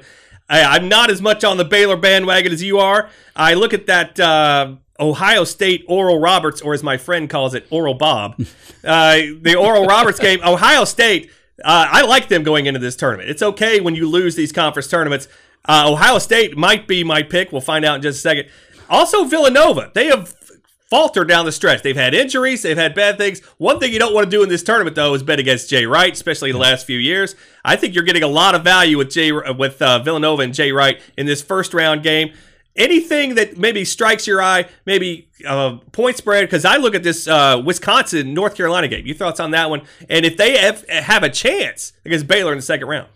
I, 0.48 0.76
am 0.76 0.88
not 0.88 1.10
as 1.10 1.22
much 1.22 1.44
on 1.44 1.56
the 1.56 1.64
Baylor 1.64 1.96
bandwagon 1.96 2.52
as 2.52 2.62
you 2.62 2.78
are. 2.78 3.08
I 3.34 3.54
look 3.54 3.72
at 3.72 3.86
that 3.86 4.20
uh, 4.20 4.76
Ohio 5.00 5.44
State 5.44 5.84
Oral 5.88 6.20
Roberts, 6.20 6.60
or 6.60 6.74
as 6.74 6.82
my 6.82 6.96
friend 6.96 7.28
calls 7.28 7.54
it, 7.54 7.66
Oral 7.70 7.94
Bob, 7.94 8.38
uh, 8.84 9.16
the 9.40 9.56
Oral 9.58 9.86
Roberts 9.86 10.18
game. 10.18 10.40
Ohio 10.44 10.84
State, 10.84 11.30
uh, 11.64 11.88
I 11.90 12.02
like 12.02 12.28
them 12.28 12.42
going 12.42 12.66
into 12.66 12.80
this 12.80 12.96
tournament. 12.96 13.30
It's 13.30 13.42
okay 13.42 13.80
when 13.80 13.94
you 13.94 14.08
lose 14.08 14.36
these 14.36 14.52
conference 14.52 14.88
tournaments. 14.88 15.28
Uh, 15.66 15.84
Ohio 15.86 16.18
State 16.18 16.56
might 16.56 16.86
be 16.86 17.02
my 17.04 17.22
pick. 17.22 17.50
We'll 17.50 17.60
find 17.60 17.84
out 17.84 17.96
in 17.96 18.02
just 18.02 18.18
a 18.18 18.20
second. 18.20 18.48
Also, 18.90 19.24
Villanova. 19.24 19.90
They 19.94 20.06
have 20.06 20.34
faltered 20.94 21.26
down 21.26 21.44
the 21.44 21.50
stretch. 21.50 21.82
They've 21.82 21.96
had 21.96 22.14
injuries, 22.14 22.62
they've 22.62 22.76
had 22.76 22.94
bad 22.94 23.18
things. 23.18 23.40
One 23.58 23.80
thing 23.80 23.92
you 23.92 23.98
don't 23.98 24.14
want 24.14 24.26
to 24.26 24.30
do 24.30 24.44
in 24.44 24.48
this 24.48 24.62
tournament, 24.62 24.94
though, 24.94 25.12
is 25.14 25.24
bet 25.24 25.40
against 25.40 25.68
Jay 25.68 25.86
Wright, 25.86 26.12
especially 26.12 26.52
the 26.52 26.58
last 26.58 26.86
few 26.86 26.98
years. 26.98 27.34
I 27.64 27.74
think 27.74 27.96
you're 27.96 28.04
getting 28.04 28.22
a 28.22 28.28
lot 28.28 28.54
of 28.54 28.62
value 28.62 28.96
with 28.96 29.10
Jay 29.10 29.32
with 29.32 29.82
uh, 29.82 29.98
Villanova 29.98 30.42
and 30.42 30.54
Jay 30.54 30.70
Wright 30.70 31.00
in 31.18 31.26
this 31.26 31.42
first 31.42 31.74
round 31.74 32.04
game. 32.04 32.32
Anything 32.76 33.34
that 33.34 33.58
maybe 33.58 33.84
strikes 33.84 34.28
your 34.28 34.40
eye, 34.40 34.68
maybe 34.86 35.28
uh, 35.44 35.78
point 35.90 36.16
spread, 36.16 36.46
because 36.46 36.64
I 36.64 36.76
look 36.76 36.94
at 36.94 37.02
this 37.02 37.26
uh, 37.26 37.60
Wisconsin 37.64 38.32
North 38.32 38.54
Carolina 38.54 38.86
game. 38.86 39.04
Your 39.04 39.16
thoughts 39.16 39.40
on 39.40 39.50
that 39.50 39.70
one? 39.70 39.82
And 40.08 40.24
if 40.24 40.36
they 40.36 40.56
have, 40.58 40.88
have 40.88 41.24
a 41.24 41.28
chance 41.28 41.92
against 42.04 42.28
Baylor 42.28 42.52
in 42.52 42.58
the 42.58 42.62
second 42.62 42.86
round. 42.86 43.08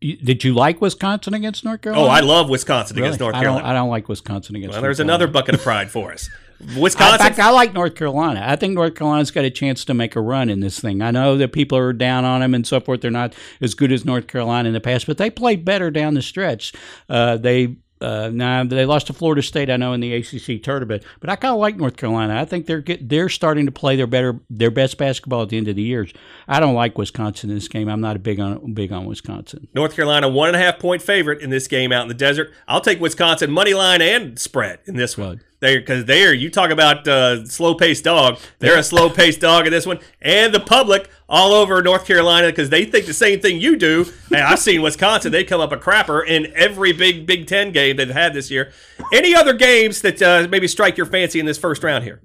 Did 0.00 0.44
you 0.44 0.54
like 0.54 0.80
Wisconsin 0.80 1.34
against 1.34 1.64
North 1.64 1.80
Carolina? 1.80 2.06
Oh, 2.06 2.08
I 2.08 2.20
love 2.20 2.48
Wisconsin 2.48 2.96
really? 2.96 3.08
against 3.08 3.20
North 3.20 3.34
Carolina. 3.34 3.58
I 3.58 3.60
don't, 3.60 3.70
I 3.70 3.72
don't 3.72 3.90
like 3.90 4.08
Wisconsin 4.08 4.54
against. 4.54 4.74
Well, 4.74 4.82
there's 4.82 5.00
another 5.00 5.26
bucket 5.26 5.56
of 5.56 5.62
pride 5.62 5.90
for 5.90 6.12
us. 6.12 6.30
Wisconsin. 6.78 7.14
In 7.14 7.18
fact, 7.18 7.38
I 7.38 7.50
like 7.50 7.72
North 7.72 7.94
Carolina. 7.94 8.42
I 8.44 8.56
think 8.56 8.74
North 8.74 8.94
Carolina's 8.94 9.30
got 9.30 9.44
a 9.44 9.50
chance 9.50 9.84
to 9.86 9.94
make 9.94 10.16
a 10.16 10.20
run 10.20 10.48
in 10.48 10.60
this 10.60 10.80
thing. 10.80 11.02
I 11.02 11.10
know 11.10 11.36
that 11.36 11.52
people 11.52 11.78
are 11.78 11.92
down 11.92 12.24
on 12.24 12.40
them 12.40 12.54
and 12.54 12.66
so 12.66 12.80
forth. 12.80 13.00
They're 13.00 13.10
not 13.10 13.34
as 13.60 13.74
good 13.74 13.92
as 13.92 14.04
North 14.04 14.26
Carolina 14.26 14.68
in 14.68 14.72
the 14.72 14.80
past, 14.80 15.06
but 15.06 15.18
they 15.18 15.30
played 15.30 15.64
better 15.64 15.90
down 15.90 16.14
the 16.14 16.22
stretch. 16.22 16.72
Uh, 17.08 17.36
they 17.36 17.76
uh, 18.02 18.30
now 18.32 18.64
they 18.64 18.84
lost 18.84 19.06
to 19.06 19.12
Florida 19.12 19.42
State, 19.42 19.70
I 19.70 19.76
know, 19.76 19.92
in 19.92 20.00
the 20.00 20.12
ACC 20.14 20.62
tournament, 20.62 21.04
but 21.20 21.30
I 21.30 21.36
kind 21.36 21.54
of 21.54 21.60
like 21.60 21.76
North 21.76 21.96
Carolina. 21.96 22.40
I 22.40 22.44
think 22.44 22.66
they're 22.66 22.80
get, 22.80 23.08
they're 23.08 23.28
starting 23.28 23.66
to 23.66 23.72
play 23.72 23.96
their 23.96 24.08
better 24.08 24.40
their 24.50 24.70
best 24.70 24.98
basketball 24.98 25.42
at 25.42 25.50
the 25.50 25.56
end 25.56 25.68
of 25.68 25.76
the 25.76 25.82
years. 25.82 26.12
I 26.48 26.58
don't 26.58 26.74
like 26.74 26.98
Wisconsin 26.98 27.50
in 27.50 27.56
this 27.56 27.68
game. 27.68 27.88
I'm 27.88 28.00
not 28.00 28.16
a 28.16 28.18
big 28.18 28.40
on 28.40 28.74
big 28.74 28.92
on 28.92 29.06
Wisconsin. 29.06 29.68
North 29.72 29.94
Carolina 29.94 30.28
one 30.28 30.48
and 30.48 30.56
a 30.56 30.60
half 30.60 30.78
point 30.78 31.00
favorite 31.00 31.40
in 31.40 31.50
this 31.50 31.68
game 31.68 31.92
out 31.92 32.02
in 32.02 32.08
the 32.08 32.14
desert. 32.14 32.52
I'll 32.66 32.80
take 32.80 33.00
Wisconsin 33.00 33.52
money 33.52 33.74
line 33.74 34.02
and 34.02 34.38
spread 34.38 34.80
in 34.86 34.96
this 34.96 35.16
one. 35.16 35.40
They 35.62 35.78
because 35.78 36.06
they're 36.06 36.34
you 36.34 36.50
talk 36.50 36.70
about 36.70 37.06
uh, 37.06 37.46
slow 37.46 37.76
paced 37.76 38.02
dog. 38.02 38.40
They're 38.58 38.78
a 38.78 38.82
slow 38.82 39.08
paced 39.08 39.40
dog 39.40 39.64
in 39.64 39.70
this 39.70 39.86
one, 39.86 40.00
and 40.20 40.52
the 40.52 40.58
public 40.58 41.08
all 41.28 41.52
over 41.52 41.80
North 41.80 42.04
Carolina 42.04 42.48
because 42.48 42.68
they 42.68 42.84
think 42.84 43.06
the 43.06 43.14
same 43.14 43.38
thing 43.38 43.60
you 43.60 43.76
do. 43.76 44.04
hey, 44.28 44.40
I've 44.40 44.58
seen 44.58 44.82
Wisconsin; 44.82 45.30
they 45.30 45.44
come 45.44 45.60
up 45.60 45.70
a 45.70 45.76
crapper 45.76 46.26
in 46.26 46.52
every 46.56 46.92
big 46.92 47.26
Big 47.26 47.46
Ten 47.46 47.70
game 47.70 47.96
they've 47.96 48.10
had 48.10 48.34
this 48.34 48.50
year. 48.50 48.72
Any 49.12 49.36
other 49.36 49.52
games 49.52 50.02
that 50.02 50.20
uh, 50.20 50.48
maybe 50.50 50.66
strike 50.66 50.96
your 50.96 51.06
fancy 51.06 51.38
in 51.38 51.46
this 51.46 51.58
first 51.58 51.84
round 51.84 52.02
here? 52.02 52.20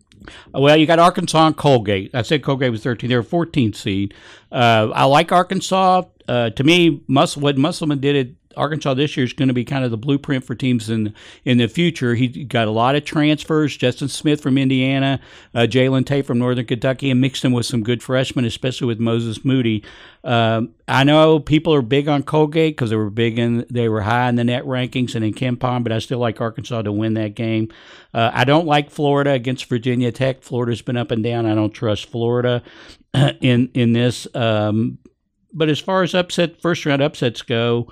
Well, 0.52 0.76
you 0.76 0.88
got 0.88 0.98
Arkansas 0.98 1.46
and 1.46 1.56
Colgate. 1.56 2.16
I 2.16 2.24
said 2.24 2.44
Colgate 2.44 2.72
was 2.72 2.82
13. 2.82 3.08
They're 3.08 3.22
14th 3.22 3.76
seed. 3.76 4.16
Uh, 4.52 4.90
I 4.94 5.06
like 5.06 5.32
Arkansas. 5.32 6.04
Uh, 6.28 6.50
to 6.50 6.64
me, 6.64 7.04
what 7.08 7.58
Musselman 7.58 8.00
did 8.00 8.16
at 8.16 8.47
Arkansas 8.58 8.96
this 8.96 9.16
year 9.16 9.26
is 9.26 9.34
going 9.34 9.48
to 9.48 9.54
be 9.54 9.64
kind 9.64 9.86
of 9.86 9.92
the 9.92 9.98
blueprint 9.98 10.44
for 10.44 10.56
teams 10.56 10.90
in 10.90 11.14
in 11.46 11.58
the 11.58 11.68
future. 11.68 12.16
He 12.16 12.28
got 12.44 12.68
a 12.68 12.72
lot 12.72 12.96
of 12.96 13.06
transfers: 13.06 13.78
Justin 13.78 14.10
Smith 14.10 14.42
from 14.42 14.58
Indiana, 14.58 15.20
uh, 15.54 15.60
Jalen 15.60 16.06
Tate 16.06 16.26
from 16.26 16.40
Northern 16.40 16.66
Kentucky, 16.66 17.10
and 17.12 17.22
mixed 17.22 17.44
them 17.44 17.54
with 17.54 17.66
some 17.66 17.84
good 17.84 18.04
freshmen, 18.04 18.46
especially 18.46 18.88
with 18.88 19.00
Moses 19.00 19.46
Moody. 19.46 19.84
Um, 20.24 20.74
I 20.88 21.04
know 21.04 21.40
people 21.40 21.74
are 21.74 21.82
big 21.82 22.08
on 22.08 22.24
Colgate 22.24 22.76
because 22.76 22.90
they 22.90 22.96
were 22.96 23.10
big 23.10 23.40
in 23.40 23.66
they 23.70 23.88
were 23.88 24.02
high 24.02 24.28
in 24.28 24.36
the 24.36 24.44
net 24.44 24.64
rankings 24.66 25.16
and 25.16 25.24
in 25.24 25.34
KenPom, 25.34 25.84
but 25.84 25.92
I 25.92 26.00
still 26.00 26.20
like 26.20 26.42
Arkansas 26.42 26.82
to 26.82 26.92
win 26.92 27.14
that 27.14 27.36
game. 27.36 27.70
Uh, 28.14 28.32
I 28.34 28.44
don't 28.44 28.66
like 28.66 28.90
Florida 28.90 29.32
against 29.32 29.66
Virginia 29.66 30.12
Tech. 30.12 30.42
Florida's 30.42 30.82
been 30.82 30.98
up 30.98 31.12
and 31.12 31.24
down. 31.24 31.46
I 31.46 31.56
don't 31.56 31.72
trust 31.72 32.08
Florida 32.08 32.64
in 33.42 33.70
in 33.74 33.94
this. 33.94 34.28
Um, 34.36 34.98
but 35.54 35.70
as 35.70 35.80
far 35.80 36.04
as 36.04 36.14
upset 36.14 36.62
first 36.62 36.86
round 36.86 37.02
upsets 37.02 37.42
go, 37.42 37.88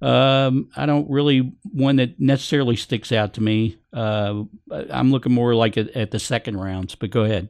um, 0.00 0.68
I 0.76 0.86
don't 0.86 1.10
really 1.10 1.52
one 1.64 1.96
that 1.96 2.20
necessarily 2.20 2.76
sticks 2.76 3.10
out 3.12 3.34
to 3.34 3.42
me. 3.42 3.78
Uh, 3.92 4.44
I'm 4.70 5.10
looking 5.10 5.32
more 5.32 5.54
like 5.54 5.76
at, 5.76 5.90
at, 5.90 6.10
the 6.10 6.18
second 6.18 6.58
rounds. 6.58 6.94
But 6.94 7.10
go 7.10 7.24
ahead. 7.24 7.48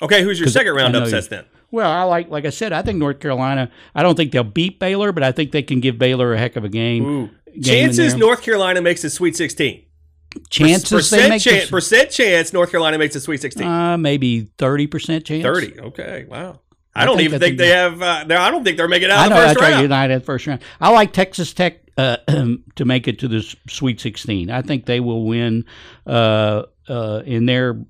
Okay, 0.00 0.22
who's 0.22 0.38
your 0.38 0.48
second 0.48 0.74
round 0.74 0.94
upsets 0.94 1.28
then? 1.28 1.44
Well, 1.70 1.90
I 1.90 2.02
like 2.02 2.28
like 2.28 2.44
I 2.44 2.50
said, 2.50 2.72
I 2.72 2.82
think 2.82 2.98
North 2.98 3.18
Carolina. 3.18 3.70
I 3.94 4.02
don't 4.02 4.14
think 4.14 4.32
they'll 4.32 4.44
beat 4.44 4.78
Baylor, 4.78 5.10
but 5.12 5.22
I 5.22 5.32
think 5.32 5.52
they 5.52 5.62
can 5.62 5.80
give 5.80 5.98
Baylor 5.98 6.34
a 6.34 6.38
heck 6.38 6.56
of 6.56 6.64
a 6.64 6.68
game. 6.68 7.30
game 7.52 7.62
Chances 7.62 8.14
North 8.14 8.42
Carolina 8.42 8.82
makes 8.82 9.02
the 9.02 9.10
Sweet 9.10 9.36
16. 9.36 9.84
Chances 10.48 10.90
percent, 10.90 11.42
chance, 11.42 11.70
percent 11.70 12.10
chance 12.10 12.52
North 12.52 12.70
Carolina 12.70 12.98
makes 12.98 13.14
the 13.14 13.20
Sweet 13.20 13.40
16. 13.40 13.66
Uh, 13.66 13.98
maybe 13.98 14.50
30% 14.58 15.24
chance. 15.24 15.42
30. 15.42 15.80
Okay. 15.80 16.24
Wow. 16.28 16.60
I, 16.94 17.02
I 17.02 17.04
don't 17.06 17.20
even 17.20 17.40
think 17.40 17.58
they 17.58 17.68
have. 17.68 18.02
Uh, 18.02 18.24
I 18.28 18.50
don't 18.50 18.64
think 18.64 18.76
they're 18.76 18.88
making 18.88 19.08
it 19.08 19.12
out 19.12 19.20
I 19.20 19.28
know, 19.28 19.34
the 19.36 19.40
first 19.40 19.54
that's 19.54 19.60
round. 19.62 19.74
Right, 19.74 19.82
United 19.82 20.24
first 20.24 20.46
round. 20.46 20.62
I 20.80 20.90
like 20.90 21.12
Texas 21.12 21.52
Tech 21.54 21.80
uh, 21.96 22.18
to 22.76 22.84
make 22.84 23.08
it 23.08 23.18
to 23.20 23.28
the 23.28 23.42
Sweet 23.68 24.00
16. 24.00 24.50
I 24.50 24.62
think 24.62 24.86
they 24.86 25.00
will 25.00 25.24
win 25.24 25.64
uh, 26.06 26.64
uh, 26.88 27.22
in 27.24 27.46
their. 27.46 27.80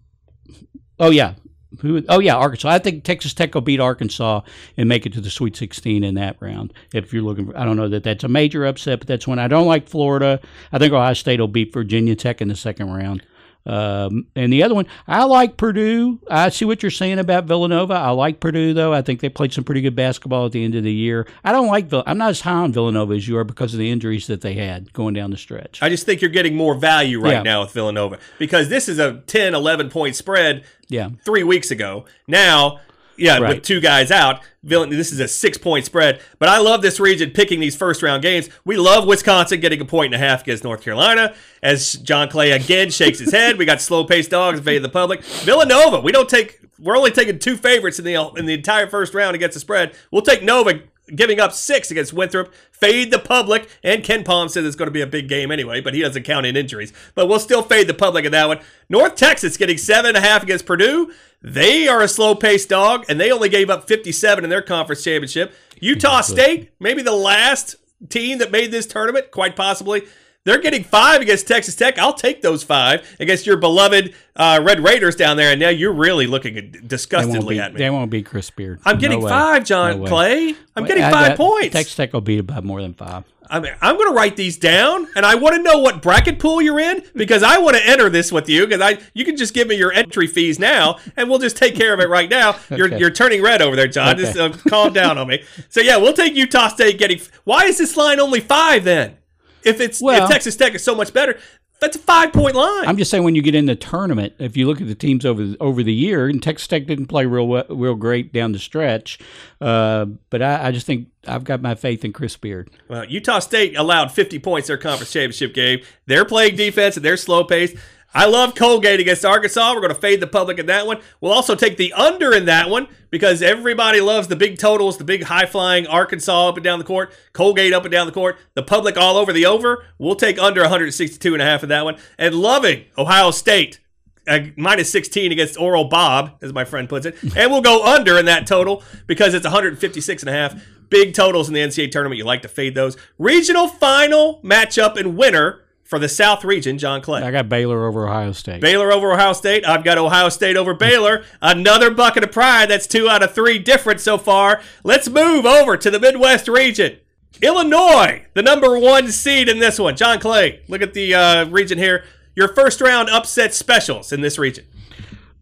Oh 1.01 1.11
yeah, 1.11 1.35
who? 1.81 2.03
Oh 2.09 2.21
yeah, 2.21 2.37
Arkansas. 2.37 2.69
I 2.69 2.79
think 2.79 3.03
Texas 3.03 3.35
Tech 3.35 3.55
will 3.55 3.61
beat 3.61 3.81
Arkansas 3.81 4.43
and 4.77 4.89
make 4.89 5.05
it 5.05 5.13
to 5.15 5.21
the 5.21 5.31
Sweet 5.31 5.57
16 5.57 6.05
in 6.05 6.15
that 6.15 6.37
round. 6.41 6.73
If 6.95 7.13
you're 7.13 7.23
looking, 7.23 7.47
for, 7.47 7.59
I 7.59 7.65
don't 7.65 7.77
know 7.77 7.89
that 7.89 8.05
that's 8.05 8.25
a 8.25 8.29
major 8.29 8.65
upset, 8.65 9.01
but 9.01 9.09
that's 9.09 9.27
one 9.27 9.39
I 9.39 9.49
don't 9.49 9.67
like. 9.67 9.89
Florida. 9.89 10.41
I 10.71 10.79
think 10.79 10.93
Ohio 10.93 11.15
State 11.15 11.41
will 11.41 11.49
beat 11.49 11.73
Virginia 11.73 12.15
Tech 12.15 12.41
in 12.41 12.49
the 12.49 12.57
second 12.57 12.93
round. 12.93 13.25
Um, 13.65 14.27
and 14.35 14.53
the 14.53 14.63
other 14.63 14.75
one, 14.75 14.87
I 15.07 15.25
like 15.25 15.57
Purdue. 15.57 16.19
I 16.29 16.49
see 16.49 16.65
what 16.65 16.83
you're 16.83 16.91
saying 16.91 17.19
about 17.19 17.45
Villanova. 17.45 17.95
I 17.95 18.11
like 18.11 18.41
Purdue 18.41 18.75
though. 18.75 18.93
I 18.93 19.03
think 19.03 19.21
they 19.21 19.29
played 19.29 19.53
some 19.53 19.65
pretty 19.65 19.81
good 19.81 19.95
basketball 19.95 20.47
at 20.47 20.53
the 20.53 20.65
end 20.65 20.75
of 20.75 20.85
the 20.85 20.93
year. 20.93 21.27
I 21.45 21.53
don't 21.53 21.69
like. 21.69 21.93
I'm 21.93 22.19
not 22.19 22.31
as 22.31 22.41
high 22.41 22.53
on 22.53 22.73
Villanova 22.73 23.15
as 23.15 23.29
you 23.29 23.37
are 23.39 23.45
because 23.45 23.73
of 23.73 23.79
the 23.79 23.91
injuries 23.91 24.27
that 24.27 24.41
they 24.41 24.55
had 24.55 24.93
going 24.93 25.15
down 25.15 25.31
the 25.31 25.37
stretch. 25.37 25.83
I 25.83 25.89
just 25.89 26.07
think 26.07 26.21
you're 26.21 26.31
getting 26.31 26.57
more 26.57 26.75
value 26.75 27.21
right 27.21 27.33
yeah. 27.33 27.43
now 27.43 27.63
with 27.63 27.73
Villanova 27.73 28.19
because 28.39 28.69
this 28.69 28.89
is 28.89 28.99
a 28.99 29.23
10, 29.27 29.55
11 29.55 29.91
point 29.91 30.17
spread. 30.17 30.65
Yeah. 30.89 31.09
three 31.25 31.43
weeks 31.43 31.71
ago. 31.71 32.05
Now 32.27 32.81
yeah, 33.17 33.39
right. 33.39 33.57
with 33.57 33.63
two 33.63 33.81
guys 33.81 34.11
out. 34.11 34.41
Villain, 34.63 34.91
this 34.91 35.13
is 35.13 35.21
a 35.21 35.27
six 35.27 35.59
point 35.59 35.85
spread. 35.85 36.21
But 36.39 36.49
I 36.49 36.59
love 36.59 36.83
this 36.83 37.01
region 37.01 37.31
picking 37.31 37.61
these 37.61 37.77
first 37.77 38.03
round 38.03 38.23
games. 38.23 38.49
We 38.65 38.77
love 38.77 39.07
Wisconsin 39.07 39.61
getting 39.61 39.81
a 39.81 39.85
point 39.85 40.15
and 40.15 40.23
a 40.23 40.27
half 40.27 40.43
against 40.43 40.65
North 40.65 40.83
Carolina. 40.83 41.35
As 41.63 41.95
John 41.95 42.29
Clay 42.29 42.53
again 42.53 42.91
shakes 42.91 43.19
his 43.19 43.33
head, 43.33 43.59
we 43.59 43.65
got 43.65 43.81
slow 43.81 44.05
paced 44.05 44.31
dogs 44.31 44.59
invading 44.59 44.83
the 44.83 44.89
public. 44.89 45.23
Villanova, 45.23 46.01
we 46.01 46.13
don't 46.13 46.29
take. 46.29 46.61
We're 46.79 46.97
only 46.97 47.11
taking 47.11 47.39
two 47.39 47.57
favorites 47.57 47.99
in 47.99 48.05
the 48.05 48.15
in 48.37 48.47
the 48.47 48.55
entire 48.55 48.87
first 48.87 49.15
round 49.15 49.35
against 49.35 49.55
the 49.55 49.61
spread. 49.61 49.95
We'll 50.11 50.23
take 50.23 50.43
Nova 50.43 50.81
giving 51.15 51.41
up 51.41 51.53
six 51.53 51.91
against 51.91 52.13
Winthrop. 52.13 52.53
Fade 52.71 53.11
the 53.11 53.19
public, 53.19 53.69
and 53.83 54.03
KenPom 54.03 54.51
says 54.51 54.65
it's 54.65 54.77
going 54.77 54.89
to 54.89 54.93
be 54.93 55.01
a 55.01 55.07
big 55.07 55.29
game 55.29 55.51
anyway, 55.51 55.81
but 55.81 55.95
he 55.95 56.01
doesn't 56.01 56.25
count 56.25 56.47
in 56.47 56.57
injuries. 56.57 56.93
But 57.15 57.29
we'll 57.29 57.39
still 57.39 57.63
fade 57.63 57.87
the 57.87 57.95
public 57.95 58.25
in 58.25 58.33
that 58.33 58.49
one. 58.49 58.61
North 58.89 59.15
Texas 59.15 59.57
getting 59.57 59.79
seven 59.79 60.11
and 60.11 60.17
a 60.17 60.21
half 60.21 60.43
against 60.43 60.67
Purdue. 60.67 61.13
They 61.43 61.89
are 61.89 62.01
a 62.01 62.09
slow 62.09 62.35
paced 62.35 62.69
dog, 62.69 63.05
and 63.09 63.21
they 63.21 63.33
only 63.33 63.49
gave 63.49 63.71
up 63.71 63.89
57 63.89 64.45
in 64.45 64.51
their 64.51 64.63
conference 64.63 65.05
championship. 65.05 65.55
Utah 65.81 66.21
State, 66.21 66.71
maybe 66.79 67.03
the 67.03 67.13
last 67.13 67.77
team 68.09 68.39
that 68.39 68.53
made 68.53 68.71
this 68.71 68.87
tournament, 68.87 69.31
quite 69.31 69.57
possibly. 69.57 70.03
They're 70.45 70.59
getting 70.61 70.83
five 70.83 71.21
against 71.21 71.47
Texas 71.47 71.77
Tech. 71.77 71.99
I'll 71.99 72.15
take 72.15 72.43
those 72.43 72.65
five 72.65 73.09
against 73.21 73.47
your 73.47 73.57
beloved 73.57 74.13
uh, 74.35 74.61
Red 74.63 74.83
Raiders 74.83 75.15
down 75.15 75.37
there. 75.37 75.53
And 75.53 75.61
now 75.61 75.69
you're 75.69 75.93
really 75.93 76.27
looking 76.27 76.73
disgustedly 76.85 77.57
be, 77.57 77.61
at 77.61 77.73
me. 77.75 77.79
they 77.79 77.91
won't 77.91 78.11
beat 78.11 78.27
Chris 78.27 78.51
Beard. 78.51 78.81
I'm 78.85 78.99
getting 78.99 79.23
way. 79.23 79.31
five, 79.31 79.65
John 79.65 80.01
No. 80.01 80.07
Clay. 80.09 80.55
I'm 80.75 80.83
Wait, 80.83 80.89
getting 80.89 81.05
I- 81.05 81.11
five 81.13 81.33
I- 81.33 81.37
points. 81.37 81.73
Texas 81.75 81.95
Tech 81.95 82.13
will 82.13 82.21
beat 82.23 82.41
it 82.41 82.47
by 82.47 82.61
more 82.61 82.83
than 82.83 82.95
five. 82.95 83.25
I 83.51 83.61
mean, 83.61 83.73
I'm 83.83 83.97
going 83.97 84.09
to 84.09 84.15
write 84.15 84.37
these 84.37 84.57
down, 84.57 85.07
and 85.15 85.27
I 85.27 85.35
want 85.35 85.55
to 85.57 85.63
know 85.63 85.79
what 85.79 86.01
bracket 86.01 86.39
pool 86.39 86.63
you're 86.63 86.81
in 86.81 87.03
because 87.15 87.43
I 87.43 87.59
want 87.59 87.77
to 87.77 87.87
enter 87.87 88.09
this 88.09 88.33
with 88.33 88.49
you. 88.49 88.67
Because 88.67 88.81
I, 88.81 88.99
you 89.13 89.27
can 89.27 89.37
just 89.37 89.53
give 89.53 89.69
me 89.69 89.75
your 89.77 89.93
entry 89.93 90.27
fees 90.27 90.59
now, 90.59 90.97
and 91.19 91.29
we'll 91.29 91.39
just 91.41 91.57
take 91.59 91.75
care 91.77 91.93
of 91.93 92.01
it 92.01 92.09
right 92.09 92.31
now. 92.31 92.57
You're 92.71 92.97
you're 92.97 93.11
turning 93.11 93.43
red 93.43 93.61
over 93.61 93.77
there, 93.77 93.89
John. 93.89 94.17
Just 94.17 94.39
uh, 94.39 94.51
calm 94.71 94.95
down 94.95 95.19
on 95.19 95.29
me. 95.29 95.45
So 95.69 95.83
yeah, 95.83 95.99
we'll 95.99 96.15
take 96.15 96.35
Utah 96.35 96.69
State 96.69 96.99
getting. 96.99 97.21
Why 97.45 97.65
is 97.65 97.77
this 97.77 97.95
line 97.95 98.21
only 98.21 98.41
five 98.41 98.85
then? 98.85 99.19
If 99.65 99.81
it's 99.81 100.01
Well- 100.01 100.25
if 100.25 100.31
Texas 100.31 100.57
Tech 100.57 100.75
is 100.75 100.83
so 100.85 100.95
much 100.95 101.13
better, 101.13 101.39
that's 101.81 101.97
a 101.97 101.99
five 101.99 102.33
point 102.33 102.55
line. 102.55 102.85
I'm 102.87 102.97
just 102.97 103.11
saying 103.11 103.25
when 103.25 103.35
you 103.35 103.43
get 103.43 103.57
in 103.57 103.67
the 103.67 103.75
tournament, 103.75 104.35
if 104.39 104.57
you 104.57 104.69
look 104.69 104.81
at 104.81 104.87
the 104.87 104.95
teams 104.95 105.27
over 105.27 105.45
the, 105.45 105.57
over 105.59 105.83
the 105.83 105.93
year, 105.93 106.29
and 106.29 106.41
Texas 106.41 106.69
Tech 106.69 106.87
didn't 106.87 107.07
play 107.07 107.27
real 107.27 107.65
real 107.69 107.97
great 107.97 108.33
down 108.33 108.53
the 108.53 108.61
stretch, 108.61 109.19
uh, 109.61 110.07
but 110.31 110.43
I, 110.43 110.69
I 110.69 110.71
just 110.71 110.87
think 110.87 111.09
I've 111.27 111.43
got 111.43 111.61
my 111.61 111.75
faith 111.75 112.05
in 112.05 112.13
Chris 112.13 112.37
Beard. 112.37 112.71
Well, 112.89 113.05
Utah 113.05 113.41
State 113.41 113.77
allowed 113.77 114.13
50 114.13 114.39
points 114.39 114.69
their 114.69 114.77
conference 114.79 115.13
championship 115.13 115.55
game. 115.55 115.81
They're 116.07 116.25
playing 116.25 116.55
defense 116.55 116.97
and 116.97 117.05
they're 117.05 117.17
slow 117.17 117.43
paced. 117.43 117.75
I 118.15 118.27
love 118.27 118.55
Colgate 118.55 119.01
against 119.01 119.25
Arkansas. 119.25 119.73
We're 119.73 119.81
going 119.81 119.95
to 119.95 120.01
fade 120.01 120.21
the 120.21 120.27
public 120.27 120.59
in 120.59 120.67
that 120.67 120.87
one. 120.87 121.01
We'll 121.21 121.33
also 121.33 121.55
take 121.55 121.77
the 121.77 121.93
under 121.95 122.35
in 122.35 122.45
that 122.45 122.69
one 122.69 122.89
because 123.11 123.43
everybody 123.43 124.01
loves 124.01 124.29
the 124.29 124.37
big 124.37 124.59
totals, 124.59 124.99
the 124.99 125.05
big 125.05 125.25
high 125.25 125.47
flying 125.47 125.87
Arkansas 125.87 126.49
up 126.49 126.57
and 126.57 126.65
down 126.65 126.79
the 126.79 126.85
court, 126.85 127.13
Colgate 127.33 127.73
up 127.73 127.85
and 127.85 127.93
down 127.93 128.07
the 128.07 128.13
court, 128.13 128.39
the 128.55 128.63
public 128.63 128.97
all 128.97 129.17
over 129.17 129.33
the 129.33 129.47
over. 129.47 129.85
We'll 129.99 130.15
take 130.15 130.39
under 130.39 130.61
162 130.61 131.33
and 131.33 131.43
a 131.43 131.47
half 131.47 131.63
in 131.63 131.69
that 131.71 131.85
one. 131.85 131.97
And 132.19 132.35
loving 132.35 132.85
Ohio 132.99 133.31
State 133.31 133.81
uh, 134.29 134.41
minus 134.57 134.91
16 134.93 135.33
against 135.33 135.59
Oral 135.59 135.85
Bob, 135.85 136.37
as 136.43 136.53
my 136.53 136.65
friend 136.65 136.89
puts 136.89 137.07
it. 137.07 137.17
And 137.37 137.51
we'll 137.51 137.63
go 137.63 137.85
under 137.85 138.19
in 138.19 138.27
that 138.27 138.47
total 138.47 138.83
because 139.07 139.35
it's 139.35 139.45
156 139.45 140.23
and 140.23 140.31
a 140.31 140.33
half. 140.33 140.63
Big 140.91 141.15
totals 141.15 141.49
in 141.49 141.55
the 141.55 141.61
NCAA 141.61 141.91
tournament. 141.91 142.19
You 142.19 142.25
like 142.25 142.43
to 142.43 142.49
fade 142.49 142.75
those. 142.75 142.97
Regional 143.19 143.67
final 143.67 144.41
matchup 144.45 144.97
and 144.97 145.17
winner 145.17 145.62
for 145.83 145.99
the 145.99 146.09
South 146.09 146.45
region, 146.45 146.79
John 146.79 147.03
Clay. 147.03 147.23
I 147.23 147.31
got 147.31 147.49
Baylor 147.49 147.87
over 147.87 148.09
Ohio 148.09 148.33
State. 148.33 148.61
Baylor 148.61 148.93
over 148.93 149.13
Ohio 149.13 149.33
State. 149.33 149.67
I've 149.67 149.85
got 149.85 149.99
Ohio 149.99 150.29
State 150.29 150.57
over 150.57 150.75
Baylor. 150.75 151.25
Another 151.43 151.91
bucket 151.91 152.25
of 152.25 152.33
pride. 152.33 152.71
That's 152.71 152.87
two 152.87 153.09
out 153.09 153.23
of 153.23 153.35
three 153.35 153.59
different 153.59 154.01
so 154.01 154.19
far. 154.19 154.63
Let's 154.85 155.09
move 155.09 155.45
over 155.45 155.77
to 155.77 155.91
the 155.91 156.01
Midwest 156.01 156.49
region. 156.49 156.99
Illinois, 157.41 158.25
the 158.35 158.43
number 158.43 158.79
one 158.79 159.11
seed 159.11 159.49
in 159.49 159.59
this 159.59 159.79
one. 159.79 159.97
John 159.97 160.21
Clay, 160.21 160.63
look 160.69 160.83
at 160.83 160.95
the 160.95 161.15
uh, 161.15 161.47
region 161.47 161.79
here. 161.79 162.05
Your 162.35 162.49
first 162.49 162.81
round 162.81 163.11
upset 163.11 163.53
specials 163.53 164.13
in 164.13 164.21
this 164.21 164.39
region. 164.39 164.65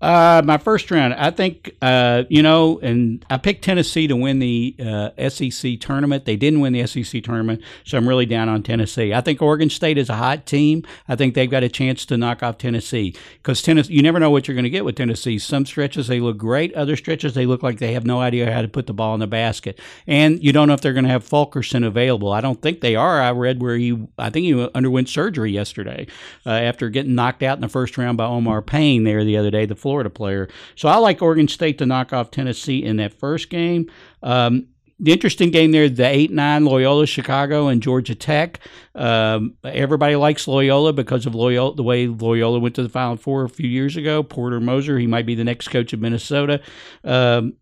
Uh, 0.00 0.40
my 0.44 0.56
first 0.56 0.90
round, 0.90 1.12
I 1.12 1.30
think, 1.30 1.76
uh, 1.82 2.24
you 2.30 2.42
know, 2.42 2.78
and 2.80 3.24
I 3.28 3.36
picked 3.36 3.62
Tennessee 3.62 4.06
to 4.06 4.16
win 4.16 4.38
the 4.38 4.74
uh, 4.80 5.28
SEC 5.28 5.78
tournament. 5.78 6.24
They 6.24 6.36
didn't 6.36 6.60
win 6.60 6.72
the 6.72 6.86
SEC 6.86 7.22
tournament, 7.22 7.62
so 7.84 7.98
I'm 7.98 8.08
really 8.08 8.24
down 8.24 8.48
on 8.48 8.62
Tennessee. 8.62 9.12
I 9.12 9.20
think 9.20 9.42
Oregon 9.42 9.68
State 9.68 9.98
is 9.98 10.08
a 10.08 10.14
hot 10.14 10.46
team. 10.46 10.84
I 11.06 11.16
think 11.16 11.34
they've 11.34 11.50
got 11.50 11.64
a 11.64 11.68
chance 11.68 12.06
to 12.06 12.16
knock 12.16 12.42
off 12.42 12.56
Tennessee 12.56 13.14
because 13.34 13.60
Tennessee, 13.60 13.92
you 13.92 14.02
never 14.02 14.18
know 14.18 14.30
what 14.30 14.48
you're 14.48 14.54
going 14.54 14.64
to 14.64 14.70
get 14.70 14.86
with 14.86 14.96
Tennessee. 14.96 15.38
Some 15.38 15.66
stretches 15.66 16.06
they 16.06 16.20
look 16.20 16.38
great, 16.38 16.72
other 16.74 16.96
stretches 16.96 17.34
they 17.34 17.44
look 17.44 17.62
like 17.62 17.78
they 17.78 17.92
have 17.92 18.06
no 18.06 18.20
idea 18.20 18.50
how 18.50 18.62
to 18.62 18.68
put 18.68 18.86
the 18.86 18.94
ball 18.94 19.12
in 19.12 19.20
the 19.20 19.26
basket, 19.26 19.78
and 20.06 20.42
you 20.42 20.52
don't 20.52 20.68
know 20.68 20.74
if 20.74 20.80
they're 20.80 20.94
going 20.94 21.04
to 21.04 21.10
have 21.10 21.24
Fulkerson 21.24 21.84
available. 21.84 22.32
I 22.32 22.40
don't 22.40 22.62
think 22.62 22.80
they 22.80 22.96
are. 22.96 23.20
I 23.20 23.32
read 23.32 23.60
where 23.60 23.76
he, 23.76 24.02
I 24.16 24.30
think 24.30 24.44
he 24.44 24.68
underwent 24.74 25.10
surgery 25.10 25.52
yesterday 25.52 26.06
uh, 26.46 26.50
after 26.50 26.88
getting 26.88 27.14
knocked 27.14 27.42
out 27.42 27.58
in 27.58 27.60
the 27.60 27.68
first 27.68 27.98
round 27.98 28.16
by 28.16 28.24
Omar 28.24 28.62
Payne 28.62 29.04
there 29.04 29.24
the 29.24 29.36
other 29.36 29.50
day. 29.50 29.66
The 29.66 29.76
Florida 29.90 30.08
player. 30.08 30.48
So 30.76 30.88
I 30.88 30.98
like 30.98 31.20
Oregon 31.20 31.48
State 31.48 31.78
to 31.78 31.86
knock 31.86 32.12
off 32.12 32.30
Tennessee 32.30 32.84
in 32.84 32.98
that 32.98 33.12
first 33.12 33.50
game. 33.50 33.90
Um, 34.22 34.68
the 35.00 35.10
interesting 35.10 35.50
game 35.50 35.72
there, 35.72 35.88
the 35.88 36.06
eight 36.06 36.30
nine 36.30 36.64
Loyola 36.64 37.06
Chicago 37.06 37.66
and 37.66 37.82
Georgia 37.82 38.14
Tech. 38.14 38.60
Um, 38.94 39.54
everybody 39.64 40.14
likes 40.14 40.46
Loyola 40.46 40.92
because 40.92 41.26
of 41.26 41.34
Loyola, 41.34 41.74
the 41.74 41.82
way 41.82 42.06
Loyola 42.06 42.60
went 42.60 42.76
to 42.76 42.84
the 42.84 42.88
Final 42.88 43.16
Four 43.16 43.42
a 43.42 43.48
few 43.48 43.68
years 43.68 43.96
ago. 43.96 44.22
Porter 44.22 44.60
Moser, 44.60 44.96
he 44.96 45.08
might 45.08 45.26
be 45.26 45.34
the 45.34 45.42
next 45.42 45.68
coach 45.68 45.92
of 45.92 46.00
Minnesota. 46.00 46.60
Um, 47.02 47.54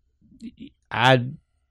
I 0.91 1.25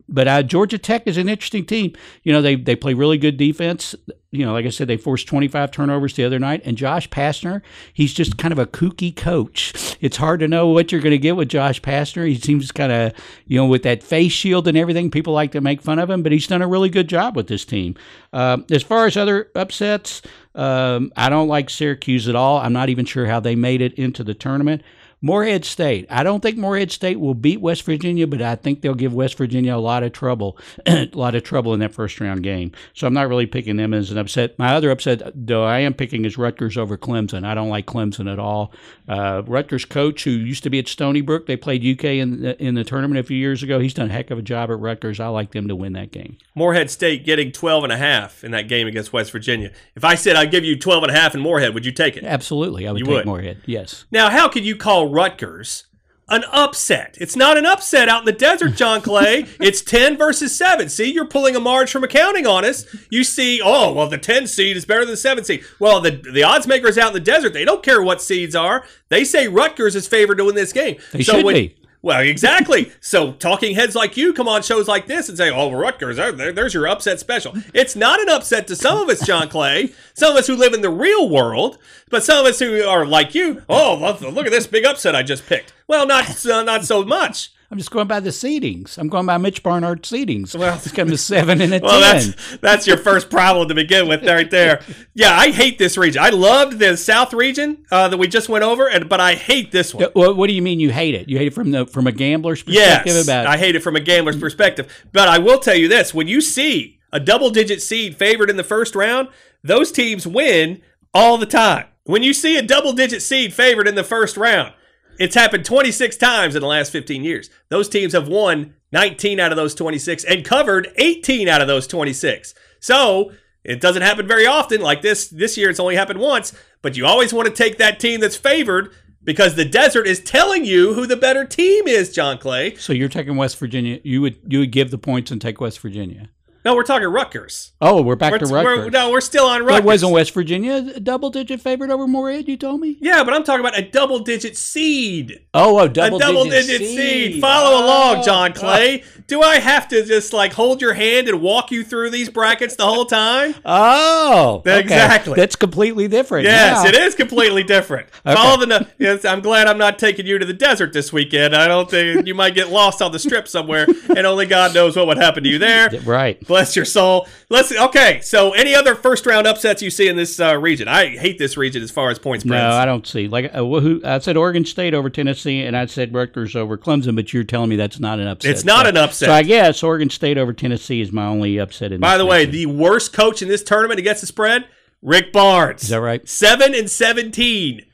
but 0.09 0.27
uh, 0.27 0.43
Georgia 0.43 0.79
Tech 0.79 1.07
is 1.07 1.19
an 1.19 1.29
interesting 1.29 1.67
team. 1.67 1.93
You 2.23 2.33
know, 2.33 2.41
they 2.41 2.57
they 2.57 2.75
play 2.75 2.95
really 2.95 3.19
good 3.19 3.37
defense. 3.37 3.95
You 4.31 4.45
know, 4.45 4.53
like 4.53 4.67
I 4.67 4.71
said, 4.71 4.89
they 4.89 4.99
forced 4.99 5.27
25 5.27 5.71
turnovers 5.71 6.15
the 6.15 6.25
other 6.25 6.39
night. 6.39 6.61
And 6.65 6.77
Josh 6.77 7.09
Pastner, 7.09 7.63
he's 7.95 8.13
just 8.13 8.37
kind 8.37 8.53
of 8.53 8.59
a 8.59 8.67
kooky 8.67 9.15
coach. 9.15 9.97
It's 10.03 10.19
hard 10.19 10.41
to 10.41 10.49
know 10.49 10.69
what 10.69 10.93
you're 10.93 11.01
going 11.01 11.13
to 11.13 11.19
get 11.19 11.35
with 11.35 11.49
Josh 11.49 11.81
Pastner. 11.81 12.29
He 12.29 12.35
seems 12.35 12.71
kind 12.71 12.93
of, 12.93 13.13
you 13.47 13.57
know, 13.59 13.65
with 13.65 13.85
that 13.85 14.03
face 14.03 14.33
shield 14.33 14.69
and 14.69 14.77
everything, 14.77 15.11
people 15.11 15.33
like 15.33 15.53
to 15.53 15.63
make 15.63 15.81
fun 15.81 15.99
of 15.99 16.11
him, 16.11 16.23
but 16.23 16.31
he's 16.31 16.47
done 16.47 16.61
a 16.61 16.69
really 16.69 16.91
good 16.91 17.09
job 17.09 17.37
with 17.37 17.47
this 17.47 17.65
team. 17.65 17.95
Um, 18.35 18.67
as 18.71 18.83
far 18.83 19.07
as 19.07 19.17
other 19.17 19.51
upsets, 19.55 20.21
um, 20.55 21.11
I 21.17 21.31
don't 21.31 21.49
like 21.49 21.71
Syracuse 21.71 22.29
at 22.29 22.37
all. 22.37 22.59
I'm 22.59 22.75
not 22.75 22.91
even 22.91 23.07
sure 23.07 23.25
how 23.25 23.41
they 23.41 23.57
made 23.57 23.81
it 23.81 23.95
into 23.95 24.23
the 24.25 24.35
tournament. 24.35 24.83
Morehead 25.21 25.65
State. 25.65 26.07
I 26.11 26.23
don't 26.23 26.41
think 26.41 26.57
Morehead 26.57 26.93
State 26.93 27.19
will 27.19 27.35
beat 27.35 27.61
West 27.61 27.83
Virginia, 27.83 28.27
but 28.27 28.41
I 28.41 28.55
think 28.55 28.81
they'll 28.81 28.95
give 28.95 29.13
West 29.15 29.37
Virginia 29.37 29.75
a 29.75 29.79
lot 29.79 30.03
of 30.03 30.13
trouble, 30.13 30.57
a 30.87 31.09
lot 31.13 31.35
of 31.35 31.43
trouble 31.43 31.75
in 31.75 31.81
that 31.81 31.93
first 31.93 32.21
round 32.21 32.43
game. 32.43 32.73
So 32.95 33.07
I'm 33.07 33.15
not 33.15 33.29
really 33.29 33.47
picking 33.47 33.77
them 33.77 33.93
as 33.93 34.11
an 34.11 34.19
upset. 34.19 34.59
My 34.59 34.75
other 34.75 34.91
upset, 34.91 35.23
though, 35.35 35.65
I 35.65 35.81
am 35.81 35.95
picking 35.95 36.25
is 36.25 36.39
Rutgers 36.39 36.77
over 36.77 36.97
Clemson. 36.97 37.45
I 37.45 37.55
don't 37.55 37.69
like 37.69 37.87
Clemson 37.87 38.31
at 38.33 38.39
all. 38.39 38.73
Uh, 39.09 39.43
Rutgers 39.47 39.85
coach 39.85 40.25
who 40.25 40.31
used 40.31 40.63
to 40.63 40.71
be 40.71 40.79
at 40.79 40.87
Stony 40.89 41.21
Brook, 41.21 41.47
they 41.47 41.57
played 41.57 41.85
UK 41.85 42.05
in 42.05 42.43
the, 42.43 42.63
in 42.63 42.75
the 42.75 42.85
tournament 42.85 43.19
a 43.19 43.23
few 43.25 43.37
years 43.37 43.63
ago. 43.63 43.79
He's 43.81 43.95
done 43.95 44.11
a 44.11 44.13
heck 44.13 44.31
of 44.31 44.39
a 44.39 44.43
job 44.43 44.71
at 44.71 44.79
Rutgers. 44.79 45.19
I 45.19 45.29
like 45.29 45.53
them 45.53 45.67
to 45.69 45.75
win 45.75 45.95
that 45.95 46.13
game. 46.13 46.37
Morehead 46.55 46.91
State 46.91 47.25
getting 47.25 47.51
12 47.51 47.85
and 47.85 47.93
a 47.93 47.97
half 47.97 48.45
in 48.45 48.51
that 48.53 48.69
game 48.69 48.87
against 48.87 49.13
West 49.13 49.33
Virginia. 49.33 49.73
If 49.97 50.05
I 50.05 50.15
said 50.15 50.37
I'd 50.37 50.51
give 50.51 50.65
you 50.65 50.79
12 50.79 51.05
and 51.05 51.13
a 51.13 51.15
half 51.15 51.35
in 51.35 51.41
Morehead, 51.41 51.75
would 51.75 51.85
you 51.87 51.93
take 51.93 52.17
it? 52.17 52.25
Absolutely, 52.25 52.87
I 52.87 52.93
would 52.93 53.01
You 53.01 53.07
take 53.07 53.15
would. 53.15 53.27
Morehead. 53.27 53.63
Yes. 53.67 54.05
Now, 54.11 54.31
how 54.31 54.49
could 54.49 54.65
you 54.65 54.77
call 54.77 55.08
Rutgers 55.11 55.85
an 56.29 56.45
upset? 56.53 57.17
It's 57.21 57.37
not 57.37 57.57
an 57.57 57.65
upset 57.65 58.09
out 58.09 58.21
in 58.21 58.27
the 58.27 58.33
desert, 58.33 58.77
John 58.77 59.01
Clay. 59.01 59.47
it's 59.61 59.81
10 59.81 60.17
versus 60.17 60.57
7. 60.57 60.89
See, 60.89 61.13
you're 61.13 61.27
pulling 61.27 61.57
a 61.57 61.61
marge 61.61 61.91
from 61.91 62.05
accounting 62.05 62.47
on 62.47 62.65
us. 62.65 62.85
You 63.11 63.25
see, 63.25 63.61
oh, 63.65 63.93
well, 63.93 64.09
the 64.09 64.19
10 64.19 64.47
seed 64.47 64.77
is 64.77 64.85
better 64.85 65.01
than 65.01 65.11
the 65.11 65.17
7 65.17 65.45
seed. 65.45 65.65
Well, 65.79 66.01
the, 66.01 66.11
the 66.11 66.43
odds 66.43 66.67
makers 66.67 66.99
out 66.99 67.09
in 67.09 67.15
the 67.15 67.21
desert, 67.21 67.53
they 67.53 67.65
don't 67.65 67.83
care 67.83 68.03
what 68.03 68.21
seeds 68.21 68.55
are. 68.55 68.85
They 69.09 69.25
say 69.25 69.49
Rutgers 69.49 69.97
is 69.97 70.07
favored 70.07 70.37
to 70.39 70.45
win 70.45 70.55
this 70.55 70.73
game. 70.73 70.99
They 71.13 71.23
should 71.23 71.47
be. 71.55 71.78
Well, 72.01 72.21
exactly. 72.21 72.93
so 73.01 73.33
talking 73.33 73.75
heads 73.75 73.97
like 73.97 74.17
you 74.17 74.33
come 74.33 74.47
on 74.47 74.63
shows 74.63 74.87
like 74.87 75.09
this 75.09 75.29
and 75.29 75.37
say, 75.37 75.51
"Oh, 75.51 75.73
Rutgers, 75.73 76.17
there, 76.17 76.31
there- 76.31 76.53
there's 76.53 76.73
your 76.75 76.87
upset 76.87 77.19
special." 77.19 77.55
It's 77.75 77.97
not 77.97 78.21
an 78.21 78.29
upset 78.29 78.67
to 78.69 78.77
some 78.77 78.99
of 78.99 79.09
us, 79.09 79.27
John 79.27 79.49
Clay. 79.49 79.93
Some 80.15 80.31
of 80.31 80.37
us 80.37 80.47
who 80.47 80.55
live 80.55 80.75
in 80.75 80.81
the 80.83 80.91
real 80.91 81.29
world, 81.29 81.79
but 82.09 82.23
some 82.23 82.39
of 82.39 82.47
us 82.47 82.61
who 82.61 82.85
are 82.85 83.05
like 83.05 83.35
you. 83.35 83.63
Oh, 83.69 83.97
look, 84.01 84.21
look 84.21 84.47
at 84.47 84.53
this 84.53 84.67
big 84.69 84.85
upset 84.85 85.17
I 85.17 85.23
just 85.25 85.47
picked. 85.47 85.73
Well, 85.89 86.07
not 86.07 86.47
uh, 86.47 86.63
not 86.63 86.85
so 86.85 87.05
much. 87.05 87.51
I'm 87.71 87.77
just 87.77 87.91
going 87.91 88.07
by 88.09 88.21
the 88.21 88.31
seedings. 88.31 88.97
I'm 88.97 89.09
going 89.09 89.27
by 89.27 89.37
Mitch 89.37 89.63
Barnhart 89.63 90.03
seedings. 90.03 90.59
Well- 90.59 90.77
it's 90.77 90.91
come 90.91 91.09
to 91.09 91.19
seven 91.19 91.61
and 91.61 91.75
a 91.75 91.81
Well, 91.83 92.01
ten. 92.01 92.31
that's 92.31 92.57
that's 92.63 92.87
your 92.87 92.97
first 92.97 93.29
problem 93.29 93.69
to 93.69 93.75
begin 93.75 94.09
with, 94.09 94.25
right 94.25 94.51
there. 94.51 94.81
Yeah, 95.13 95.37
I 95.37 95.51
hate 95.51 95.79
this 95.79 95.99
region. 95.99 96.23
I 96.23 96.31
loved 96.31 96.79
the 96.79 96.97
South 96.97 97.35
region 97.35 97.85
uh, 97.91 98.09
that 98.09 98.17
we 98.17 98.27
just 98.27 98.49
went 98.49 98.65
over, 98.65 98.89
and 98.89 99.07
but 99.09 99.21
I 99.21 99.35
hate 99.35 99.71
this 99.71 99.95
one. 99.95 100.09
What, 100.15 100.37
what 100.37 100.47
do 100.49 100.55
you 100.55 100.63
mean 100.63 100.81
you 100.81 100.91
hate 100.91 101.15
it? 101.15 101.29
You 101.29 101.37
hate 101.37 101.49
it 101.49 101.55
from 101.55 101.71
the 101.71 101.85
from 101.87 102.07
a 102.07 102.13
gambler's 102.13 102.63
perspective 102.63 103.15
Yes, 103.15 103.25
about 103.27 103.47
I 103.47 103.59
hate 103.59 103.77
it 103.77 103.83
from 103.83 103.97
a 103.97 104.01
gambler's 104.01 104.39
perspective. 104.39 105.05
But 105.13 105.29
I 105.29 105.39
will 105.39 105.59
tell 105.59 105.77
you 105.77 105.89
this: 105.89 106.15
when 106.15 106.27
you 106.27 106.41
see 106.41 106.99
a 107.13 107.21
double-digit 107.21 107.83
seed 107.83 108.17
favored 108.17 108.49
in 108.49 108.57
the 108.57 108.65
first 108.65 108.95
round, 108.95 109.29
those 109.63 109.93
teams 109.93 110.27
win 110.27 110.81
all 111.13 111.37
the 111.37 111.47
time. 111.47 111.87
When 112.05 112.23
you 112.23 112.33
see 112.33 112.57
a 112.57 112.63
double-digit 112.63 113.21
seed 113.21 113.53
favored 113.53 113.87
in 113.89 113.95
the 113.95 114.05
first 114.05 114.39
round, 114.39 114.73
it's 115.19 115.35
happened 115.35 115.65
26 115.65 116.17
times 116.17 116.55
in 116.55 116.61
the 116.61 116.67
last 116.67 116.91
15 116.91 117.25
years. 117.25 117.51
Those 117.69 117.89
teams 117.89 118.13
have 118.13 118.29
won 118.29 118.75
19 118.93 119.41
out 119.41 119.53
of 119.53 119.57
those 119.57 119.75
26 119.75 120.25
and 120.25 120.45
covered 120.45 120.93
18 120.97 121.49
out 121.49 121.61
of 121.61 121.69
those 121.69 121.87
26. 121.87 122.55
So 122.81 123.33
it 123.65 123.81
doesn't 123.81 124.03
happen 124.03 124.27
very 124.27 124.47
often. 124.47 124.81
Like 124.81 125.03
this 125.03 125.29
this 125.29 125.57
year, 125.57 125.71
it's 125.71 125.81
only 125.81 125.97
happened 125.97 126.21
once. 126.21 126.55
But 126.81 126.97
you 126.97 127.07
always 127.07 127.33
want 127.33 127.49
to 127.49 127.55
take 127.55 127.79
that 127.79 128.01
team 128.01 128.21
that's 128.21 128.37
favored 128.37 128.93
because 129.25 129.57
the 129.57 129.65
desert 129.65 130.07
is 130.07 130.21
telling 130.21 130.65
you 130.65 130.95
who 130.95 131.07
the 131.07 131.17
better 131.17 131.45
team 131.45 131.87
is, 131.87 132.13
John 132.13 132.39
Clay. 132.39 132.77
So 132.77 132.93
you're 132.93 133.09
taking 133.09 133.37
West 133.37 133.59
Virginia. 133.59 134.01
You 134.05 134.23
would 134.23 134.39
you 134.47 134.61
would 134.61 134.73
give 134.73 134.91
the 134.91 134.99
points 134.99 135.31
and 135.31 135.41
take 135.41 135.61
West 135.61 135.81
Virginia. 135.81 136.31
No, 136.65 136.75
we're 136.75 136.83
talking 136.83 137.09
Rutgers. 137.09 137.73
Oh, 137.81 138.03
we're 138.03 138.17
back 138.17 138.33
We're, 138.33 138.39
to 138.41 138.47
we're- 138.53 138.65
Rutgers. 138.65 138.93
no, 138.93 139.11
we're 139.11 139.21
still 139.21 139.47
on 139.47 139.63
Rutgers. 139.63 139.81
But 139.81 139.85
wasn't 139.85 140.13
West 140.13 140.33
Virginia 140.35 140.93
a 140.95 141.01
double-digit 141.01 141.61
favorite 141.61 141.91
over 141.91 142.07
Morehead? 142.07 142.49
You 142.49 142.57
told 142.57 142.81
me. 142.81 142.99
yeah, 143.01 143.23
but 143.25 143.33
I'm 143.33 143.45
talking 143.45 143.61
about 143.61 143.79
a 143.79 143.83
double-digit 143.89 144.57
seed. 144.57 145.41
Oh, 145.55 145.79
a 145.79 145.89
double, 145.89 146.17
a 146.17 146.21
double-digit 146.21 146.81
seed. 146.83 147.41
Follow 147.41 147.77
Oh, 147.79 147.85
along, 148.15 148.25
John 148.25 148.51
oh. 148.57 148.59
Clay. 148.59 149.05
Do 149.29 149.43
I 149.43 149.59
have 149.59 149.89
to 149.89 150.05
just 150.07 150.33
like 150.33 150.55
hold 150.55 150.81
your 150.81 150.95
hand 150.95 151.29
and 151.29 151.43
walk 151.43 151.71
you 151.71 151.85
through 151.85 152.09
these 152.11 152.31
brackets 152.31 152.77
the 152.77 152.87
whole 152.87 153.05
time? 153.05 153.55
Oh, 153.65 154.63
okay. 154.67 154.81
Exactly. 154.81 155.35
That's 155.35 155.55
completely 155.55 156.09
different. 156.09 156.45
Yes, 156.47 156.87
it 156.87 156.95
is 156.95 157.15
completely 157.15 157.63
different. 157.63 158.09
Follow 158.25 158.65
the. 158.65 158.89
Yes, 158.99 159.25
I'm 159.25 159.41
glad 159.41 159.67
I'm 159.67 159.77
not 159.79 159.99
taking 159.99 160.27
you 160.27 160.39
to 160.39 160.47
the 160.47 160.53
desert 160.55 160.93
this 160.93 161.13
weekend. 161.13 161.55
I 161.55 161.69
don't 161.69 161.89
think 161.91 162.27
you 162.27 162.35
might 162.35 162.55
get 162.55 162.71
lost 162.71 163.03
on 163.03 163.13
the 163.13 163.19
strip 163.19 163.47
somewhere, 163.47 163.87
and 164.17 164.27
only 164.27 164.47
God 164.47 164.75
knows 164.75 164.97
what 164.97 165.07
would 165.07 165.19
happen 165.19 165.45
to 165.45 165.49
you 165.49 165.59
there. 165.59 165.91
Right. 166.09 166.41
Bless 166.47 166.75
your 166.75 166.85
soul. 166.87 167.29
Let's 167.51 167.71
okay. 167.73 168.21
So, 168.23 168.53
any 168.53 168.75
other 168.75 168.95
first 168.95 169.27
round 169.27 169.47
upsets 169.47 169.83
you 169.83 169.91
see 169.91 170.09
in 170.09 170.17
this 170.17 170.41
uh, 170.41 170.57
region? 170.57 170.89
I 170.89 171.09
hate 171.17 171.39
this 171.39 171.57
region 171.57 171.83
as 171.83 171.91
far 171.91 172.09
as 172.11 172.19
points 172.19 172.45
No. 172.45 172.71
I 172.71 172.87
don't 172.87 173.07
see. 173.07 173.29
Like 173.29 173.51
uh, 173.55 173.59
who, 173.59 174.01
I 174.05 174.19
said, 174.21 174.37
Oregon 174.37 174.65
State 174.65 174.95
over 174.95 175.11
Tennessee, 175.11 175.63
and 175.65 175.77
I 175.77 175.87
said 175.87 176.15
Rutgers 176.15 176.57
over 176.57 176.79
Clemson. 176.79 177.15
But 177.15 177.33
you're 177.35 177.45
telling 177.45 177.69
me 177.69 177.77
that's 177.77 178.01
not 178.01 178.21
an 178.21 178.27
upset. 178.29 178.51
It's 178.53 178.65
not 178.65 178.85
So- 178.87 178.91
an 178.91 178.97
upset. 178.97 179.18
So 179.27 179.33
I 179.33 179.43
guess 179.43 179.83
Oregon 179.83 180.11
State 180.11 180.39
over 180.39 180.53
Tennessee 180.53 181.01
is 181.01 181.13
my 181.13 181.27
only 181.27 181.59
upset 181.59 181.93
in. 181.93 182.01
By 182.01 182.19
the 182.19 182.27
way, 182.27 182.45
the 182.45 182.67
worst 182.67 183.13
coach 183.13 183.43
in 183.43 183.49
this 183.49 183.63
tournament 183.63 183.99
against 183.99 184.21
the 184.21 184.27
spread, 184.27 184.67
Rick 185.03 185.33
Barnes. 185.33 185.83
is 185.85 185.89
that 185.91 186.01
right? 186.01 186.27
Seven 186.29 186.75
and 186.75 186.91
seventeen. 186.91 187.85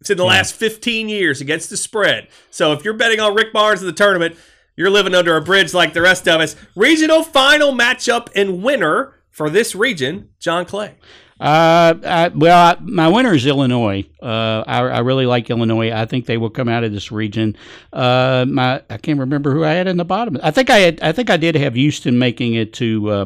It's 0.00 0.10
in 0.10 0.16
the 0.16 0.24
last 0.24 0.54
fifteen 0.54 1.08
years 1.08 1.40
against 1.40 1.70
the 1.70 1.76
spread. 1.76 2.28
So 2.50 2.72
if 2.72 2.84
you're 2.84 2.94
betting 2.94 3.20
on 3.20 3.34
Rick 3.34 3.52
Barnes 3.52 3.80
in 3.80 3.86
the 3.86 3.92
tournament, 3.92 4.36
you're 4.76 4.90
living 4.90 5.14
under 5.14 5.36
a 5.36 5.40
bridge 5.40 5.72
like 5.72 5.94
the 5.94 6.02
rest 6.02 6.28
of 6.28 6.40
us. 6.40 6.54
Regional 6.74 7.22
final 7.22 7.72
matchup 7.72 8.28
and 8.36 8.62
winner 8.62 9.14
for 9.30 9.48
this 9.50 9.74
region, 9.74 10.30
John 10.38 10.64
Clay. 10.66 10.96
Uh, 11.38 11.94
I, 12.02 12.28
well, 12.34 12.76
I, 12.76 12.80
my 12.80 13.08
winner 13.08 13.34
is 13.34 13.44
Illinois. 13.46 14.04
Uh, 14.22 14.64
I, 14.66 14.78
I 14.80 14.98
really 15.00 15.26
like 15.26 15.50
Illinois. 15.50 15.92
I 15.92 16.06
think 16.06 16.24
they 16.24 16.38
will 16.38 16.48
come 16.48 16.66
out 16.68 16.82
of 16.82 16.92
this 16.92 17.12
region. 17.12 17.56
Uh, 17.92 18.46
my 18.48 18.82
I 18.88 18.96
can't 18.96 19.18
remember 19.20 19.52
who 19.52 19.62
I 19.62 19.72
had 19.72 19.86
in 19.86 19.98
the 19.98 20.04
bottom. 20.04 20.38
I 20.42 20.50
think 20.50 20.70
I 20.70 20.78
had. 20.78 21.00
I 21.02 21.12
think 21.12 21.28
I 21.28 21.36
did 21.36 21.54
have 21.54 21.74
Houston 21.74 22.18
making 22.18 22.54
it 22.54 22.72
to 22.74 23.10
uh, 23.10 23.24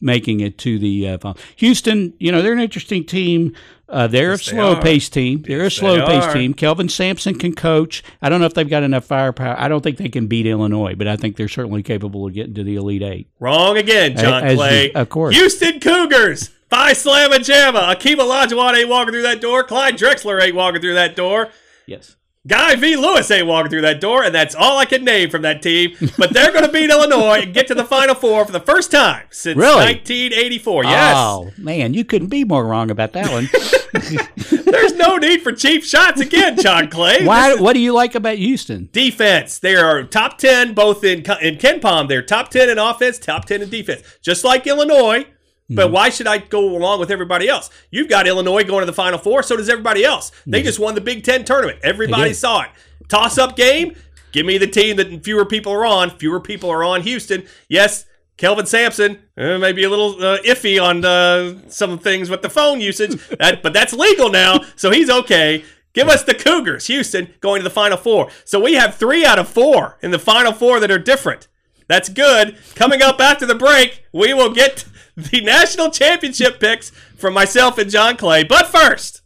making 0.00 0.38
it 0.40 0.56
to 0.58 0.78
the 0.78 1.08
uh. 1.08 1.34
Houston. 1.56 2.14
You 2.20 2.30
know, 2.30 2.42
they're 2.42 2.52
an 2.52 2.60
interesting 2.60 3.04
team. 3.04 3.56
Uh, 3.88 4.06
they're 4.06 4.32
Yes, 4.32 4.42
a 4.42 4.50
slow 4.50 4.74
are. 4.74 4.82
paced 4.82 5.12
team. 5.14 5.42
They're 5.42 5.60
a 5.60 5.64
Yes, 5.64 5.74
slow 5.74 6.06
paced 6.06 6.30
team. 6.32 6.54
Kelvin 6.54 6.88
Sampson 6.88 7.36
can 7.38 7.54
coach. 7.54 8.04
I 8.22 8.28
don't 8.28 8.38
know 8.38 8.46
if 8.46 8.54
they've 8.54 8.68
got 8.68 8.82
enough 8.84 9.06
firepower. 9.06 9.58
I 9.58 9.66
don't 9.66 9.80
think 9.82 9.96
they 9.96 10.10
can 10.10 10.26
beat 10.28 10.46
Illinois, 10.46 10.94
but 10.94 11.08
I 11.08 11.16
think 11.16 11.36
they're 11.36 11.48
certainly 11.48 11.82
capable 11.82 12.26
of 12.26 12.34
getting 12.34 12.54
to 12.54 12.62
the 12.62 12.76
Elite 12.76 13.02
Eight. 13.02 13.28
Wrong 13.40 13.76
again, 13.78 14.16
John 14.16 14.44
As- 14.44 14.56
Clay. 14.56 14.92
of 14.92 15.08
course. 15.08 15.34
Houston 15.34 15.80
Cougars. 15.80 16.50
Phi 16.70 16.92
Slama 16.92 17.44
Jama. 17.44 17.94
Akeem 17.94 18.16
Olajuwon 18.16 18.74
ain't 18.76 18.88
walking 18.88 19.12
through 19.12 19.22
that 19.22 19.40
door. 19.40 19.64
Clyde 19.64 19.96
Drexler 19.96 20.40
ain't 20.42 20.54
walking 20.54 20.80
through 20.80 20.94
that 20.94 21.16
door. 21.16 21.48
Yes. 21.86 22.16
Guy 22.46 22.76
V. 22.76 22.96
Lewis 22.96 23.30
ain't 23.30 23.46
walking 23.46 23.68
through 23.70 23.82
that 23.82 24.00
door, 24.00 24.22
and 24.22 24.34
that's 24.34 24.54
all 24.54 24.78
I 24.78 24.86
can 24.86 25.04
name 25.04 25.28
from 25.28 25.42
that 25.42 25.60
team. 25.60 25.94
But 26.16 26.32
they're 26.32 26.52
going 26.52 26.64
to 26.64 26.72
beat 26.72 26.88
Illinois 26.88 27.40
and 27.42 27.52
get 27.52 27.66
to 27.66 27.74
the 27.74 27.84
Final 27.84 28.14
Four 28.14 28.46
for 28.46 28.52
the 28.52 28.60
first 28.60 28.90
time 28.90 29.26
since 29.30 29.56
Really? 29.58 29.76
1984. 29.84 30.84
Yes. 30.84 31.14
Oh 31.16 31.50
man, 31.58 31.92
you 31.94 32.04
couldn't 32.04 32.28
be 32.28 32.44
more 32.44 32.64
wrong 32.64 32.90
about 32.90 33.12
that 33.12 33.30
one. 33.30 33.48
There's 34.64 34.94
no 34.94 35.16
need 35.16 35.42
for 35.42 35.52
cheap 35.52 35.82
shots 35.84 36.20
again, 36.20 36.56
John 36.58 36.88
Clay. 36.88 37.24
Why? 37.26 37.54
What 37.54 37.72
do 37.74 37.80
you 37.80 37.92
like 37.92 38.14
about 38.14 38.36
Houston? 38.36 38.88
Defense. 38.92 39.58
They 39.58 39.76
are 39.76 40.04
top 40.04 40.38
10 40.38 40.72
both 40.74 41.04
in 41.04 41.18
in 41.42 41.56
KenPom. 41.56 42.08
They're 42.08 42.22
top 42.22 42.48
10 42.50 42.70
in 42.70 42.78
offense, 42.78 43.18
top 43.18 43.44
10 43.46 43.62
in 43.62 43.68
defense. 43.70 44.02
Just 44.22 44.44
like 44.44 44.66
Illinois. 44.66 45.26
But 45.70 45.90
why 45.90 46.08
should 46.08 46.26
I 46.26 46.38
go 46.38 46.76
along 46.76 47.00
with 47.00 47.10
everybody 47.10 47.48
else? 47.48 47.70
You've 47.90 48.08
got 48.08 48.26
Illinois 48.26 48.64
going 48.64 48.80
to 48.80 48.86
the 48.86 48.92
Final 48.92 49.18
Four, 49.18 49.42
so 49.42 49.56
does 49.56 49.68
everybody 49.68 50.04
else. 50.04 50.32
They 50.46 50.62
just 50.62 50.78
won 50.78 50.94
the 50.94 51.00
Big 51.00 51.24
Ten 51.24 51.44
tournament. 51.44 51.78
Everybody 51.82 52.32
saw 52.32 52.62
it. 52.62 52.70
Toss 53.08 53.36
up 53.38 53.56
game. 53.56 53.94
Give 54.32 54.46
me 54.46 54.58
the 54.58 54.66
team 54.66 54.96
that 54.96 55.24
fewer 55.24 55.44
people 55.44 55.72
are 55.72 55.86
on. 55.86 56.10
Fewer 56.10 56.40
people 56.40 56.70
are 56.70 56.84
on 56.84 57.02
Houston. 57.02 57.46
Yes, 57.68 58.06
Kelvin 58.38 58.66
Sampson 58.66 59.18
uh, 59.36 59.58
may 59.58 59.72
be 59.72 59.84
a 59.84 59.90
little 59.90 60.22
uh, 60.24 60.38
iffy 60.42 60.82
on 60.82 61.04
uh, 61.04 61.58
some 61.68 61.98
things 61.98 62.30
with 62.30 62.42
the 62.42 62.48
phone 62.48 62.80
usage, 62.80 63.16
that, 63.38 63.62
but 63.62 63.72
that's 63.72 63.92
legal 63.92 64.30
now, 64.30 64.60
so 64.76 64.90
he's 64.90 65.10
okay. 65.10 65.64
Give 65.92 66.08
us 66.08 66.22
the 66.22 66.34
Cougars, 66.34 66.86
Houston, 66.86 67.34
going 67.40 67.60
to 67.60 67.64
the 67.64 67.70
Final 67.70 67.96
Four. 67.96 68.30
So 68.44 68.60
we 68.60 68.74
have 68.74 68.94
three 68.94 69.24
out 69.24 69.38
of 69.38 69.48
four 69.48 69.98
in 70.02 70.12
the 70.12 70.18
Final 70.18 70.52
Four 70.52 70.78
that 70.80 70.90
are 70.90 70.98
different. 70.98 71.47
That's 71.88 72.08
good. 72.08 72.56
Coming 72.74 73.02
up 73.02 73.20
after 73.20 73.46
the 73.46 73.54
break, 73.54 74.04
we 74.12 74.32
will 74.34 74.52
get 74.52 74.84
the 75.16 75.40
national 75.40 75.90
championship 75.90 76.60
picks 76.60 76.90
from 77.16 77.34
myself 77.34 77.78
and 77.78 77.90
John 77.90 78.16
Clay. 78.16 78.44
But 78.44 78.66
first, 78.66 79.22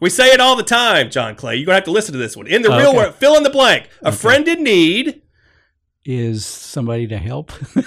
we 0.00 0.08
say 0.10 0.32
it 0.32 0.40
all 0.40 0.56
the 0.56 0.62
time, 0.62 1.10
John 1.10 1.34
Clay. 1.36 1.56
You're 1.56 1.66
going 1.66 1.72
to 1.74 1.78
have 1.78 1.84
to 1.84 1.90
listen 1.90 2.12
to 2.12 2.18
this 2.18 2.36
one. 2.36 2.46
In 2.46 2.62
the 2.62 2.70
real 2.70 2.88
Okay. 2.90 2.96
world, 2.96 3.14
fill 3.16 3.36
in 3.36 3.42
the 3.42 3.50
blank. 3.50 3.88
A 4.02 4.12
friend 4.12 4.46
in 4.48 4.62
need 4.62 5.22
Is 6.04 6.44
somebody 6.46 7.06
to 7.08 7.18
help? 7.18 7.52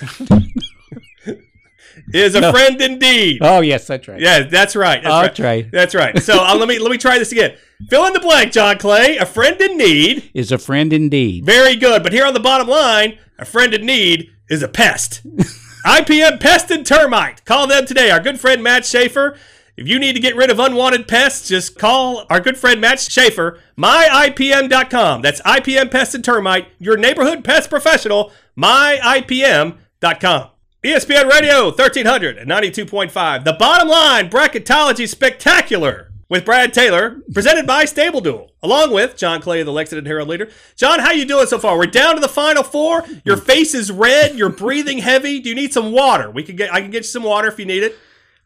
is 2.13 2.35
a 2.35 2.51
friend 2.51 2.79
indeed. 2.81 3.39
oh 3.41 3.61
yes, 3.61 3.87
that's 3.87 4.07
right. 4.07 4.19
Yeah, 4.21 4.43
that's 4.43 4.75
right. 4.75 5.01
That's 5.03 5.27
That's 5.27 5.39
right. 5.39 5.63
right. 5.63 5.71
That's 5.71 5.95
right. 5.95 6.21
So 6.21 6.43
uh, 6.43 6.55
let 6.55 6.67
me 6.67 6.79
let 6.79 6.91
me 6.91 6.97
try 6.97 7.17
this 7.17 7.31
again. 7.31 7.57
Fill 7.89 8.07
in 8.07 8.13
the 8.13 8.19
blank, 8.19 8.51
John 8.51 8.77
Clay. 8.77 9.17
A 9.17 9.25
friend 9.25 9.59
in 9.61 9.77
need. 9.77 10.31
Is 10.33 10.51
a 10.51 10.57
friend 10.57 10.91
indeed. 10.91 11.45
Very 11.45 11.75
good. 11.75 12.03
But 12.03 12.13
here 12.13 12.25
on 12.25 12.33
the 12.33 12.39
bottom 12.39 12.67
line, 12.67 13.19
a 13.37 13.45
friend 13.45 13.73
in 13.73 13.85
need 13.85 14.31
is 14.49 14.63
a 14.63 14.67
pest. 14.67 15.21
IPM 15.85 16.39
Pest 16.39 16.71
and 16.71 16.85
Termite. 16.85 17.45
Call 17.45 17.67
them 17.67 17.85
today. 17.85 18.09
Our 18.09 18.19
good 18.19 18.39
friend 18.39 18.63
Matt 18.63 18.85
Schaefer. 18.85 19.37
If 19.77 19.87
you 19.87 19.99
need 19.99 20.13
to 20.13 20.19
get 20.19 20.35
rid 20.35 20.49
of 20.49 20.59
unwanted 20.59 21.07
pests, 21.07 21.47
just 21.47 21.77
call 21.77 22.25
our 22.31 22.39
good 22.39 22.57
friend 22.57 22.81
Matt 22.81 22.99
Schaefer, 22.99 23.59
myipm.com. 23.77 25.21
That's 25.21 25.39
IPM 25.41 25.91
Pest 25.91 26.15
and 26.15 26.25
Termite, 26.25 26.67
your 26.79 26.97
neighborhood 26.97 27.43
pest 27.43 27.69
professional, 27.69 28.31
myipm.com. 28.57 30.49
ESPN 30.83 31.29
Radio 31.29 31.65
1300 31.65 32.37
and 32.37 32.49
92.5. 32.49 33.43
The 33.43 33.53
bottom 33.53 33.87
line 33.87 34.29
bracketology 34.31 35.07
spectacular 35.07 36.11
with 36.29 36.45
Brad 36.45 36.73
Taylor, 36.73 37.21
presented 37.33 37.65
by 37.65 37.85
Stable 37.85 38.21
Duel, 38.21 38.51
along 38.61 38.91
with 38.91 39.15
John 39.15 39.41
Clay, 39.41 39.63
the 39.63 39.71
Lexington 39.71 40.05
Herald 40.05 40.27
leader. 40.27 40.49
John, 40.75 40.99
how 40.99 41.11
you 41.11 41.25
doing 41.25 41.47
so 41.47 41.57
far? 41.57 41.77
We're 41.77 41.85
down 41.85 42.15
to 42.15 42.21
the 42.21 42.27
final 42.27 42.63
four. 42.63 43.05
Your 43.23 43.37
mm. 43.37 43.43
face 43.43 43.73
is 43.73 43.91
red. 43.91 44.35
You're 44.35 44.49
breathing 44.49 44.99
heavy. 44.99 45.39
Do 45.39 45.49
you 45.49 45.55
need 45.55 45.73
some 45.73 45.91
water? 45.91 46.29
We 46.29 46.43
can 46.43 46.55
get. 46.55 46.73
I 46.73 46.81
can 46.81 46.91
get 46.91 46.99
you 46.99 47.03
some 47.03 47.23
water 47.23 47.47
if 47.47 47.59
you 47.59 47.65
need 47.65 47.83
it. 47.83 47.97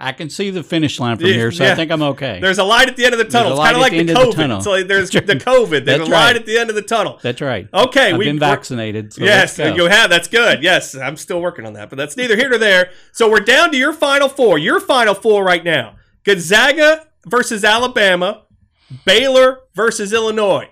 I 0.02 0.14
can 0.14 0.32
see 0.32 0.50
the 0.50 0.64
finish 0.64 1.00
line 1.00 1.18
from 1.18 1.28
here, 1.28 1.52
so 1.52 1.64
yeah. 1.64 1.74
I 1.74 1.76
think 1.76 1.92
I'm 1.92 2.02
okay. 2.02 2.40
There's 2.40 2.58
a 2.58 2.64
light 2.64 2.90
at 2.90 2.96
the 2.96 3.06
end 3.06 3.14
of 3.14 3.20
the 3.20 3.26
tunnel. 3.26 3.52
It's 3.52 3.62
kind 3.62 3.76
of 3.76 3.82
like 3.82 3.92
the 3.92 4.04
the 4.04 4.14
the 4.14 4.20
COVID. 4.20 4.58
It's 4.58 4.66
like 4.66 4.88
there's 4.88 5.12
the 5.12 5.20
COVID. 5.20 5.86
There's 5.86 6.00
That's 6.00 6.10
a 6.10 6.12
light 6.12 6.26
right. 6.26 6.36
at 6.38 6.46
the 6.48 6.58
end 6.58 6.70
of 6.72 6.76
the 6.76 6.82
tunnel. 6.82 7.20
that's 7.22 7.40
right. 7.40 7.70
Okay, 7.72 8.10
I've 8.10 8.18
we 8.18 8.26
been 8.26 8.40
vaccinated. 8.40 9.14
So 9.14 9.24
yes, 9.24 9.60
you 9.60 9.86
have. 9.86 10.10
That's 10.10 10.28
good. 10.28 10.64
Yes, 10.64 10.96
I'm 10.96 11.18
still 11.18 11.40
working 11.40 11.68
on 11.68 11.74
that, 11.74 11.92
but 11.92 11.98
that's 11.98 12.18
neither 12.18 12.36
here 12.36 12.50
nor 12.50 12.58
there. 12.58 12.90
So 13.12 13.30
we're 13.30 13.42
down 13.42 13.72
to 13.72 13.78
your 13.78 13.94
final 13.94 14.28
four. 14.28 14.58
Your 14.58 14.80
final 14.80 15.14
four 15.14 15.44
right 15.44 15.64
now: 15.64 15.98
Gonzaga 16.24 17.06
versus 17.26 17.64
Alabama, 17.64 18.44
Baylor 19.06 19.60
versus 19.74 20.14
Illinois. 20.14 20.70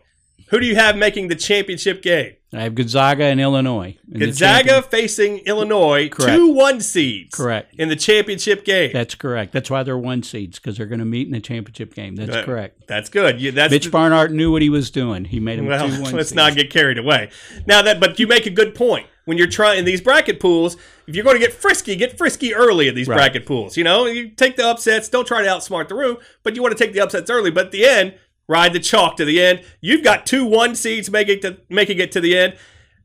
Who 0.50 0.60
do 0.60 0.66
you 0.66 0.76
have 0.76 0.98
making 0.98 1.28
the 1.28 1.36
championship 1.36 2.02
game? 2.02 2.34
I 2.52 2.62
have 2.62 2.74
Gonzaga 2.74 3.26
and 3.26 3.40
Illinois. 3.40 3.96
in 4.12 4.20
Gonzaga 4.22 4.82
facing 4.82 5.38
Illinois, 5.40 6.10
Correct. 6.10 6.36
two 6.36 6.48
one 6.52 6.82
seeds. 6.82 7.36
Correct. 7.36 7.76
In 7.76 7.90
the 7.90 7.96
championship 7.96 8.66
game. 8.66 8.90
That's 8.92 9.14
correct. 9.14 9.52
That's 9.54 9.70
why 9.70 9.84
they're 9.84 9.96
one 10.00 10.24
seeds 10.24 10.58
because 10.58 10.76
they're 10.76 10.88
going 10.88 10.98
to 11.00 11.06
meet 11.06 11.28
in 11.28 11.34
the 11.34 11.40
championship 11.40 11.94
game. 11.94 12.16
That's 12.16 12.36
Uh, 12.36 12.44
correct. 12.44 12.88
That's 12.88 13.08
good. 13.10 13.40
You, 13.40 13.52
that's 13.52 13.70
Mitch 13.72 13.86
the- 13.86 13.92
Barnhart 13.92 14.32
knew 14.32 14.52
what 14.52 14.64
he 14.64 14.70
was 14.70 14.90
doing. 14.90 15.26
He 15.26 15.40
made 15.40 15.60
him 15.60 15.68
Well, 15.68 15.88
two 15.88 16.02
one. 16.02 16.14
let's 16.16 16.30
seeds. 16.30 16.34
not 16.36 16.56
get 16.56 16.72
carried 16.72 16.98
away. 16.98 17.30
Now 17.68 17.84
that, 17.84 18.00
but 18.00 18.18
you 18.18 18.26
make 18.26 18.48
a 18.48 18.52
good 18.52 18.74
point. 18.74 19.06
When 19.30 19.38
you're 19.38 19.48
trying 19.48 19.86
these 19.86 20.02
bracket 20.02 20.40
pools, 20.40 20.76
if 21.06 21.16
you're 21.16 21.24
going 21.24 21.36
to 21.36 21.40
get 21.40 21.54
frisky, 21.54 21.96
get 21.96 22.18
frisky 22.18 22.54
early 22.56 22.88
in 22.88 22.96
these 22.96 23.08
Right. 23.08 23.16
bracket 23.18 23.46
pools. 23.46 23.78
You 23.78 23.84
know, 23.84 24.06
you 24.08 24.30
take 24.30 24.56
the 24.58 24.66
upsets. 24.68 25.08
Don't 25.08 25.28
try 25.28 25.44
to 25.44 25.48
outsmart 25.48 25.88
the 25.88 25.94
room, 25.96 26.18
but 26.42 26.56
you 26.56 26.64
want 26.64 26.76
to 26.76 26.84
take 26.84 26.94
the 26.94 27.00
upsets 27.02 27.30
early. 27.30 27.52
But 27.52 27.68
at 27.68 27.72
the 27.72 27.86
end, 27.86 28.16
ride 28.48 28.74
the 28.74 28.80
chalk 28.80 29.18
to 29.18 29.26
the 29.26 29.40
end. 29.40 29.62
You've 29.82 30.04
got 30.04 30.26
two 30.26 30.46
one 30.46 30.74
seeds 30.74 31.12
making 31.12 31.36
it 31.38 31.42
to 31.44 31.58
making 31.70 32.00
it 32.00 32.12
to 32.14 32.20
the 32.20 32.36
end. 32.36 32.56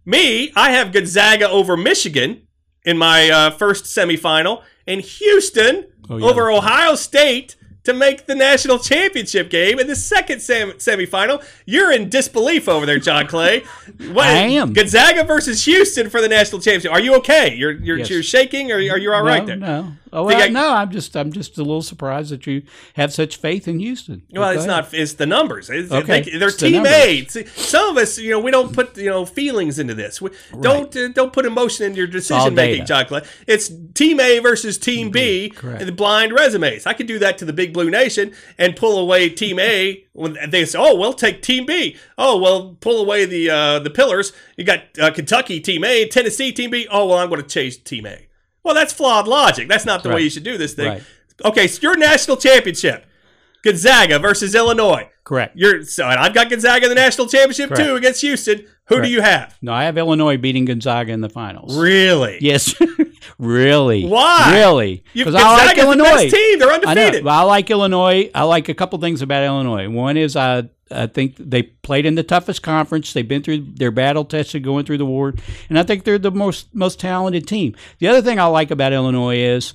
Me, 0.07 0.51
I 0.57 0.71
have 0.71 0.93
Gonzaga 0.93 1.49
over 1.49 1.77
Michigan 1.77 2.47
in 2.87 2.97
my 2.99 3.29
uh, 3.31 3.51
first 3.51 3.85
semifinal, 3.85 4.63
and 4.87 5.03
Houston 5.03 5.87
Oh, 6.09 6.17
yeah. 6.19 6.27
over 6.27 6.51
Ohio 6.51 6.95
State 6.95 7.57
to 7.85 7.93
make 7.93 8.27
the 8.27 8.35
national 8.35 8.79
championship 8.79 9.51
game 9.51 9.79
in 9.79 9.87
the 9.87 9.97
second 9.97 10.41
sem- 10.41 10.73
semifinal. 10.73 11.45
You're 11.67 11.93
in 11.93 12.09
disbelief 12.09 12.69
over 12.69 12.87
there, 12.87 12.99
John 12.99 13.27
Clay. 13.27 13.65
What, 14.13 14.27
I 14.27 14.33
am. 14.33 14.73
Gonzaga 14.73 15.25
versus 15.25 15.65
Houston 15.67 16.11
for 16.11 16.21
the 16.21 16.29
national 16.29 16.61
championship. 16.61 16.93
Are 16.93 17.01
you 17.01 17.15
okay? 17.17 17.55
You're 17.55 17.73
you're, 17.73 17.99
Yes. 17.99 18.11
you're 18.11 18.23
shaking, 18.23 18.73
or 18.73 18.77
are 18.77 18.81
you 18.99 19.13
all 19.13 19.23
no, 19.23 19.29
right 19.29 19.47
there? 19.47 19.57
No, 19.57 19.93
Oh 20.17 20.23
well, 20.25 20.39
got- 20.39 20.53
no, 20.53 20.69
I'm 20.75 20.91
just 20.93 21.17
I'm 21.17 21.33
just 21.33 21.59
a 21.59 21.63
little 21.63 21.83
surprised 21.83 22.31
that 22.31 22.47
you 22.47 22.63
have 22.95 23.13
such 23.13 23.37
faith 23.37 23.67
in 23.67 23.81
Houston. 23.81 24.23
Well, 24.31 24.51
it's 24.51 24.65
not. 24.65 24.95
It's 24.95 25.15
the 25.15 25.27
numbers. 25.27 25.69
It's, 25.69 25.91
Okay, 25.91 26.23
they, 26.23 26.39
they're 26.39 26.49
it's 26.49 26.59
the 26.59 26.71
team. 26.71 26.87
A. 26.87 27.25
See, 27.27 27.45
Some 27.47 27.91
of 27.91 27.97
us, 28.01 28.17
you 28.17 28.31
know, 28.31 28.39
we 28.39 28.53
don't 28.53 28.73
put 28.73 28.97
you 28.97 29.11
know 29.11 29.27
feelings 29.27 29.81
into 29.81 29.93
this. 29.95 30.23
We, 30.23 30.31
Don't 30.61 30.95
uh, 30.97 31.09
don't 31.09 31.33
put 31.33 31.47
emotion 31.47 31.87
into 31.87 31.99
your 31.99 32.07
decision 32.07 32.55
making, 32.55 32.87
Chocolate. 32.87 33.27
It's 33.49 33.73
team 33.95 34.21
A 34.21 34.39
versus 34.39 34.79
team 34.79 35.11
B, 35.11 35.51
correct. 35.51 35.81
and 35.81 35.89
the 35.89 35.93
blind 35.93 36.33
resumes. 36.33 36.87
I 36.87 36.93
could 36.93 37.09
do 37.09 37.19
that 37.19 37.37
to 37.39 37.45
the 37.45 37.53
Big 37.53 37.73
Blue 37.73 37.91
Nation 37.91 38.33
and 38.57 38.77
pull 38.77 38.99
away 38.99 39.29
team 39.31 39.59
A 39.59 40.05
when 40.13 40.39
they 40.49 40.65
say, 40.65 40.79
"Oh, 40.81 40.95
we'll 40.97 41.13
take 41.13 41.43
team 41.43 41.67
B." 41.67 41.97
Oh, 42.17 42.39
well, 42.39 42.77
pull 42.81 43.01
away 43.01 43.25
the 43.25 43.51
uh, 43.51 43.79
the 43.81 43.91
pillars. 43.91 44.33
You 44.57 44.63
got 44.63 44.83
uh, 45.01 45.11
Kentucky 45.11 45.59
team 45.59 45.83
A, 45.83 46.07
Tennessee 46.07 46.53
team 46.53 46.71
B. 46.71 46.87
Oh, 46.89 47.09
well, 47.09 47.19
I'm 47.19 47.29
going 47.29 47.43
to 47.43 47.49
chase 47.49 47.77
team 47.77 48.07
A. 48.07 48.27
Well, 48.65 48.75
that's 48.75 48.93
flawed 48.93 49.29
logic. 49.29 49.69
That's 49.69 49.85
not 49.85 50.03
the 50.03 50.09
way 50.09 50.23
you 50.23 50.31
should 50.31 50.43
do 50.45 50.57
this 50.59 50.75
thing. 50.75 50.89
Right. 50.89 51.03
Okay, 51.45 51.67
so 51.69 51.81
your 51.83 51.97
national 51.97 52.37
championship, 52.39 53.05
Gonzaga 53.63 54.19
versus 54.19 54.55
Illinois. 54.55 55.09
correct. 55.25 55.57
You're 55.57 55.83
so, 55.85 56.05
and 56.09 56.19
I've 56.19 56.35
got 56.35 56.49
Gonzaga 56.51 56.85
in 56.85 56.89
the 56.89 56.95
national 56.95 57.27
championship 57.29 57.69
Correct. 57.71 57.85
too 57.89 57.97
against 57.97 58.21
Houston. 58.23 58.67
Who 58.89 59.01
do 59.01 59.09
you 59.09 59.23
have? 59.23 59.57
No, 59.63 59.73
I 59.73 59.85
have 59.85 59.97
Illinois 59.97 60.37
beating 60.37 60.65
Gonzaga 60.67 61.11
in 61.13 61.21
the 61.23 61.31
finals. 61.31 61.77
Really? 61.77 62.37
Yes, 62.43 62.75
really. 63.39 64.05
Why? 64.07 64.51
Really? 64.55 65.03
Because 65.15 65.35
I 65.35 65.57
like 65.67 65.77
the 65.77 65.83
Illinois. 65.83 66.05
best 66.05 66.35
team. 66.35 66.59
They're 66.59 66.71
I 66.71 66.77
know. 66.79 66.89
undefeated. 66.91 67.27
I 67.27 67.43
like 67.43 67.71
Illinois. 67.71 68.31
I 68.35 68.43
like 68.45 68.69
a 68.69 68.75
couple 68.75 68.99
things 68.99 69.23
about 69.23 69.43
Illinois. 69.45 69.89
One 69.89 70.17
is 70.19 70.37
I 70.37 70.69
I 70.91 71.07
think 71.07 71.37
they 71.39 71.63
played 71.63 72.07
in 72.07 72.15
the 72.15 72.23
toughest 72.23 72.63
conference. 72.63 73.13
They've 73.13 73.27
been 73.27 73.43
through 73.43 73.67
their 73.75 73.91
battle 73.91 74.25
tested 74.25 74.63
going 74.63 74.85
through 74.85 74.99
the 74.99 75.07
war, 75.07 75.35
and 75.69 75.79
I 75.79 75.83
think 75.83 76.05
they're 76.05 76.19
the 76.19 76.31
most 76.31 76.75
most 76.75 77.01
talented 77.01 77.47
team. 77.47 77.75
The 77.99 78.09
other 78.09 78.23
thing 78.23 78.39
I 78.39 78.47
like 78.47 78.71
about 78.71 78.93
Illinois 78.93 79.39
is 79.39 79.75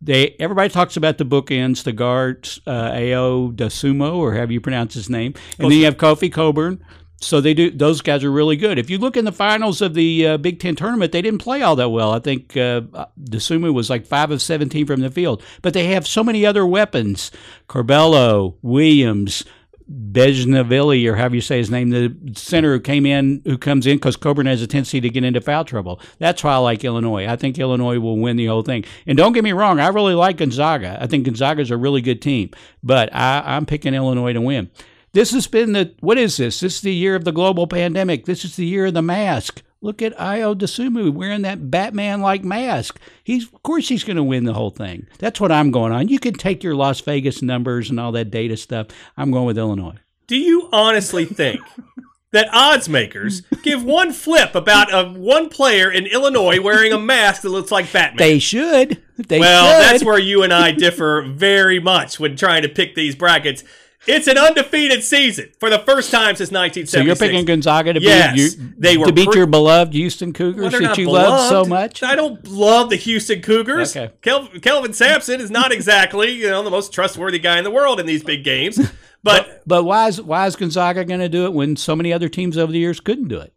they 0.00 0.36
everybody 0.38 0.68
talks 0.68 0.96
about 0.96 1.18
the 1.18 1.24
bookends, 1.24 1.82
the 1.82 1.92
guards, 1.92 2.60
uh, 2.66 2.90
Ayo 2.92 3.54
Dosunmu, 3.54 4.16
or 4.16 4.34
however 4.34 4.52
you 4.52 4.60
pronounce 4.60 4.94
his 4.94 5.10
name, 5.10 5.34
and 5.58 5.70
then 5.70 5.78
you 5.78 5.84
have 5.84 5.96
Kofi 5.96 6.32
Cockburn. 6.32 6.82
So 7.18 7.40
they 7.40 7.54
do; 7.54 7.70
those 7.70 8.02
guys 8.02 8.22
are 8.24 8.30
really 8.30 8.56
good. 8.56 8.78
If 8.78 8.90
you 8.90 8.98
look 8.98 9.16
in 9.16 9.24
the 9.24 9.32
finals 9.32 9.80
of 9.80 9.94
the 9.94 10.26
uh, 10.26 10.36
Big 10.36 10.60
Ten 10.60 10.76
tournament, 10.76 11.12
they 11.12 11.22
didn't 11.22 11.40
play 11.40 11.62
all 11.62 11.74
that 11.76 11.88
well. 11.88 12.12
I 12.12 12.18
think 12.18 12.56
uh, 12.56 12.82
Dosunmu 13.18 13.72
was 13.72 13.88
like 13.88 14.06
five 14.06 14.30
of 14.30 14.42
seventeen 14.42 14.86
from 14.86 15.00
the 15.00 15.10
field, 15.10 15.42
but 15.62 15.72
they 15.72 15.86
have 15.86 16.06
so 16.06 16.22
many 16.22 16.44
other 16.44 16.66
weapons: 16.66 17.30
Curbelo, 17.68 18.56
Williams, 18.60 19.44
Bezhanishvili, 19.90 21.06
or 21.06 21.14
however 21.14 21.36
you 21.36 21.40
say 21.40 21.58
his 21.58 21.70
name, 21.70 21.90
the 21.90 22.14
center 22.34 22.72
who 22.72 22.80
came 22.80 23.06
in, 23.06 23.40
who 23.44 23.56
comes 23.56 23.86
in 23.86 23.98
because 23.98 24.16
Cockburn 24.16 24.46
has 24.46 24.60
a 24.60 24.66
tendency 24.66 25.00
to 25.00 25.08
get 25.08 25.22
into 25.22 25.40
foul 25.40 25.64
trouble. 25.64 26.00
That's 26.18 26.42
why 26.42 26.54
I 26.54 26.56
like 26.58 26.84
Illinois. 26.84 27.26
I 27.26 27.36
think 27.36 27.58
Illinois 27.58 27.98
will 28.00 28.18
win 28.18 28.36
the 28.36 28.46
whole 28.46 28.62
thing. 28.62 28.84
And 29.06 29.16
don't 29.16 29.32
get 29.32 29.44
me 29.44 29.52
wrong, 29.52 29.78
I 29.78 29.88
really 29.88 30.14
like 30.14 30.38
Gonzaga. 30.38 30.98
I 31.00 31.06
think 31.06 31.24
Gonzaga's 31.24 31.70
a 31.70 31.76
really 31.76 32.00
good 32.00 32.20
team, 32.20 32.50
but 32.82 33.14
I, 33.14 33.42
I'm 33.44 33.64
picking 33.64 33.94
Illinois 33.94 34.32
to 34.32 34.40
win. 34.40 34.70
This 35.12 35.30
has 35.30 35.46
been 35.46 35.72
the 35.72 35.94
what 36.00 36.18
is 36.18 36.36
this? 36.36 36.60
This 36.60 36.76
is 36.76 36.80
the 36.80 36.92
year 36.92 37.14
of 37.14 37.24
the 37.24 37.32
global 37.32 37.66
pandemic. 37.66 38.26
This 38.26 38.44
is 38.44 38.56
the 38.56 38.66
year 38.66 38.86
of 38.86 38.94
the 38.94 39.02
mask. 39.02 39.62
Look 39.82 40.00
at 40.02 40.16
Ayo 40.16 40.54
Dosunmu 40.54 41.12
wearing 41.12 41.42
that 41.42 41.70
Batman-like 41.70 42.44
mask. 42.44 42.98
He's 43.22 43.44
of 43.44 43.62
course 43.62 43.88
he's 43.88 44.04
going 44.04 44.16
to 44.16 44.22
win 44.22 44.44
the 44.44 44.54
whole 44.54 44.70
thing. 44.70 45.06
That's 45.18 45.40
what 45.40 45.52
I'm 45.52 45.70
going 45.70 45.92
on. 45.92 46.08
You 46.08 46.18
can 46.18 46.34
take 46.34 46.64
your 46.64 46.74
Las 46.74 47.00
Vegas 47.00 47.42
numbers 47.42 47.90
and 47.90 48.00
all 48.00 48.12
that 48.12 48.30
data 48.30 48.56
stuff. 48.56 48.88
I'm 49.16 49.30
going 49.30 49.46
with 49.46 49.58
Illinois. 49.58 49.96
Do 50.26 50.36
you 50.36 50.68
honestly 50.72 51.24
think 51.24 51.60
that 52.32 52.48
odds 52.52 52.88
makers 52.88 53.42
give 53.62 53.84
one 53.84 54.12
flip 54.12 54.54
about 54.54 54.92
a 54.92 55.08
one 55.08 55.48
player 55.48 55.90
in 55.90 56.06
Illinois 56.06 56.60
wearing 56.60 56.92
a 56.92 56.98
mask 56.98 57.42
that 57.42 57.50
looks 57.50 57.70
like 57.70 57.92
Batman? 57.92 58.18
They 58.18 58.38
should. 58.38 59.02
They 59.18 59.38
well, 59.38 59.82
should. 59.82 59.92
that's 59.92 60.04
where 60.04 60.18
you 60.18 60.42
and 60.42 60.52
I 60.52 60.72
differ 60.72 61.22
very 61.22 61.80
much 61.80 62.18
when 62.18 62.36
trying 62.36 62.62
to 62.62 62.68
pick 62.68 62.94
these 62.94 63.14
brackets. 63.14 63.62
It's 64.06 64.26
an 64.28 64.38
undefeated 64.38 65.02
season 65.02 65.50
for 65.58 65.68
the 65.68 65.80
first 65.80 66.10
time 66.10 66.36
since 66.36 66.50
1976. 66.52 66.90
so 66.92 67.00
you're 67.00 67.16
picking 67.16 67.44
Gonzaga 67.44 67.92
to 67.94 68.00
Yes, 68.00 68.34
beat 68.34 68.58
you, 68.58 68.74
they 68.78 68.96
were 68.96 69.06
to 69.06 69.12
beat 69.12 69.28
pre- 69.28 69.36
your 69.38 69.46
beloved 69.46 69.92
Houston 69.94 70.32
Cougars 70.32 70.70
they're 70.72 70.80
that 70.82 70.98
you 70.98 71.10
love 71.10 71.48
so 71.48 71.64
much. 71.64 72.02
I 72.02 72.14
don't 72.14 72.46
love 72.46 72.90
the 72.90 72.96
Houston 72.96 73.42
Cougars. 73.42 73.96
Okay. 73.96 74.12
Kel- 74.22 74.48
Kelvin 74.62 74.92
Sampson 74.92 75.40
is 75.40 75.50
not 75.50 75.72
exactly 75.72 76.30
you 76.30 76.48
know 76.48 76.62
the 76.62 76.70
most 76.70 76.92
trustworthy 76.92 77.38
guy 77.38 77.58
in 77.58 77.64
the 77.64 77.70
world 77.70 77.98
in 77.98 78.06
these 78.06 78.22
big 78.22 78.44
games, 78.44 78.78
but 79.22 79.62
But 79.66 79.84
why 79.84 80.08
is 80.08 80.22
why 80.22 80.46
is 80.46 80.54
Gonzaga 80.56 81.04
going 81.04 81.20
to 81.20 81.28
do 81.28 81.44
it 81.46 81.52
when 81.52 81.74
so 81.76 81.96
many 81.96 82.12
other 82.12 82.28
teams 82.28 82.56
over 82.56 82.70
the 82.72 82.78
years 82.78 83.00
couldn't 83.00 83.28
do 83.28 83.38
it? 83.40 83.52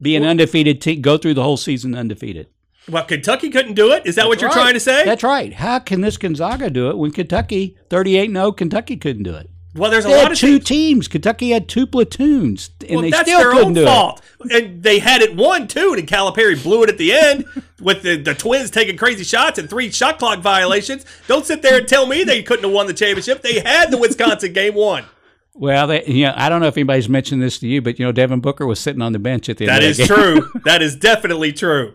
Be 0.00 0.14
an 0.14 0.24
undefeated 0.24 0.80
team, 0.80 1.00
go 1.02 1.18
through 1.18 1.34
the 1.34 1.42
whole 1.42 1.56
season 1.56 1.96
undefeated. 1.96 2.46
well, 2.88 3.04
Kentucky 3.04 3.50
couldn't 3.50 3.74
do 3.74 3.90
it. 3.90 4.06
Is 4.06 4.14
that 4.14 4.28
what 4.28 4.40
you're 4.40 4.48
Right. 4.50 4.54
trying 4.62 4.74
to 4.74 4.80
say? 4.80 5.04
That's 5.04 5.24
right. 5.24 5.52
How 5.52 5.80
can 5.80 6.02
this 6.02 6.16
Gonzaga 6.16 6.70
do 6.70 6.88
it 6.88 6.96
when 6.96 7.10
Kentucky, 7.10 7.76
38 7.90 8.30
0, 8.30 8.52
Kentucky 8.52 8.96
couldn't 8.96 9.24
do 9.24 9.34
it? 9.34 9.50
Well, 9.78 9.90
there's 9.90 10.04
a 10.04 10.08
lot 10.10 10.24
had 10.24 10.32
of 10.32 10.38
two 10.38 10.58
teams. 10.58 10.64
teams. 10.66 11.08
Kentucky 11.08 11.50
had 11.50 11.68
two 11.68 11.86
platoons, 11.86 12.70
and 12.80 12.90
Well, 12.90 13.00
they 13.02 13.10
that's 13.10 13.28
still 13.28 13.38
their 13.38 13.50
couldn't 13.52 13.66
own 13.68 13.74
do 13.74 13.84
fault. 13.84 14.20
And 14.50 14.82
they 14.82 14.98
had 14.98 15.22
it 15.22 15.34
one 15.36 15.66
too, 15.68 15.94
and 15.96 16.06
Calipari 16.06 16.62
blew 16.62 16.82
it 16.82 16.88
at 16.90 16.98
the 16.98 17.12
end 17.12 17.44
with 17.80 18.02
the, 18.02 18.16
the 18.16 18.34
Twins 18.34 18.70
taking 18.70 18.96
crazy 18.96 19.24
shots 19.24 19.58
and 19.58 19.68
three 19.70 19.90
shot 19.90 20.18
clock 20.18 20.40
violations. 20.40 21.04
Don't 21.26 21.46
sit 21.46 21.62
there 21.62 21.78
and 21.78 21.88
tell 21.88 22.06
me 22.06 22.24
they 22.24 22.42
couldn't 22.42 22.64
have 22.64 22.72
won 22.72 22.86
the 22.86 22.94
championship. 22.94 23.42
They 23.42 23.60
had 23.60 23.90
the 23.90 23.98
Wisconsin 23.98 24.52
game 24.52 24.74
won. 24.74 25.04
it. 25.04 25.08
Well, 25.54 25.88
they, 25.88 26.04
you 26.06 26.26
know, 26.26 26.34
I 26.36 26.48
don't 26.48 26.60
know 26.60 26.68
if 26.68 26.76
anybody's 26.76 27.08
mentioned 27.08 27.42
this 27.42 27.58
to 27.60 27.66
you, 27.66 27.82
but 27.82 27.98
you 27.98 28.04
know, 28.04 28.12
Devin 28.12 28.40
Booker 28.40 28.64
was 28.66 28.78
sitting 28.78 29.02
on 29.02 29.12
the 29.12 29.18
bench 29.18 29.48
at 29.48 29.56
the 29.56 29.66
That 29.66 29.82
end. 29.82 29.90
is 29.90 29.98
of 30.00 30.08
the 30.08 30.14
game. 30.14 30.24
That 30.24 30.32
is 30.36 30.50
true. 30.52 30.60
That 30.64 30.82
is 30.82 30.96
definitely 30.96 31.52
true. 31.52 31.94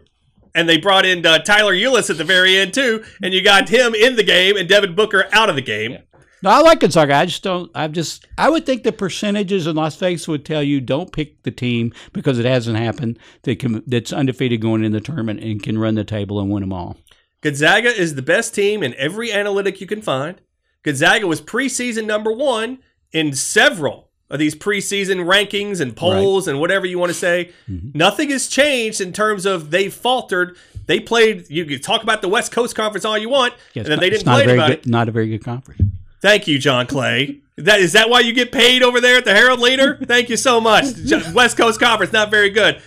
And 0.56 0.68
they 0.70 0.78
brought 0.78 1.06
in 1.06 1.26
uh, 1.26 1.40
Tyler 1.40 1.74
Ulis 1.74 2.10
at 2.10 2.18
the 2.18 2.24
very 2.26 2.58
end 2.58 2.74
too, 2.74 3.04
and 3.24 3.34
you 3.34 3.42
got 3.42 3.70
him 3.70 3.96
in 3.96 4.18
the 4.18 4.24
game 4.24 4.58
and 4.58 4.68
Devin 4.70 4.94
Booker 4.96 5.28
out 5.32 5.50
of 5.50 5.56
the 5.56 5.62
game. 5.62 5.98
No, 6.44 6.50
I 6.50 6.60
like 6.60 6.82
Gonzaga. 6.82 7.16
I 7.16 7.26
just 7.26 7.42
don't. 7.42 7.72
I 7.74 7.88
just. 7.88 8.28
I 8.38 8.50
would 8.50 8.66
think 8.66 8.84
the 8.84 8.92
percentages 8.92 9.66
in 9.66 9.78
Las 9.78 9.96
Vegas 9.96 10.28
would 10.28 10.46
tell 10.46 10.62
you 10.62 10.82
don't 10.82 11.14
pick 11.14 11.42
the 11.44 11.52
team 11.52 11.94
because 12.12 12.38
it 12.38 12.46
hasn't 12.46 12.78
happened 12.78 13.18
that 13.44 13.60
can, 13.60 13.82
that's 13.88 14.12
undefeated 14.12 14.60
going 14.60 14.84
in 14.84 14.92
the 14.92 15.00
tournament 15.00 15.40
and 15.40 15.64
can 15.64 15.78
run 15.78 15.96
the 15.96 16.04
table 16.04 16.42
and 16.42 16.52
win 16.52 16.60
them 16.60 16.74
all. 16.74 16.98
Gonzaga 17.40 17.88
is 17.88 18.16
the 18.16 18.22
best 18.22 18.54
team 18.54 18.84
in 18.84 18.94
every 18.96 19.32
analytic 19.32 19.80
you 19.80 19.88
can 19.88 20.02
find. 20.02 20.42
Gonzaga 20.84 21.28
was 21.28 21.42
preseason 21.42 22.06
number 22.06 22.32
one 22.32 22.80
in 23.14 23.34
several 23.34 24.10
of 24.30 24.38
these 24.38 24.54
preseason 24.54 25.26
rankings 25.26 25.80
and 25.80 25.96
polls 25.96 26.48
and 26.50 26.60
whatever 26.60 26.86
you 26.86 27.00
want 27.00 27.10
to 27.10 27.18
say. 27.18 27.54
Mm-hmm. 27.70 27.98
Nothing 27.98 28.32
has 28.32 28.48
changed 28.48 29.00
in 29.00 29.14
terms 29.14 29.46
of 29.46 29.72
they 29.72 29.88
faltered. 29.88 30.58
They 30.88 31.00
played. 31.00 31.50
You 31.50 31.64
can 31.64 31.80
talk 31.80 32.04
about 32.04 32.22
the 32.22 32.28
West 32.28 32.52
Coast 32.52 32.76
Conference 32.76 33.06
all 33.06 33.18
you 33.18 33.30
want, 33.30 33.54
and 33.76 33.86
then 33.86 34.00
they 34.02 34.10
didn't 34.10 34.26
play 34.26 34.44
about 34.44 34.68
good, 34.68 34.80
it. 34.80 34.88
Not 34.88 35.08
a 35.08 35.12
very 35.14 35.30
good 35.30 35.46
conference. 35.46 35.82
Thank 36.24 36.48
you, 36.48 36.58
John 36.58 36.88
Clay. 36.88 37.42
That 37.58 37.82
is 37.82 37.92
that 37.92 38.10
why 38.10 38.22
you 38.22 38.32
get 38.32 38.54
paid 38.54 38.82
over 38.82 39.02
there 39.02 39.18
at 39.18 39.26
the 39.26 39.34
Herald 39.34 39.60
Leader? 39.60 40.00
Thank 40.06 40.30
you 40.30 40.38
so 40.38 40.62
much. 40.62 40.86
West 41.34 41.58
Coast 41.58 41.82
Conference 41.82 42.14
not 42.14 42.32
very 42.32 42.50
good. 42.50 42.82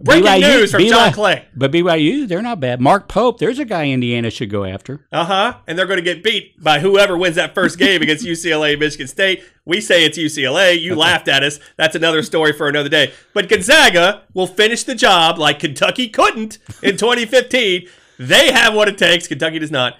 Breaking 0.00 0.24
BYU 0.24 0.40
news 0.40 0.70
from 0.70 0.86
John 0.86 1.12
Clay. 1.12 1.44
But 1.54 1.70
BYU, 1.70 2.26
they're 2.26 2.40
not 2.40 2.60
bad. 2.60 2.80
Mark 2.80 3.06
Pope, 3.06 3.40
there's 3.40 3.58
a 3.58 3.66
guy 3.66 3.90
Indiana 3.90 4.30
should 4.30 4.48
go 4.48 4.64
after. 4.64 5.06
Uh 5.12 5.26
huh. 5.26 5.58
And 5.66 5.78
they're 5.78 5.84
going 5.84 5.98
to 5.98 6.02
get 6.02 6.22
beat 6.22 6.58
by 6.62 6.80
whoever 6.80 7.18
wins 7.18 7.36
that 7.36 7.54
first 7.54 7.78
game 7.78 8.00
against 8.00 8.24
UCLA, 8.26 8.78
Michigan 8.78 9.06
State. 9.06 9.44
We 9.66 9.82
say 9.82 10.06
it's 10.06 10.16
UCLA. 10.16 10.80
You 10.80 10.94
laughed 10.94 11.28
at 11.28 11.42
us. 11.42 11.60
That's 11.76 11.94
another 11.94 12.22
story 12.22 12.54
for 12.54 12.68
another 12.68 12.88
day. 12.88 13.12
But 13.34 13.50
Gonzaga 13.50 14.22
will 14.32 14.46
finish 14.46 14.84
the 14.84 14.94
job 14.94 15.36
like 15.36 15.58
Kentucky 15.58 16.08
couldn't 16.08 16.56
in 16.82 16.96
2015. 16.96 17.86
They 18.18 18.50
have 18.50 18.72
what 18.72 18.88
it 18.88 18.96
takes. 18.96 19.28
Kentucky 19.28 19.58
does 19.58 19.70
not. 19.70 19.98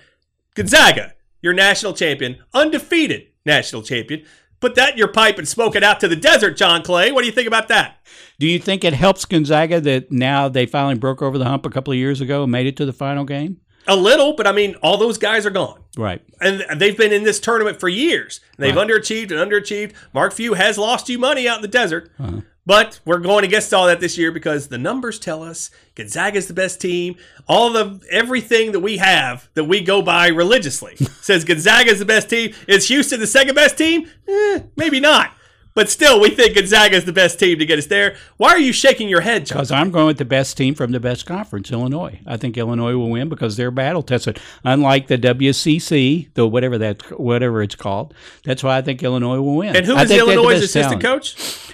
Gonzaga, 0.55 1.13
your 1.41 1.53
national 1.53 1.93
champion, 1.95 2.39
undefeated 2.55 3.29
national 3.45 3.83
champion. 3.83 4.25
Put 4.61 4.75
that 4.75 4.93
in 4.93 4.99
your 4.99 5.09
pipe 5.09 5.39
and 5.39 5.47
smoke 5.47 5.77
it 5.77 5.85
out 5.85 6.01
to 6.01 6.09
the 6.09 6.17
desert, 6.17 6.57
John 6.57 6.83
Clay. 6.83 7.13
What 7.13 7.21
do 7.21 7.27
you 7.29 7.33
think 7.33 7.47
about 7.47 7.69
that? 7.69 7.99
Do 8.41 8.47
you 8.49 8.59
think 8.59 8.83
it 8.83 8.93
helps 8.93 9.25
Gonzaga 9.25 9.81
that 9.83 10.11
now 10.11 10.49
they 10.49 10.67
finally 10.67 10.97
broke 10.97 11.23
over 11.23 11.39
the 11.39 11.45
hump 11.45 11.65
a 11.65 11.71
couple 11.71 11.93
of 11.93 11.99
years 11.99 12.21
ago 12.21 12.43
and 12.43 12.51
made 12.53 12.67
it 12.67 12.77
to 12.79 12.85
the 12.85 12.93
final 12.93 13.25
game? 13.25 13.59
A 13.87 13.95
little, 13.97 14.35
but 14.35 14.47
I 14.49 14.53
mean, 14.53 14.75
all 14.83 14.97
those 14.99 15.17
guys 15.17 15.47
are 15.47 15.51
gone. 15.51 15.81
Right. 15.97 16.21
and 16.41 16.65
they've 16.81 16.97
been 16.97 17.13
in 17.13 17.25
this 17.25 17.41
tournament 17.41 17.81
for 17.81 17.89
years. 17.89 18.41
They've 18.57 18.75
Right. 18.77 18.87
underachieved 18.89 19.31
and 19.33 19.51
underachieved. 19.51 19.93
Mark 20.13 20.33
Few 20.33 20.55
has 20.55 20.77
lost 20.79 21.09
you 21.09 21.19
money 21.19 21.49
out 21.49 21.57
in 21.57 21.63
the 21.63 21.69
desert, 21.69 22.11
Uh-huh. 22.21 22.41
But 22.69 23.01
we're 23.07 23.19
going 23.19 23.45
against 23.45 23.73
all 23.73 23.87
that 23.87 23.99
this 23.99 24.19
year 24.19 24.31
because 24.31 24.69
the 24.69 24.77
numbers 24.77 25.19
tell 25.19 25.43
us 25.43 25.71
Gonzaga's 25.95 26.49
the 26.49 26.53
best 26.53 26.83
team. 26.83 27.17
All 27.49 27.73
the 27.73 27.99
everything 28.11 28.73
that 28.73 28.81
we 28.81 28.99
have 28.99 29.49
that 29.55 29.65
we 29.65 29.81
go 29.81 30.03
by 30.03 30.27
religiously 30.27 30.95
says 31.23 31.45
Gonzaga's 31.45 31.99
the 31.99 32.05
best 32.05 32.29
team. 32.29 32.53
Is 32.67 32.87
Houston 32.89 33.21
the 33.21 33.27
second 33.27 33.55
best 33.55 33.79
team? 33.79 34.07
Eh, 34.29 34.61
maybe 34.77 35.01
not. 35.01 35.33
But 35.79 35.89
still, 35.89 36.21
we 36.21 36.31
think 36.31 36.57
Gonzaga 36.57 36.97
is 36.97 37.05
the 37.05 37.13
best 37.13 37.39
team 37.39 37.61
to 37.61 37.65
get 37.65 37.79
us 37.79 37.87
there. 37.87 38.17
Why 38.37 38.49
are 38.49 38.59
you 38.59 38.73
shaking 38.73 39.09
your 39.09 39.21
head? 39.21 39.45
Because 39.45 39.71
I'm 39.71 39.93
going 39.93 40.07
with 40.07 40.19
the 40.19 40.25
best 40.25 40.57
team 40.57 40.75
from 40.75 40.91
the 40.91 40.99
best 40.99 41.25
conference, 41.25 41.71
Illinois. 41.71 42.21
I 42.27 42.37
think 42.37 42.59
Illinois 42.59 42.97
will 42.97 43.11
win 43.11 43.29
because 43.29 43.57
they're 43.57 43.71
battle 43.71 44.03
tested. 44.03 44.41
Unlike 44.65 45.07
the 45.07 45.17
WCC, 45.17 46.35
the 46.35 46.49
whatever 46.49 46.79
that 46.79 47.19
whatever 47.21 47.63
it's 47.63 47.77
called. 47.77 48.13
That's 48.45 48.65
why 48.65 48.77
I 48.77 48.83
think 48.83 49.05
Illinois 49.05 49.41
will 49.41 49.55
win. 49.55 49.77
And 49.77 49.87
who 49.87 49.95
I 49.95 49.99
think 49.99 50.09
they 50.09 50.17
have 50.17 50.27
the 50.27 50.33
Illinois' 50.33 50.57
assistant 50.65 51.01
talent. 51.01 51.03
coach? 51.03 51.68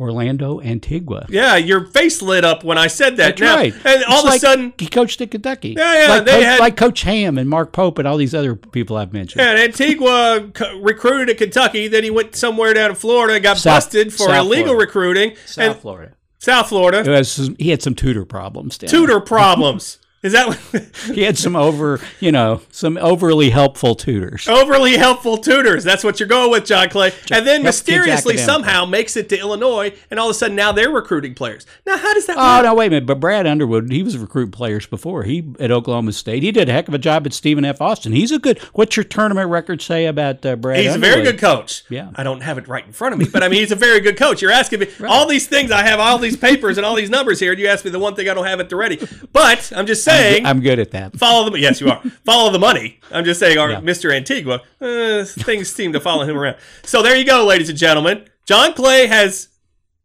Orlando 0.00 0.60
Antigua. 0.60 1.26
Yeah, 1.28 1.56
your 1.56 1.86
face 1.86 2.22
lit 2.22 2.44
up 2.44 2.62
when 2.62 2.78
I 2.78 2.86
said 2.86 3.16
that. 3.16 3.36
That's 3.36 3.40
Now- 3.40 3.56
right. 3.56 3.74
And 3.84 4.04
all 4.04 4.20
It's 4.26 4.28
of 4.28 4.34
a 4.34 4.38
sudden, 4.38 4.72
he 4.78 4.86
coached 4.86 5.20
at 5.20 5.30
Kentucky. 5.32 5.74
Yeah, 5.76 6.06
yeah, 6.06 6.08
Like, 6.14 6.24
they 6.24 6.32
Coach, 6.32 6.42
had- 6.44 6.60
like 6.60 6.76
Coach 6.76 7.02
Ham 7.02 7.36
and 7.38 7.48
Mark 7.50 7.72
Pope 7.72 7.98
and 7.98 8.06
all 8.06 8.16
these 8.16 8.34
other 8.34 8.54
people 8.54 8.96
I've 8.96 9.12
mentioned. 9.12 9.40
yeah, 9.42 9.50
and 9.50 9.58
Antigua 9.58 10.48
co- 10.54 10.78
recruited 10.80 11.30
at 11.30 11.38
Kentucky. 11.38 11.88
Then 11.88 12.04
he 12.04 12.10
went 12.10 12.36
somewhere 12.36 12.74
down 12.74 12.90
in 12.90 12.96
Florida 12.96 13.34
and 13.34 13.42
got 13.42 13.58
South- 13.58 13.76
busted 13.84 14.12
for 14.12 14.28
South 14.28 14.46
illegal 14.46 14.66
Florida. 14.66 14.86
recruiting. 14.86 15.32
South 15.46 15.64
and 15.64 15.76
Florida. 15.76 16.12
South 16.38 16.68
Florida. 16.68 17.10
Was 17.10 17.32
some- 17.32 17.56
he 17.58 17.70
had 17.70 17.82
some 17.82 17.94
tutor 17.96 18.24
problems. 18.24 18.78
Down 18.78 18.88
Tutor 18.90 19.18
problems. 19.26 19.98
Is 20.22 20.32
that 20.32 20.48
what? 20.48 20.58
He 21.14 21.22
had 21.22 21.38
some 21.38 21.56
over, 21.56 22.00
you 22.20 22.32
know, 22.32 22.60
some 22.70 22.98
overly 22.98 23.50
helpful 23.50 23.94
tutors. 23.94 24.46
overly 24.48 24.96
helpful 24.96 25.38
tutors. 25.38 25.84
That's 25.84 26.02
what 26.04 26.18
you're 26.20 26.28
going 26.28 26.50
with, 26.50 26.64
John 26.66 26.88
Clay. 26.90 27.12
And 27.30 27.46
then 27.46 27.62
mysteriously 27.62 28.36
somehow 28.36 28.84
makes 28.84 29.16
it 29.16 29.28
to 29.30 29.38
Illinois, 29.38 29.94
and 30.10 30.18
all 30.20 30.26
of 30.28 30.32
a 30.32 30.34
sudden 30.34 30.56
now 30.56 30.72
they're 30.72 30.90
recruiting 30.90 31.34
players. 31.34 31.66
Now, 31.86 31.96
how 31.96 32.12
does 32.14 32.26
that 32.26 32.36
Oh 32.36 32.56
work? 32.56 32.64
no, 32.64 32.74
wait 32.74 32.86
a 32.86 32.90
minute. 32.90 33.06
But 33.06 33.20
Brad 33.20 33.46
Underwood, 33.46 33.90
he 33.90 34.02
was 34.02 34.18
recruiting 34.18 34.50
players 34.50 34.86
before. 34.86 35.22
He 35.22 35.50
at 35.60 35.70
Oklahoma 35.70 36.12
State. 36.12 36.42
He 36.42 36.50
did 36.52 36.68
a 36.68 36.72
heck 36.72 36.88
of 36.88 36.94
a 36.94 36.98
job 36.98 37.24
at 37.26 37.32
Stephen 37.32 37.64
F. 37.64 37.80
Austin. 37.80 38.12
He's 38.12 38.32
a 38.32 38.38
good. 38.38 38.58
What's 38.74 38.96
your 38.96 39.04
tournament 39.04 39.48
record 39.50 39.80
say 39.80 40.06
about 40.06 40.44
uh, 40.44 40.56
Brad? 40.56 40.80
He's 40.80 40.94
a 40.94 40.98
very 40.98 41.22
good 41.22 41.38
coach. 41.38 41.84
Yeah. 41.88 42.10
I 42.16 42.22
don't 42.24 42.42
have 42.42 42.58
it 42.58 42.66
right 42.68 42.84
in 42.84 42.92
front 42.92 43.12
of 43.14 43.18
me, 43.20 43.26
but 43.32 43.42
I 43.42 43.48
mean, 43.48 43.60
he's 43.60 43.72
a 43.72 43.76
very 43.76 44.00
good 44.00 44.16
coach. 44.16 44.42
You're 44.42 44.50
asking 44.50 44.80
me 44.80 44.88
all 45.08 45.26
these 45.26 45.46
things. 45.46 45.70
I 45.70 45.82
have 45.84 46.00
all 46.00 46.18
these 46.18 46.36
papers 46.36 46.76
and 46.76 46.84
all 46.84 46.96
these 46.96 47.10
numbers 47.10 47.38
here, 47.40 47.52
and 47.52 47.60
you 47.60 47.68
ask 47.68 47.84
me 47.84 47.90
the 47.92 47.98
one 48.00 48.14
thing 48.14 48.28
I 48.28 48.34
don't 48.34 48.46
have 48.46 48.60
at 48.60 48.68
the 48.68 48.76
ready. 48.76 48.98
But 49.32 49.72
I'm 49.74 49.86
just 49.86 50.04
saying, 50.08 50.46
I'm 50.46 50.60
good 50.60 50.78
at 50.78 50.90
that. 50.92 51.16
follow 51.16 51.50
the 51.50 51.58
yes, 51.58 51.80
you 51.80 51.88
are. 51.90 52.00
follow 52.24 52.50
the 52.50 52.58
money. 52.58 53.00
I'm 53.10 53.24
just 53.24 53.40
saying, 53.40 53.58
our 53.58 53.70
Yeah. 53.70 53.80
Mr. 53.80 54.14
Antigua, 54.14 54.62
uh, 54.80 55.24
things 55.24 55.70
seem 55.72 55.92
to 55.92 56.00
follow 56.00 56.24
him 56.24 56.36
around. 56.36 56.56
So 56.82 57.02
there 57.02 57.16
you 57.16 57.24
go, 57.24 57.44
ladies 57.44 57.68
and 57.68 57.78
gentlemen. 57.78 58.28
John 58.46 58.72
Clay 58.74 59.06
has 59.06 59.48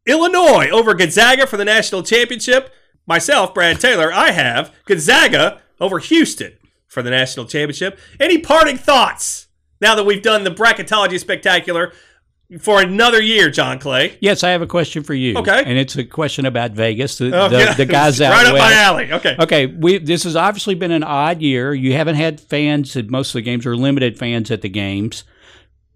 Illinois 0.05 0.69
over 0.69 0.93
Gonzaga 0.93 1.47
for 1.47 1.57
the 1.57 1.65
national 1.65 2.03
championship. 2.03 2.71
Myself, 3.05 3.53
Brad 3.53 3.79
Taylor, 3.79 4.11
I 4.13 4.31
have 4.31 4.73
Gonzaga 4.85 5.61
over 5.79 5.99
Houston 5.99 6.53
for 6.87 7.01
the 7.01 7.09
national 7.09 7.45
championship. 7.45 7.99
Any 8.19 8.37
parting 8.37 8.77
thoughts 8.77 9.47
now 9.81 9.95
that 9.95 10.05
we've 10.05 10.21
done 10.21 10.43
the 10.43 10.51
bracketology 10.51 11.19
spectacular 11.19 11.91
for 12.59 12.81
another 12.81 13.21
year, 13.21 13.49
John 13.49 13.79
Clay? 13.79 14.17
Yes, 14.21 14.43
I 14.43 14.49
have 14.51 14.61
a 14.61 14.67
question 14.67 15.03
for 15.03 15.13
you. 15.13 15.37
Okay. 15.37 15.63
and 15.65 15.77
it's 15.77 15.95
a 15.95 16.03
question 16.03 16.45
about 16.45 16.71
Vegas. 16.71 17.17
The, 17.17 17.25
Oh, 17.37 17.49
the, 17.49 17.57
yeah. 17.59 17.73
the 17.73 17.85
guys 17.85 18.19
out 18.21 18.31
right 18.31 18.45
up 18.47 18.53
west. 18.53 18.63
my 18.63 18.73
alley. 18.81 19.11
Okay. 19.11 19.35
Okay, 19.39 19.65
we 19.67 19.97
this 19.97 20.23
has 20.23 20.35
obviously 20.35 20.75
been 20.75 20.91
an 20.91 21.03
odd 21.03 21.41
year. 21.41 21.73
You 21.73 21.93
haven't 21.93 22.15
had 22.15 22.39
fans 22.39 22.95
at 22.95 23.09
most 23.09 23.29
of 23.29 23.33
the 23.33 23.41
games 23.41 23.65
or 23.65 23.75
limited 23.75 24.17
fans 24.17 24.51
at 24.51 24.61
the 24.61 24.69
games. 24.69 25.23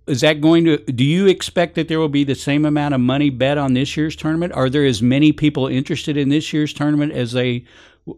Is 0.07 0.21
that 0.21 0.39
going 0.39 0.63
to 0.65 0.77
do 0.77 1.03
you 1.03 1.27
expect 1.27 1.75
that 1.75 1.89
there 1.89 1.99
will 1.99 2.07
be 2.07 2.23
the 2.23 2.33
same 2.35 2.65
amount 2.65 2.93
of 2.93 3.01
money 3.01 3.29
bet 3.29 3.57
on 3.57 3.73
this 3.73 3.97
year's 3.97 4.15
tournament? 4.15 4.53
Are 4.53 4.69
there 4.69 4.85
as 4.85 5.01
many 5.01 5.31
people 5.33 5.67
interested 5.67 6.15
in 6.17 6.29
this 6.29 6.53
year's 6.53 6.71
tournament 6.73 7.11
as 7.11 7.33
they 7.33 7.65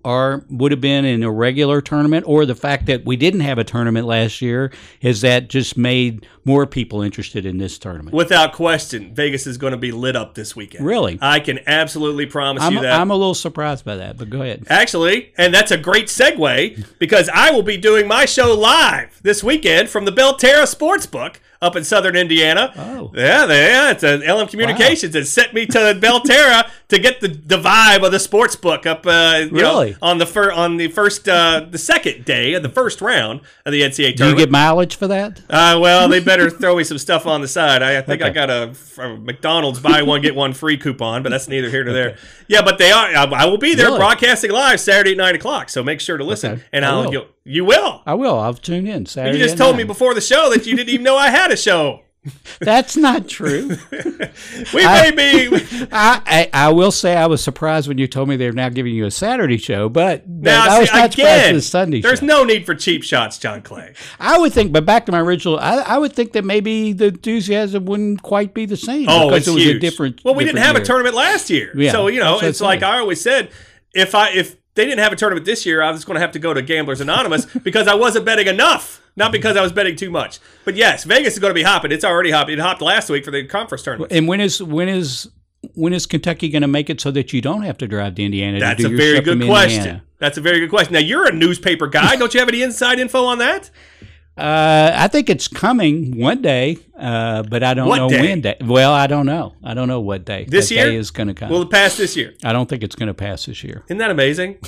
are 0.05 0.45
would 0.51 0.71
have 0.71 0.81
been 0.81 1.03
in 1.03 1.23
a 1.23 1.31
regular 1.31 1.81
tournament 1.81 2.23
or 2.27 2.45
the 2.45 2.53
fact 2.53 2.85
that 2.85 3.05
we 3.05 3.15
didn't 3.15 3.39
have 3.39 3.57
a 3.57 3.63
tournament 3.63 4.05
last 4.05 4.39
year 4.39 4.71
has 5.01 5.21
that 5.21 5.47
just 5.47 5.77
made 5.77 6.27
more 6.49 6.65
people 6.65 7.01
interested 7.03 7.45
in 7.45 7.59
this 7.59 7.77
tournament? 7.77 8.13
Without 8.15 8.53
question, 8.53 9.13
Vegas 9.13 9.45
is 9.45 9.57
going 9.57 9.71
to 9.71 9.77
be 9.77 9.91
lit 9.91 10.15
up 10.15 10.33
this 10.33 10.55
weekend. 10.55 10.83
Really? 10.83 11.19
I 11.21 11.39
can 11.39 11.59
absolutely 11.67 12.25
promise 12.25 12.63
I'm, 12.63 12.73
you 12.73 12.81
that. 12.81 12.99
I'm 12.99 13.11
a 13.11 13.15
little 13.15 13.35
surprised 13.35 13.85
by 13.85 13.97
that, 13.97 14.17
but 14.17 14.29
go 14.31 14.41
ahead. 14.41 14.65
Actually, 14.67 15.31
and 15.37 15.53
that's 15.53 15.69
a 15.71 15.77
great 15.77 16.07
segue 16.07 16.85
because 16.97 17.29
I 17.31 17.51
will 17.51 17.61
be 17.61 17.77
doing 17.77 18.07
my 18.07 18.25
show 18.25 18.53
live 18.55 19.19
this 19.21 19.43
weekend 19.43 19.89
from 19.89 20.05
the 20.05 20.11
Belterra 20.11 20.63
Sportsbook 20.63 21.35
up 21.61 21.75
in 21.75 21.83
southern 21.83 22.15
Indiana. 22.15 22.71
Oh. 22.77 23.11
Yeah, 23.13 23.45
they, 23.45 23.67
yeah, 23.67 23.91
it's 23.91 24.03
a 24.03 24.17
LM 24.17 24.47
Communications 24.47 25.13
that 25.13 25.25
sent 25.25 25.53
me 25.53 25.65
to 25.67 25.77
Belterra 25.99 26.69
to 26.87 26.99
get 26.99 27.19
the, 27.19 27.27
the 27.27 27.57
vibe 27.57 28.05
of 28.05 28.11
the 28.11 28.19
sports 28.19 28.55
book 28.55 28.85
up 28.85 29.05
uh, 29.05 29.41
you 29.41 29.51
know, 29.51 29.59
Really? 29.59 29.97
on 30.01 30.19
the 30.19 30.25
fir- 30.25 30.53
on 30.53 30.77
the 30.77 30.87
first 30.87 31.27
uh, 31.27 31.65
the 31.69 31.77
second 31.77 32.23
day 32.25 32.53
of 32.53 32.63
the 32.63 32.69
first 32.69 33.01
round 33.01 33.41
of 33.65 33.73
the 33.73 33.81
NCAA 33.81 34.15
tournament. 34.15 34.17
Do 34.17 34.29
you 34.29 34.35
get 34.37 34.49
mileage 34.51 34.95
for 34.95 35.07
that? 35.07 35.41
Uh, 35.49 35.77
well, 35.81 36.07
they 36.07 36.21
better 36.21 36.38
throw 36.47 36.75
me 36.75 36.83
some 36.83 36.97
stuff 36.99 37.25
on 37.25 37.41
the 37.41 37.47
side. 37.47 37.81
I, 37.81 37.97
I 37.97 38.01
think 38.01 38.21
I 38.21 38.29
got 38.29 38.49
a, 38.49 38.73
a 38.99 39.17
McDonald's 39.17 39.79
buy 39.79 40.03
one 40.03 40.21
get 40.21 40.35
one 40.35 40.53
free 40.53 40.77
coupon, 40.77 41.23
but 41.23 41.29
that's 41.29 41.47
neither 41.47 41.69
here 41.69 41.83
nor 41.83 41.93
there. 41.93 42.17
Yeah, 42.47 42.61
but 42.61 42.77
they 42.77 42.91
are. 42.91 43.07
I, 43.07 43.23
I 43.23 43.45
will 43.45 43.57
be 43.57 43.73
there 43.75 43.87
Really? 43.87 43.97
broadcasting 43.97 44.51
live 44.51 44.79
Saturday 44.79 45.11
at 45.11 45.17
nine 45.17 45.35
o'clock. 45.35 45.69
So 45.69 45.83
make 45.83 45.99
sure 45.99 46.17
to 46.17 46.23
listen, 46.23 46.53
Okay. 46.53 46.63
and 46.71 46.85
I 46.85 46.89
I'll 46.91 47.09
will. 47.11 47.27
you, 47.43 47.65
will. 47.65 48.03
I 48.05 48.13
will. 48.13 48.37
I'll 48.39 48.53
tune 48.53 48.85
in 48.87 49.05
Saturday. 49.07 49.37
You 49.37 49.43
just 49.43 49.57
told 49.57 49.75
me 49.75 49.83
before 49.83 50.13
the 50.13 50.21
show 50.21 50.49
that 50.51 50.65
you 50.67 50.75
didn't 50.75 50.89
even 50.89 51.03
know 51.03 51.17
I 51.17 51.29
had 51.31 51.51
a 51.51 51.57
show. 51.57 52.03
That's 52.59 52.97
not 52.97 53.27
true. 53.27 53.77
We 54.73 54.85
may 54.85 55.11
be. 55.11 55.55
I, 55.91 56.21
I 56.25 56.49
I 56.65 56.69
will 56.73 56.91
say 56.91 57.15
I 57.15 57.27
was 57.27 57.43
surprised 57.43 57.87
when 57.87 57.97
you 57.97 58.07
told 58.07 58.27
me 58.29 58.35
they're 58.35 58.51
now 58.51 58.69
giving 58.69 58.93
you 58.93 59.05
a 59.05 59.11
Saturday 59.11 59.57
show, 59.57 59.89
but, 59.89 60.27
Now, 60.27 60.65
I 60.69 60.79
was 60.79 60.91
not 60.91 61.13
again, 61.13 61.49
for 61.49 61.55
the 61.55 61.61
Sunday 61.61 62.01
there's 62.01 62.19
show. 62.19 62.25
no 62.25 62.43
need 62.43 62.65
for 62.65 62.75
cheap 62.75 63.03
shots, 63.03 63.37
John 63.37 63.61
Clay. 63.61 63.93
I 64.19 64.37
would 64.37 64.53
think, 64.53 64.71
but 64.73 64.85
back 64.85 65.05
to 65.05 65.11
my 65.11 65.19
original, 65.19 65.59
I, 65.59 65.77
I 65.77 65.97
would 65.97 66.13
think 66.13 66.33
that 66.33 66.43
maybe 66.43 66.93
the 66.93 67.05
enthusiasm 67.05 67.85
wouldn't 67.85 68.21
quite 68.21 68.53
be 68.53 68.65
the 68.65 68.77
same. 68.77 69.07
Oh, 69.09 69.29
because 69.29 69.39
it's 69.39 69.47
it 69.47 69.53
was 69.53 69.63
huge. 69.63 69.75
a 69.77 69.79
different. 69.79 70.21
Well, 70.23 70.35
we 70.35 70.43
didn't 70.43 70.57
different 70.57 70.75
have 70.75 70.83
a 70.83 70.85
tournament 70.85 71.15
last 71.15 71.49
year, 71.49 71.71
Yeah, 71.75 71.91
so 71.91 72.07
you 72.07 72.19
know 72.19 72.39
it's 72.41 72.61
like. 72.61 72.83
I 72.83 72.99
always 72.99 73.21
said. 73.21 73.49
If 73.91 74.13
I 74.13 74.29
if 74.29 74.55
they 74.75 74.85
didn't 74.85 74.99
have 74.99 75.11
a 75.11 75.15
tournament 75.15 75.45
this 75.45 75.65
year, 75.65 75.81
I 75.81 75.89
was 75.91 76.05
going 76.05 76.15
to 76.15 76.21
have 76.21 76.31
to 76.33 76.39
go 76.39 76.53
to 76.53 76.61
Gamblers 76.61 77.01
Anonymous 77.01 77.45
because 77.45 77.87
I 77.87 77.95
wasn't 77.95 78.23
betting 78.23 78.47
enough, 78.47 79.01
not 79.19 79.31
because 79.31 79.55
I 79.55 79.61
was 79.61 79.71
betting 79.71 79.95
too 79.95 80.09
much. 80.09 80.39
But 80.65 80.75
yes, 80.75 81.03
Vegas 81.03 81.33
is 81.33 81.39
going 81.39 81.51
to 81.51 81.55
be 81.55 81.61
hopping. 81.63 81.91
It's 81.91 82.03
already 82.05 82.31
hopping. 82.31 82.55
It 82.55 82.59
hopped 82.61 82.81
last 82.81 83.09
week 83.09 83.23
for 83.25 83.31
the 83.31 83.45
conference 83.45 83.83
tournament. 83.83 84.11
And 84.11 84.27
when 84.27 84.39
is 84.41 84.63
when 84.63 84.89
is 84.89 85.29
when 85.75 85.93
is 85.93 86.05
Kentucky 86.05 86.49
going 86.49 86.61
to 86.63 86.67
make 86.67 86.89
it 86.89 86.99
so 87.01 87.11
that 87.11 87.33
you 87.33 87.41
don't 87.41 87.63
have 87.63 87.77
to 87.79 87.87
drive 87.87 88.15
to 88.15 88.23
Indiana? 88.23 88.59
That's 88.59 88.81
to 88.81 88.87
a 88.87 88.89
your 88.89 88.97
very 88.97 89.21
good 89.21 89.43
question. 89.45 89.77
Indiana? 89.79 90.03
That's 90.17 90.37
a 90.37 90.41
very 90.41 90.59
good 90.59 90.69
question. 90.69 90.93
Now 90.93 90.99
you're 90.99 91.27
a 91.27 91.31
newspaper 91.33 91.87
guy. 91.87 92.15
Don't 92.15 92.33
you 92.33 92.39
have 92.39 92.49
any 92.49 92.61
inside 92.63 92.99
info 92.99 93.25
on 93.25 93.37
that? 93.39 93.69
Uh, 94.37 94.93
I 94.95 95.09
think 95.09 95.29
it's 95.29 95.49
coming 95.49 96.17
one 96.17 96.41
day, 96.41 96.77
uh, 96.97 97.43
but 97.43 97.61
I 97.61 97.73
don't 97.73 97.89
What 97.89 97.97
know 97.97 98.07
day? 98.07 98.21
when. 98.21 98.39
Day. 98.39 98.55
Well, 98.63 98.93
I 98.93 99.05
don't 99.07 99.25
know. 99.25 99.55
I 99.61 99.73
don't 99.73 99.89
know 99.89 99.99
what 99.99 100.23
day 100.23 100.45
This 100.47 100.69
that 100.69 100.75
year? 100.75 100.85
day 100.91 100.95
is 100.95 101.11
going 101.11 101.27
to 101.27 101.33
come. 101.33 101.49
Will 101.49 101.63
it 101.63 101.69
pass 101.69 101.97
this 101.97 102.15
year? 102.15 102.33
I 102.41 102.53
don't 102.53 102.69
think 102.69 102.81
it's 102.81 102.95
going 102.95 103.07
to 103.07 103.13
pass 103.13 103.47
this 103.47 103.65
year. 103.65 103.83
Isn't 103.87 103.97
that 103.97 104.11
amazing? 104.11 104.59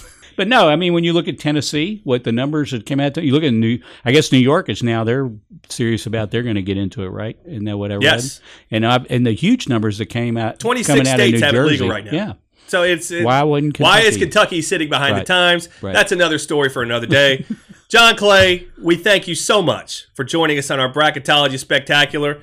But 0.41 0.47
no, 0.47 0.67
I 0.69 0.75
mean, 0.75 0.93
when 0.93 1.03
you 1.03 1.13
look 1.13 1.27
at 1.27 1.37
Tennessee, 1.37 2.01
what 2.03 2.23
the 2.23 2.31
numbers 2.31 2.71
that 2.71 2.87
came 2.87 2.99
out, 2.99 3.15
you 3.15 3.31
look 3.31 3.43
at 3.43 3.53
New. 3.53 3.77
I 4.03 4.11
guess 4.11 4.31
New 4.31 4.39
York 4.39 4.69
is 4.69 4.81
now 4.81 5.03
they're 5.03 5.29
serious 5.69 6.07
about 6.07 6.31
they're 6.31 6.41
going 6.41 6.55
to 6.55 6.63
get 6.63 6.77
into 6.77 7.03
it, 7.03 7.09
right? 7.09 7.37
Isn't 7.45 7.65
that 7.65 7.77
what 7.77 7.91
I 7.91 7.93
read? 7.97 8.03
Yes. 8.05 8.41
And 8.71 8.83
I, 8.83 9.05
and 9.11 9.23
the 9.23 9.33
huge 9.33 9.69
numbers 9.69 9.99
that 9.99 10.07
came 10.07 10.37
out, 10.37 10.57
26 10.59 10.87
coming 10.87 11.07
out 11.07 11.19
of 11.19 11.27
states 11.27 11.41
New 11.41 11.45
have 11.45 11.53
it 11.53 11.61
legal 11.61 11.89
right 11.89 12.03
now. 12.03 12.11
Yeah. 12.11 12.33
So 12.65 12.81
it's 12.81 13.11
it- 13.11 13.23
Why 13.23 13.43
wouldn't 13.43 13.79
why 13.79 13.99
is 13.99 14.17
Kentucky? 14.17 14.19
Kentucky 14.21 14.61
sitting 14.63 14.89
behind 14.89 15.15
the 15.15 15.23
times? 15.25 15.69
Right. 15.79 15.93
That's 15.93 16.11
another 16.11 16.39
story 16.39 16.69
for 16.69 16.81
another 16.81 17.05
day. 17.05 17.45
John 17.87 18.15
Clay, 18.15 18.67
we 18.81 18.95
thank 18.95 19.27
you 19.27 19.35
so 19.35 19.61
much 19.61 20.07
for 20.15 20.23
joining 20.23 20.57
us 20.57 20.71
on 20.71 20.79
our 20.79 20.91
bracketology 20.91 21.59
spectacular. 21.59 22.41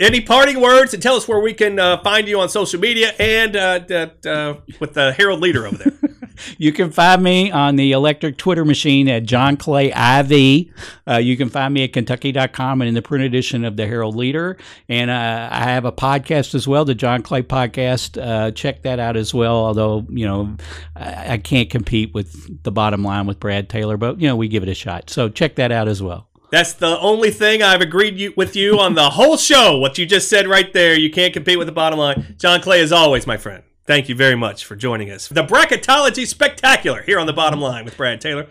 Any 0.00 0.20
parting 0.20 0.60
words 0.60 0.94
and 0.94 1.00
tell 1.02 1.14
us 1.14 1.28
where 1.28 1.38
we 1.38 1.54
can 1.54 1.78
uh, 1.78 1.98
find 2.02 2.26
you 2.26 2.40
on 2.40 2.48
social 2.48 2.80
media 2.80 3.12
and 3.20 3.54
uh, 3.54 4.08
uh, 4.28 4.54
with 4.80 4.94
the 4.94 5.12
Herald 5.12 5.38
Leader 5.40 5.64
over 5.64 5.76
there. 5.76 5.92
You 6.58 6.72
can 6.72 6.90
find 6.90 7.22
me 7.22 7.50
on 7.50 7.76
the 7.76 7.92
electric 7.92 8.36
Twitter 8.36 8.64
machine 8.64 9.08
at 9.08 9.24
John 9.24 9.56
Clay 9.56 9.88
IV. 9.88 10.72
Uh, 11.06 11.16
you 11.16 11.36
can 11.36 11.48
find 11.48 11.72
me 11.74 11.84
at 11.84 11.92
Kentucky.com 11.92 12.80
and 12.80 12.88
in 12.88 12.94
the 12.94 13.02
print 13.02 13.24
edition 13.24 13.64
of 13.64 13.76
the 13.76 13.86
Herald 13.86 14.16
Leader. 14.16 14.56
And 14.88 15.10
uh, 15.10 15.48
I 15.50 15.64
have 15.64 15.84
a 15.84 15.92
podcast 15.92 16.54
as 16.54 16.66
well, 16.66 16.84
the 16.84 16.94
John 16.94 17.22
Clay 17.22 17.42
Podcast. 17.42 18.20
Uh, 18.20 18.50
check 18.50 18.82
that 18.82 18.98
out 18.98 19.16
as 19.16 19.32
well. 19.32 19.56
Although, 19.56 20.06
you 20.08 20.26
know, 20.26 20.56
I, 20.94 21.34
I 21.34 21.38
can't 21.38 21.70
compete 21.70 22.14
with 22.14 22.62
the 22.62 22.72
bottom 22.72 23.02
line 23.02 23.26
with 23.26 23.40
Brad 23.40 23.68
Taylor, 23.68 23.96
but, 23.96 24.20
you 24.20 24.28
know, 24.28 24.36
we 24.36 24.48
give 24.48 24.62
it 24.62 24.68
a 24.68 24.74
shot. 24.74 25.10
So 25.10 25.28
check 25.28 25.56
that 25.56 25.72
out 25.72 25.88
as 25.88 26.02
well. 26.02 26.28
That's 26.50 26.74
the 26.74 26.98
only 27.00 27.32
thing 27.32 27.62
I've 27.62 27.80
agreed 27.80 28.18
you, 28.18 28.32
with 28.36 28.54
you 28.54 28.78
on 28.78 28.94
the 28.94 29.10
whole 29.10 29.36
show. 29.36 29.78
What 29.78 29.98
you 29.98 30.06
just 30.06 30.28
said 30.28 30.46
right 30.46 30.72
there. 30.72 30.94
You 30.96 31.10
can't 31.10 31.34
compete 31.34 31.58
with 31.58 31.66
the 31.66 31.72
bottom 31.72 31.98
line. 31.98 32.36
John 32.38 32.60
Clay, 32.60 32.80
as 32.80 32.92
always, 32.92 33.26
my 33.26 33.36
friend. 33.36 33.64
Thank 33.86 34.08
you 34.08 34.14
very 34.16 34.34
much 34.34 34.64
for 34.64 34.74
joining 34.74 35.10
us. 35.10 35.28
The 35.28 35.44
Bracketology 35.44 36.26
Spectacular 36.26 37.02
here 37.02 37.20
on 37.20 37.26
the 37.26 37.32
bottom 37.32 37.60
line 37.60 37.84
with 37.84 37.96
Brad 37.96 38.20
Taylor. 38.20 38.48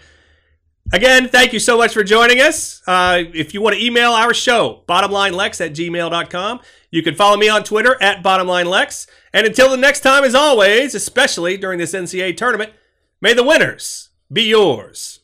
Again, 0.93 1.27
thank 1.27 1.51
you 1.51 1.59
so 1.59 1.77
much 1.77 1.93
for 1.93 2.03
joining 2.03 2.39
us. 2.39 2.81
Uh, 2.87 3.23
if 3.33 3.53
you 3.53 3.61
want 3.61 3.75
to 3.75 3.83
email 3.83 4.11
our 4.11 4.33
show, 4.33 4.83
bottomlinelex 4.87 5.65
at 5.65 5.73
gmail.com. 5.73 6.59
You 6.91 7.01
can 7.01 7.15
follow 7.15 7.37
me 7.37 7.49
on 7.49 7.63
Twitter 7.63 7.97
at 8.01 8.23
bottomlinelex. 8.23 9.07
And 9.33 9.45
until 9.45 9.69
the 9.69 9.77
next 9.77 10.01
time, 10.01 10.23
as 10.23 10.35
always, 10.35 10.95
especially 10.95 11.57
during 11.57 11.79
this 11.79 11.93
NCAA 11.93 12.37
tournament, 12.37 12.71
may 13.19 13.33
the 13.33 13.43
winners 13.43 14.09
be 14.31 14.43
yours. 14.43 15.14